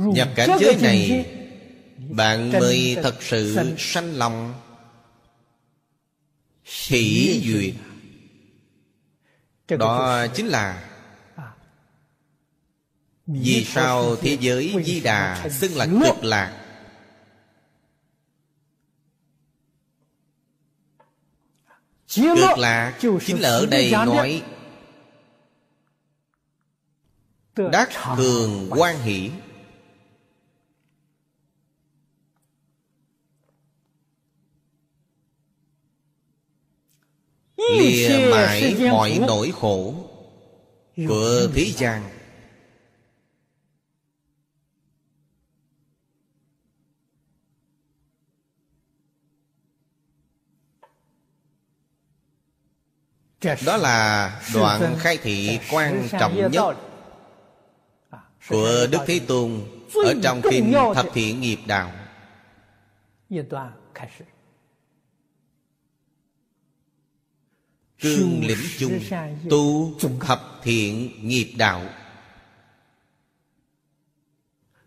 [0.06, 1.26] nhập cảnh giới này
[2.10, 4.16] bạn mới thật sự sanh.
[4.16, 4.54] lòng.
[6.64, 7.74] Hỷ duyệt.
[9.78, 10.88] Đó chính là
[13.26, 16.58] vì sao thế giới di đà xưng là cực lạc?
[22.16, 24.42] Cực lạc chính là ở đây nói
[27.56, 29.30] Đắc cường quan hỷ
[37.70, 39.94] Lìa mãi mọi nỗi khổ
[41.08, 42.02] Của thế gian
[53.66, 56.76] Đó là đoạn khai thị quan trọng nhất
[58.48, 59.60] Của Đức Thế Tôn
[59.94, 61.92] Ở trong kinh Thập Thiện Nghiệp Đạo
[68.02, 69.00] Cương lĩnh chung
[69.50, 71.86] Tu thập thiện nghiệp đạo.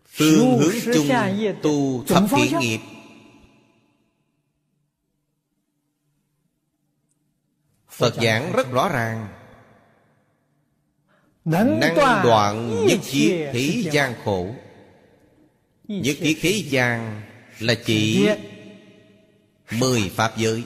[0.06, 1.08] Phương hướng chung
[1.62, 2.80] tu thập thiện nghiệp.
[7.88, 9.28] Phật giảng rất rõ ràng.
[11.44, 11.80] Năng
[12.24, 14.54] đoạn nhất thiết thế gian khổ.
[15.88, 17.22] Nhất thiết thế gian
[17.60, 18.28] là chỉ
[19.72, 20.64] Mười Pháp giới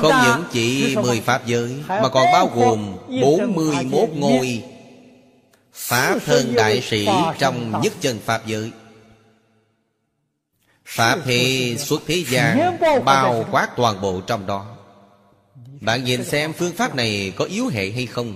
[0.00, 4.64] Không những chỉ mười Pháp giới Mà còn bao gồm bốn mươi 41 ngôi.
[5.72, 7.08] Pháp thân đại sĩ
[7.38, 8.72] trong nhất chân Pháp giới.
[10.84, 14.76] Pháp hệ xuất thế gian Bao quát toàn bộ trong đó.
[15.80, 18.34] Bạn nhìn xem phương pháp này có yếu hệ hay không?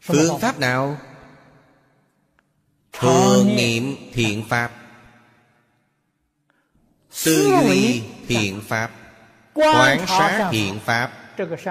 [0.00, 0.96] Phương pháp nào?
[2.92, 3.96] Thường niệm.
[4.12, 4.70] Thiện pháp.
[7.24, 8.90] Tư duy thiện pháp.
[9.54, 11.12] Quán sát thiện pháp.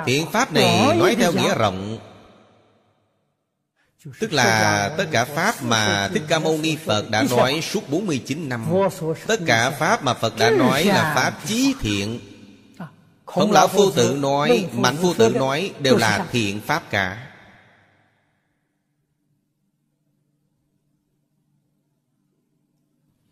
[0.05, 1.99] Thiện pháp này nói theo nghĩa rộng.
[4.19, 8.49] Tức là tất cả Pháp mà Thích Ca Mâu Ni Phật đã nói suốt 49
[8.49, 8.65] năm.
[9.27, 12.19] Tất cả Pháp mà Phật đã nói là Pháp chí thiện.
[13.25, 17.27] Khổng Lão Phu Tự nói, Mạnh Phu Tự nói Đều là thiện Pháp cả.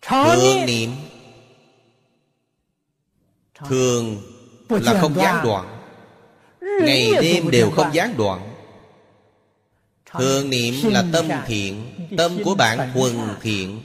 [0.02, 0.92] Thường niệm
[3.68, 4.22] Thường
[4.70, 5.82] là không gián đoạn.
[6.62, 8.56] Ngày đêm đều không gián đoạn.
[10.12, 11.96] Thường niệm là tâm thiện.
[12.18, 13.82] Tâm của bạn thuần thiện.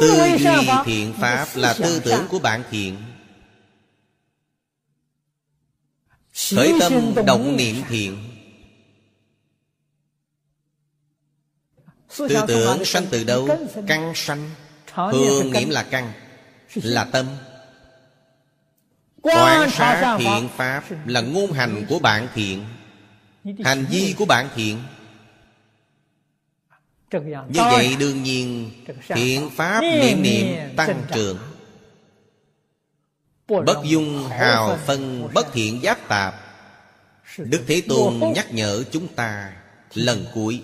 [0.00, 2.96] Tư duy thiện Pháp là tư tưởng của bạn thiện.
[6.50, 8.18] Khởi tâm động niệm thiện.
[12.16, 13.48] Tư tưởng sanh từ đâu?
[13.86, 14.50] Căn sanh.
[14.94, 16.12] Thường niệm là căn
[16.82, 17.26] Là tâm.
[19.22, 22.64] Quan sát thiện Pháp Là ngôn hành của bạn thiện
[23.64, 24.82] Hành vi của bạn thiện.
[27.48, 28.70] Như vậy đương nhiên
[29.08, 31.38] Thiện pháp niệm niệm tăng trưởng.
[33.48, 36.34] Bất dung hào phân bất thiện giáp tạp.
[37.38, 39.52] Đức Thế Tôn nhắc nhở chúng ta
[39.94, 40.62] Lần cuối.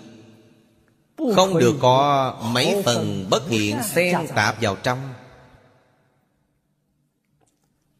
[1.34, 4.98] Không được có mấy phần bất thiện xen tạp vào trong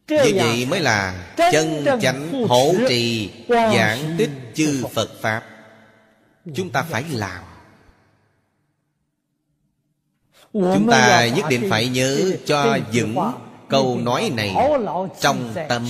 [0.07, 5.09] Như vậy mới là chân chánh hỗ trì Giảng tích chư Phật.
[5.21, 5.43] Pháp.
[6.55, 7.43] Chúng ta phải làm.
[10.53, 13.17] Chúng ta nhất định phải nhớ cho vững
[13.69, 14.55] câu nói này
[15.19, 15.87] trong tâm.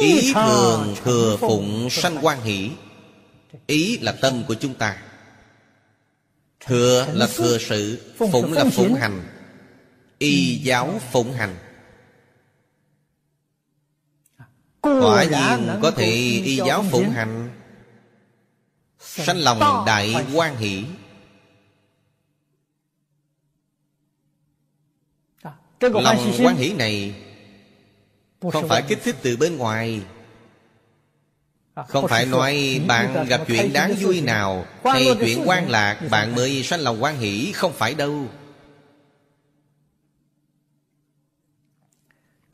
[0.00, 2.70] Ý thường thừa phụng sanh quan hỷ.
[3.66, 4.96] Ý là tâm của chúng ta.
[6.66, 9.39] Thừa là thừa sự Phụng là phụng hành
[10.20, 11.56] Y giáo phụng hành.
[14.80, 16.10] Quả nhiên có thể
[16.44, 17.50] y giáo phụng hành.
[18.98, 20.84] Sanh lòng đại quan hỷ.
[25.80, 27.14] Lòng quan hỷ này
[28.52, 30.02] Không phải kích thích từ bên ngoài.
[31.88, 36.62] Không phải nói bạn gặp chuyện đáng vui nào Hay chuyện quan lạc Bạn mới
[36.62, 38.28] sanh lòng quan hỷ Không phải đâu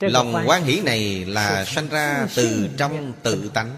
[0.00, 3.70] Lòng quan hỷ này là sanh ra từ trong tự tánh.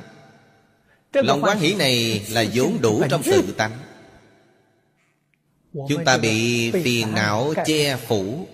[1.12, 3.72] Lòng quan hỷ này là vốn đủ trong tự tánh.
[5.88, 8.46] Chúng ta bị phiền não che phủ.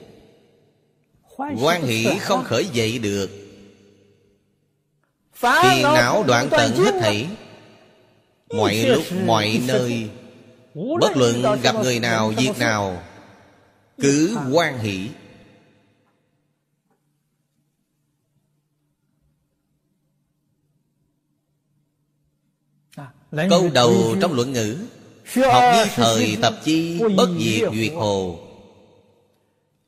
[1.37, 3.31] Quan hỷ không khởi dậy được.
[5.35, 7.27] Phiền não đoạn tận hết thảy.
[8.49, 10.09] Mọi lúc mọi nơi.
[10.75, 13.03] Bất luận gặp người nào việc nào
[14.03, 15.09] Cứ quan hỷ
[23.51, 24.77] Câu đầu trong luận ngữ
[25.53, 28.39] Học như thời tập chi Bất diệt duyệt hồ.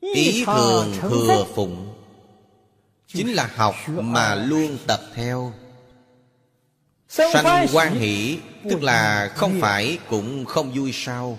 [0.01, 1.93] Ý thường thừa phụng
[3.07, 5.53] Chính là học mà luôn tập theo.
[7.09, 8.39] Sanh quan hỷ
[8.71, 11.39] Tức là không phải cũng không vui sao?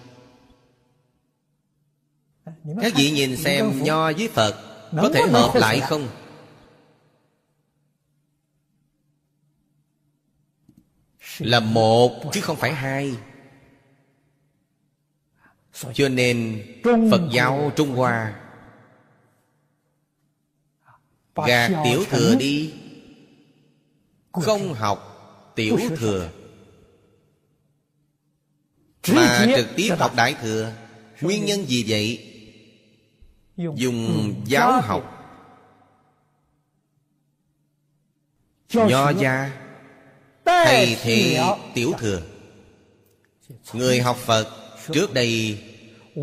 [2.82, 4.56] Các vị nhìn xem nho với Phật
[5.02, 6.08] Có thể hợp lại không
[11.40, 13.16] Là một chứ không phải hai.
[15.94, 18.44] Cho nên Phật giáo Trung Hoa
[21.36, 22.74] Gạt tiểu thừa đi,
[24.32, 25.14] Không học
[25.56, 26.30] tiểu thừa,
[29.08, 30.74] Mà trực tiếp học đại thừa.
[31.22, 32.34] Nguyên nhân gì vậy?
[33.76, 35.14] Dùng giáo học.
[38.74, 39.67] Nho gia
[40.48, 41.40] Thay thế
[41.74, 42.22] tiểu thừa.
[43.74, 44.48] Người học Phật
[44.94, 45.60] Trước đây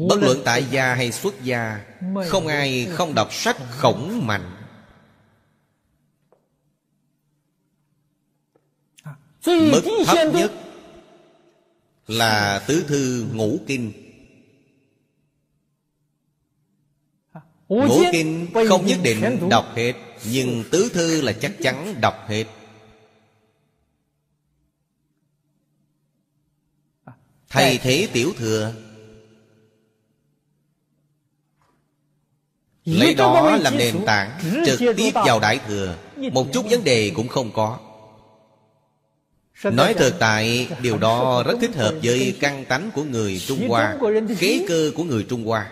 [0.09, 1.80] Bất luận tại gia hay xuất gia
[2.28, 4.51] Không ai không đọc sách khổng mạnh.
[9.46, 10.52] Mức thấp nhất
[12.06, 13.92] Là tứ thư ngũ kinh.
[17.68, 19.92] Ngũ kinh không nhất định đọc hết
[20.24, 22.44] Nhưng tứ thư là chắc chắn đọc hết
[27.55, 28.72] Thay thế tiểu thừa.
[32.85, 35.97] Lấy đó làm nền tảng Trực tiếp vào đại thừa.
[36.32, 37.78] Một chút vấn đề cũng không có.
[39.64, 43.97] Nói thực tại Điều đó rất thích hợp với căn tánh của người Trung Hoa
[44.39, 45.70] Khế cơ của người Trung Hoa.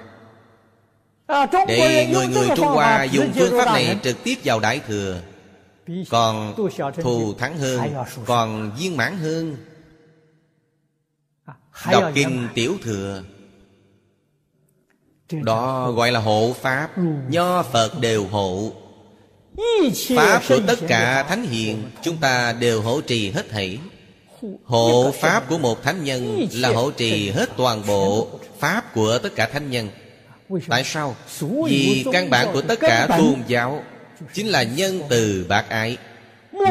[1.69, 5.21] Để người người Trung Hoa dùng phương pháp này trực tiếp vào Đại Thừa.
[6.11, 6.55] Còn
[7.03, 7.81] thù thắng hơn
[8.27, 9.57] Còn viên mãn hơn
[11.91, 13.23] Đọc kinh Tiểu Thừa.
[15.31, 16.91] Đó gọi là hộ Pháp.
[17.29, 18.73] Nho Phật đều hộ.
[20.17, 23.79] Pháp của tất cả Thánh Hiền Chúng ta đều hộ trì hết thảy.
[24.65, 28.29] Hộ Pháp của một Thánh Nhân Là hộ trì hết toàn bộ
[28.59, 29.89] Pháp của tất cả Thánh Nhân.
[30.69, 31.17] Tại sao?
[31.69, 33.83] Vì căn bản của tất cả tôn giáo
[34.35, 35.97] Chính là nhân từ bác ái.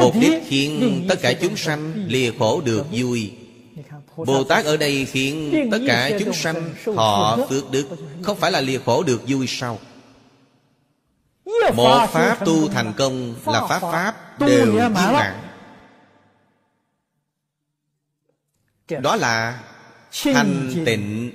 [0.00, 3.30] Mục đích khiến tất cả chúng sanh lìa khổ được vui
[4.26, 7.88] Bồ Tát ở đây khiến tất cả chúng sanh Họ phước đức.
[8.22, 9.78] Không phải là lìa khổ được vui sao?
[11.74, 15.34] Một pháp tu thành công là pháp pháp đều viên mãn.
[18.88, 19.62] Đó là
[20.22, 21.32] Thanh tịnh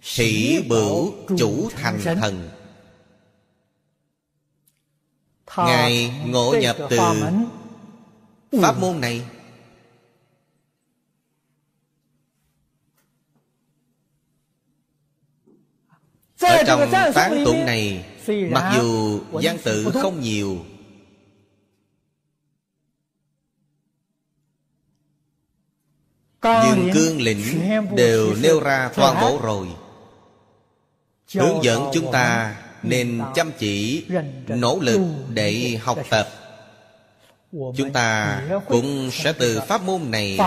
[0.00, 2.48] Hỷ bửu chủ thành thần.
[5.56, 6.98] Ngài ngộ nhập từ
[8.62, 9.22] Pháp môn này
[16.66, 20.58] trong tán tụng này Mặc dù văn tự không nhiều.
[26.42, 29.66] Nhưng cương lĩnh đều nêu ra toàn bộ rồi.
[31.34, 34.04] Hướng dẫn chúng ta nên chăm chỉ
[34.48, 36.28] nỗ lực để học tập
[37.52, 40.38] chúng ta cũng sẽ từ pháp môn này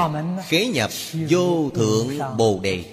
[0.48, 0.92] khế nhập
[1.30, 2.08] vô thượng
[2.38, 2.84] bồ đề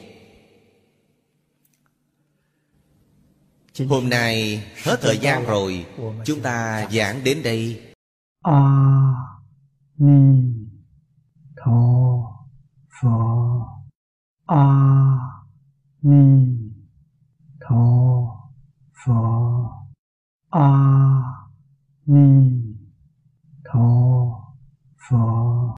[3.89, 5.87] Hôm nay hết thời gian rồi
[6.25, 7.81] Chúng ta giảng đến đây.
[8.43, 8.61] A
[9.99, 10.43] Ni
[11.57, 11.73] Tho
[13.03, 13.09] Phở
[14.47, 14.67] A
[16.03, 16.47] Ni
[17.61, 17.77] Tho
[19.07, 19.13] Phở
[20.51, 20.73] A
[22.07, 22.51] Ni
[23.65, 23.89] Tho
[25.11, 25.63] Phở